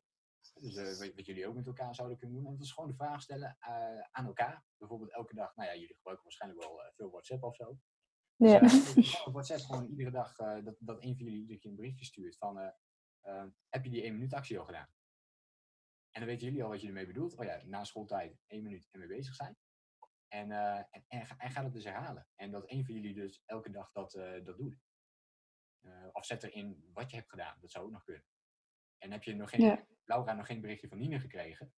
Dus 0.54 0.76
eh, 0.76 0.86
wat, 0.86 1.16
wat 1.16 1.26
jullie 1.26 1.48
ook 1.48 1.56
met 1.56 1.68
elkaar 1.68 1.96
zouden 1.96 2.18
kunnen 2.18 2.36
doen. 2.38 2.46
En 2.46 2.52
dat 2.52 2.66
is 2.66 2.72
gewoon 2.72 2.90
de 2.90 2.96
vraag 2.96 3.22
stellen 3.22 3.58
eh, 3.60 4.02
aan 4.12 4.26
elkaar. 4.26 4.64
Bijvoorbeeld 4.78 5.12
elke 5.12 5.36
dag, 5.36 5.56
nou 5.56 5.70
ja, 5.70 5.76
jullie 5.76 5.96
gebruiken 5.96 6.26
waarschijnlijk 6.26 6.64
wel 6.64 6.82
veel 6.96 7.10
WhatsApp 7.10 7.44
of 7.44 7.56
zo. 7.56 7.78
Dus, 8.38 8.52
ja. 8.52 8.60
gewoon 8.70 9.26
op 9.26 9.34
WhatsApp 9.34 9.62
gewoon 9.62 9.86
iedere 9.86 10.12
dag 10.12 10.38
eh, 10.38 10.64
dat, 10.64 10.76
dat 10.80 11.04
een 11.04 11.16
van 11.16 11.26
jullie 11.26 11.40
iedere 11.40 11.60
keer 11.60 11.70
een 11.70 11.76
berichtje 11.76 12.06
stuurt 12.06 12.38
van 12.38 12.60
eh, 12.60 12.68
eh, 13.22 13.46
heb 13.70 13.84
je 13.84 13.90
die 13.90 14.04
1 14.04 14.14
minuut 14.14 14.34
actie 14.34 14.60
al 14.60 14.66
gedaan? 14.66 14.88
En 16.16 16.22
dan 16.22 16.30
weten 16.30 16.48
jullie 16.48 16.64
al 16.64 16.70
wat 16.70 16.82
je 16.82 16.88
ermee 16.88 17.06
bedoelt. 17.06 17.38
Oh 17.38 17.46
ja, 17.46 17.62
na 17.66 17.84
schooltijd 17.84 18.40
1 18.48 18.64
minuut 18.64 18.88
ermee 18.92 19.08
bezig 19.08 19.36
zijn. 19.36 19.58
En, 20.28 20.52
eh, 20.52 20.78
en, 20.78 21.06
en, 21.08 21.26
ga- 21.26 21.38
en 21.38 21.52
ga 21.52 21.62
dat 21.62 21.74
dus 21.74 21.84
herhalen. 21.84 22.28
En 22.36 22.52
dat 22.52 22.72
een 22.72 22.86
van 22.86 22.94
jullie 22.94 23.14
dus 23.14 23.42
elke 23.46 23.70
dag 23.72 23.92
dat, 23.92 24.14
eh, 24.16 24.44
dat 24.46 24.58
doet. 24.58 24.80
Eh, 25.82 26.08
of 26.12 26.26
zet 26.26 26.44
erin 26.44 26.90
wat 26.94 27.10
je 27.10 27.16
hebt 27.18 27.30
gedaan. 27.30 27.58
Dat 27.60 27.72
zou 27.72 27.86
ook 27.86 27.92
nog 27.92 28.04
kunnen. 28.04 28.24
En 28.98 29.12
heb 29.12 29.24
je 29.24 29.36
nog 29.36 29.50
geen, 29.50 29.62
Ja. 29.62 29.86
Laura 30.04 30.34
nog 30.34 30.46
geen 30.46 30.62
berichtje 30.62 30.88
van 30.88 30.98
Nine 30.98 31.20
gekregen? 31.20 31.74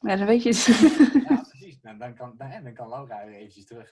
Ja, 0.00 0.16
dan 0.16 0.26
weet 0.26 0.42
je 0.42 0.48
het. 0.48 0.64
Ja, 1.28 1.42
precies. 1.42 1.80
Dan, 1.80 1.98
dan, 1.98 2.14
kan, 2.14 2.36
dan, 2.36 2.64
dan 2.64 2.74
kan 2.74 2.88
Laura 2.88 3.26
weer 3.26 3.34
eventjes 3.36 3.64
terug. 3.66 3.90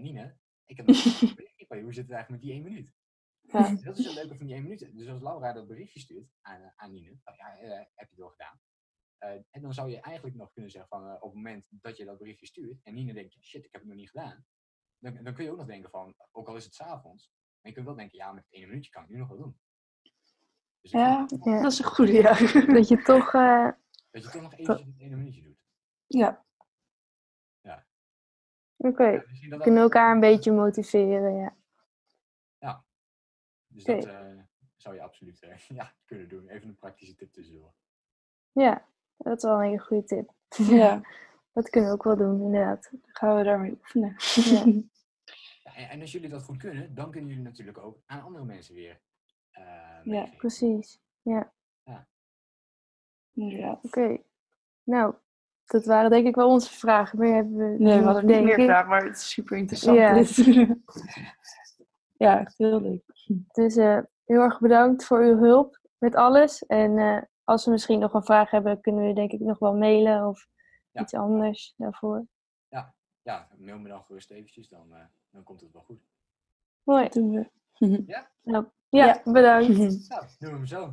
Nine, 0.00 0.36
ik 0.64 0.76
heb 0.76 0.86
nog 0.86 1.02
geen 1.18 1.34
berichtje 1.34 1.66
van 1.66 1.76
je. 1.76 1.82
Hoe 1.82 1.92
zit 1.94 2.02
het 2.06 2.12
eigenlijk 2.14 2.42
met 2.42 2.50
die 2.52 2.52
1 2.52 2.62
minuut? 2.62 2.92
Ja. 3.40 3.74
Dat 3.82 3.98
is 3.98 4.04
het 4.06 4.14
leuke 4.14 4.36
van 4.36 4.46
die 4.46 4.54
1 4.54 4.62
minuut. 4.62 4.90
Dus 4.96 5.08
als 5.08 5.20
Laura 5.20 5.52
dat 5.52 5.66
berichtje 5.66 6.00
stuurt 6.00 6.30
aan, 6.40 6.72
aan 6.76 6.92
Nine, 6.92 7.10
oh 7.24 7.36
ja, 7.36 7.46
heb 7.94 8.08
je 8.08 8.14
het 8.14 8.18
wel 8.18 8.28
gedaan. 8.28 8.60
Eh, 9.24 9.40
en 9.50 9.62
dan 9.62 9.74
zou 9.74 9.90
je 9.90 10.00
eigenlijk 10.00 10.36
nog 10.36 10.52
kunnen 10.52 10.70
zeggen 10.70 10.88
van 10.98 11.06
eh, 11.08 11.14
op 11.14 11.22
het 11.22 11.34
moment 11.34 11.66
dat 11.70 11.96
je 11.96 12.04
dat 12.04 12.18
berichtje 12.18 12.46
stuurt 12.46 12.82
en 12.82 12.94
Nine 12.94 13.12
denkt, 13.12 13.36
shit, 13.40 13.64
ik 13.64 13.72
heb 13.72 13.80
het 13.80 13.90
nog 13.90 13.98
niet 13.98 14.10
gedaan. 14.10 14.46
Dan, 14.98 15.24
dan 15.24 15.34
kun 15.34 15.44
je 15.44 15.50
ook 15.50 15.56
nog 15.56 15.66
denken 15.66 15.90
van, 15.90 16.14
ook 16.30 16.48
al 16.48 16.56
is 16.56 16.64
het 16.64 16.74
s'avonds, 16.74 17.30
maar 17.60 17.70
je 17.70 17.72
kunt 17.72 17.86
wel 17.86 17.94
denken, 17.96 18.18
ja, 18.18 18.32
met 18.32 18.44
het 18.44 18.52
ene 18.52 18.66
minuutje 18.66 18.90
kan 18.90 19.02
ik 19.02 19.08
nu 19.08 19.16
nog 19.18 19.28
wel 19.28 19.36
doen. 19.38 19.58
Dus 20.80 20.90
Ja, 20.90 21.26
Ja. 21.44 21.62
dat 21.62 21.72
is 21.72 21.78
een 21.78 21.84
goede, 21.84 22.12
ja. 22.12 22.32
Dat 22.78 22.88
je 22.88 23.02
toch, 23.02 23.34
eh, 23.34 23.68
dat 24.10 24.22
je 24.24 24.30
toch 24.30 24.42
nog 24.42 24.52
eventjes 24.54 24.86
het 24.86 24.98
ene 25.00 25.16
minuutje 25.16 25.42
doet. 25.42 25.58
Ja, 26.06 26.44
oké, 28.76 29.04
Ja, 29.04 29.18
dat 29.18 29.24
we 29.24 29.46
kunnen 29.48 29.62
dat- 29.74 29.76
elkaar 29.76 30.14
een 30.14 30.20
beetje 30.20 30.52
motiveren, 30.52 31.34
ja. 31.36 31.56
Dus 33.66 33.82
Oké. 33.82 33.94
dat 33.94 34.04
eh, 34.06 34.42
zou 34.76 34.94
je 34.94 35.02
absoluut 35.02 35.42
eh, 35.42 35.56
ja, 35.78 35.94
kunnen 36.04 36.28
doen. 36.28 36.48
Even 36.48 36.68
een 36.68 36.76
praktische 36.76 37.14
tip 37.14 37.32
tussendoor. 37.32 37.74
Ja, 38.52 38.88
dat 39.16 39.36
is 39.36 39.42
wel 39.42 39.54
een 39.54 39.64
hele 39.64 39.78
goede 39.78 40.04
tip. 40.04 40.30
ja. 40.56 41.00
Dat 41.52 41.70
kunnen 41.70 41.90
we 41.90 41.96
ook 41.96 42.04
wel 42.04 42.16
doen, 42.16 42.40
inderdaad. 42.42 42.88
Dan 42.90 43.00
gaan 43.04 43.36
we 43.36 43.42
daarmee 43.42 43.70
oefenen. 43.70 44.16
Ja. 44.34 44.82
Ja, 45.76 45.88
en, 45.88 46.00
als 46.00 46.12
jullie 46.12 46.28
dat 46.28 46.42
goed 46.42 46.56
kunnen, 46.56 46.94
dan 46.94 47.10
kunnen 47.10 47.28
jullie 47.30 47.44
natuurlijk 47.44 47.78
ook 47.78 47.98
aan 48.06 48.22
andere 48.22 48.44
mensen 48.44 48.74
weer 48.74 49.00
eh 49.50 49.64
Ja. 50.04 50.28
Precies. 50.36 51.00
Ja, 51.22 51.52
Inderdaad. 53.34 53.78
oké. 53.84 54.18
Nou, 54.82 55.14
dat 55.66 55.84
waren 55.84 56.10
denk 56.10 56.26
ik 56.26 56.34
wel 56.34 56.48
onze 56.50 56.72
vragen. 56.72 57.18
Meer 57.18 57.34
hebben 57.34 57.56
we 57.56 57.64
Nee, 57.64 57.76
we 57.78 57.94
niet, 57.94 58.04
hadden 58.04 58.26
niet 58.26 58.42
meer 58.44 58.58
ik. 58.58 58.64
vragen, 58.64 58.88
maar 58.88 59.04
het 59.04 59.16
is 59.16 59.30
super 59.30 59.56
interessant. 59.56 59.96
Ja. 59.98 60.14
dit. 60.14 60.36
ja, 62.24 62.40
echt 62.40 62.58
heel 62.58 62.80
leuk. 62.80 63.02
Dus 63.52 63.76
eh, 63.76 63.98
heel 64.24 64.40
erg 64.40 64.60
bedankt 64.60 65.04
voor 65.04 65.22
uw 65.22 65.36
hulp 65.36 65.80
met 65.98 66.14
alles. 66.14 66.66
En 66.66 66.98
eh, 66.98 67.22
als 67.44 67.64
we 67.64 67.70
misschien 67.70 67.98
nog 67.98 68.14
een 68.14 68.24
vraag 68.24 68.50
hebben, 68.50 68.80
kunnen 68.80 69.06
we 69.06 69.12
denk 69.12 69.32
ik 69.32 69.40
nog 69.40 69.58
wel 69.58 69.74
mailen 69.76 70.26
of 70.28 70.46
Ja. 70.90 71.00
iets 71.00 71.14
anders 71.14 71.74
daarvoor. 71.76 72.26
Ja, 73.22 73.48
mail 73.58 73.78
me 73.78 73.88
dan 73.88 74.02
gerust 74.02 74.30
eventjes, 74.30 74.68
dan, 74.68 74.86
eh, 74.92 74.98
dan 75.30 75.42
komt 75.42 75.60
het 75.60 75.72
wel 75.72 75.82
goed. 75.82 75.98
Mooi. 76.82 77.02
Dat 77.02 77.12
doen 77.12 77.30
we. 77.30 77.46
Nou, 78.42 78.64
ja, 78.88 79.06
Ja. 79.06 79.20
bedankt. 79.32 79.68
Nou, 80.08 80.24
doen 80.38 80.50
we 80.50 80.56
hem 80.56 80.66
zo. 80.66 80.92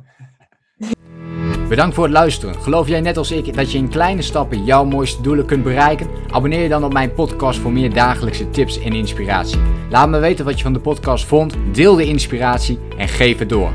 Bedankt 1.68 1.94
voor 1.94 2.04
het 2.04 2.12
luisteren. 2.12 2.54
Geloof 2.54 2.88
jij 2.88 3.00
net 3.00 3.16
als 3.16 3.30
ik 3.30 3.54
dat 3.54 3.72
je 3.72 3.78
in 3.78 3.88
kleine 3.88 4.22
stappen 4.22 4.64
jouw 4.64 4.84
mooiste 4.84 5.22
doelen 5.22 5.46
kunt 5.46 5.62
bereiken? 5.62 6.08
Abonneer 6.30 6.62
je 6.62 6.68
dan 6.68 6.84
op 6.84 6.92
mijn 6.92 7.14
podcast 7.14 7.58
voor 7.58 7.72
meer 7.72 7.94
dagelijkse 7.94 8.50
tips 8.50 8.80
en 8.80 8.92
inspiratie. 8.92 9.60
Laat 9.90 10.08
me 10.08 10.18
weten 10.18 10.44
wat 10.44 10.56
je 10.56 10.62
van 10.62 10.72
de 10.72 10.80
podcast 10.80 11.26
vond, 11.26 11.74
deel 11.74 11.94
de 11.96 12.06
inspiratie 12.06 12.78
en 12.96 13.08
geef 13.08 13.38
het 13.38 13.48
door. 13.48 13.72